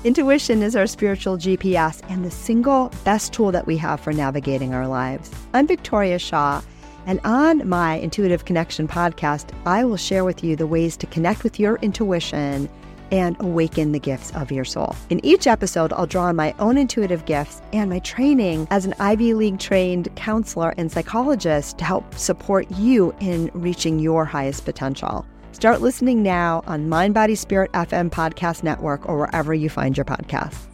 Intuition 0.03 0.61
is 0.63 0.75
our 0.77 0.87
spiritual 0.87 1.39
GPS 1.39 2.03
and 2.11 2.23
the 2.25 2.31
single 2.31 2.93
best 3.05 3.33
tool 3.33 3.53
that 3.53 3.67
we 3.67 3.77
have 3.77 4.01
for 4.01 4.13
navigating 4.13 4.75
our 4.75 4.89
lives. 4.89 5.31
I'm 5.55 5.67
Victoria 5.67 6.19
Shaw 6.19 6.61
and 7.07 7.21
on 7.25 7.67
my 7.69 7.95
Intuitive 7.95 8.45
Connection 8.45 8.87
podcast, 8.87 9.51
I 9.65 9.85
will 9.85 9.97
share 9.97 10.25
with 10.25 10.45
you 10.45 10.57
the 10.57 10.67
ways 10.67 10.97
to 10.99 11.07
connect 11.07 11.45
with 11.45 11.59
your 11.59 11.77
intuition 11.77 12.69
and 13.13 13.37
awaken 13.41 13.93
the 13.93 14.01
gifts 14.01 14.33
of 14.33 14.51
your 14.51 14.65
soul. 14.65 14.97
In 15.11 15.25
each 15.25 15.47
episode, 15.47 15.93
I'll 15.93 16.07
draw 16.07 16.25
on 16.25 16.37
my 16.37 16.55
own 16.59 16.77
intuitive 16.77 17.25
gifts 17.25 17.63
and 17.73 17.89
my 17.89 18.01
training 18.01 18.67
as 18.71 18.85
an 18.85 18.95
Ivy 18.99 19.35
League 19.35 19.59
trained 19.61 20.15
counselor 20.17 20.75
and 20.77 20.91
psychologist 20.91 21.79
to 21.79 21.85
help 21.85 22.15
support 22.17 22.69
you 22.73 23.15
in 23.21 23.51
reaching 23.55 23.99
your 24.01 24.25
highest 24.25 24.65
potential. 24.65 25.25
Start 25.53 25.81
listening 25.81 26.23
now 26.23 26.63
on 26.67 26.89
Mind 26.89 27.15
Body 27.15 27.35
Spirit 27.35 27.73
FM 27.73 28.11
Podcast 28.11 28.63
Network 28.63 29.09
or 29.09 29.17
wherever 29.17 29.55
you 29.55 29.71
find 29.71 29.97
your 29.97 30.05
podcasts. 30.05 30.67